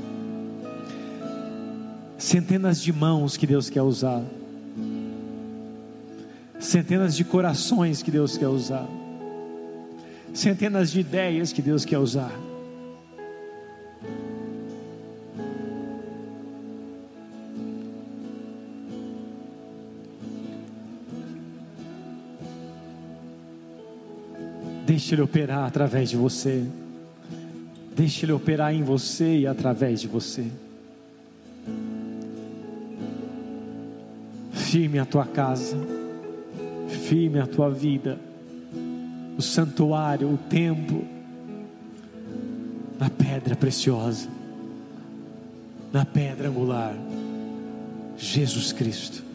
centenas 2.16 2.80
de 2.80 2.92
mãos 2.92 3.36
que 3.36 3.46
Deus 3.46 3.70
quer 3.70 3.82
usar, 3.82 4.22
centenas 6.58 7.16
de 7.16 7.24
corações 7.24 8.02
que 8.02 8.10
Deus 8.10 8.36
quer 8.36 8.48
usar, 8.48 8.88
centenas 10.34 10.90
de 10.90 11.00
ideias 11.00 11.52
que 11.52 11.62
Deus 11.62 11.84
quer 11.84 11.98
usar. 11.98 12.47
Deixe 24.88 25.14
Ele 25.14 25.22
operar 25.22 25.64
através 25.64 26.10
de 26.10 26.16
você. 26.16 26.66
Deixe 27.94 28.26
Ele 28.26 28.32
operar 28.32 28.74
em 28.74 28.82
você 28.82 29.38
e 29.38 29.46
através 29.46 30.00
de 30.00 30.08
você. 30.08 30.50
firme 34.68 34.98
a 34.98 35.06
tua 35.06 35.24
casa, 35.24 35.78
firme 37.08 37.40
a 37.40 37.46
tua 37.46 37.70
vida, 37.70 38.18
o 39.38 39.40
santuário, 39.40 40.28
o 40.28 40.36
templo, 40.36 41.06
na 42.98 43.08
pedra 43.08 43.56
preciosa, 43.56 44.28
na 45.90 46.04
pedra 46.04 46.50
angular, 46.50 46.94
Jesus 48.18 48.70
Cristo. 48.70 49.27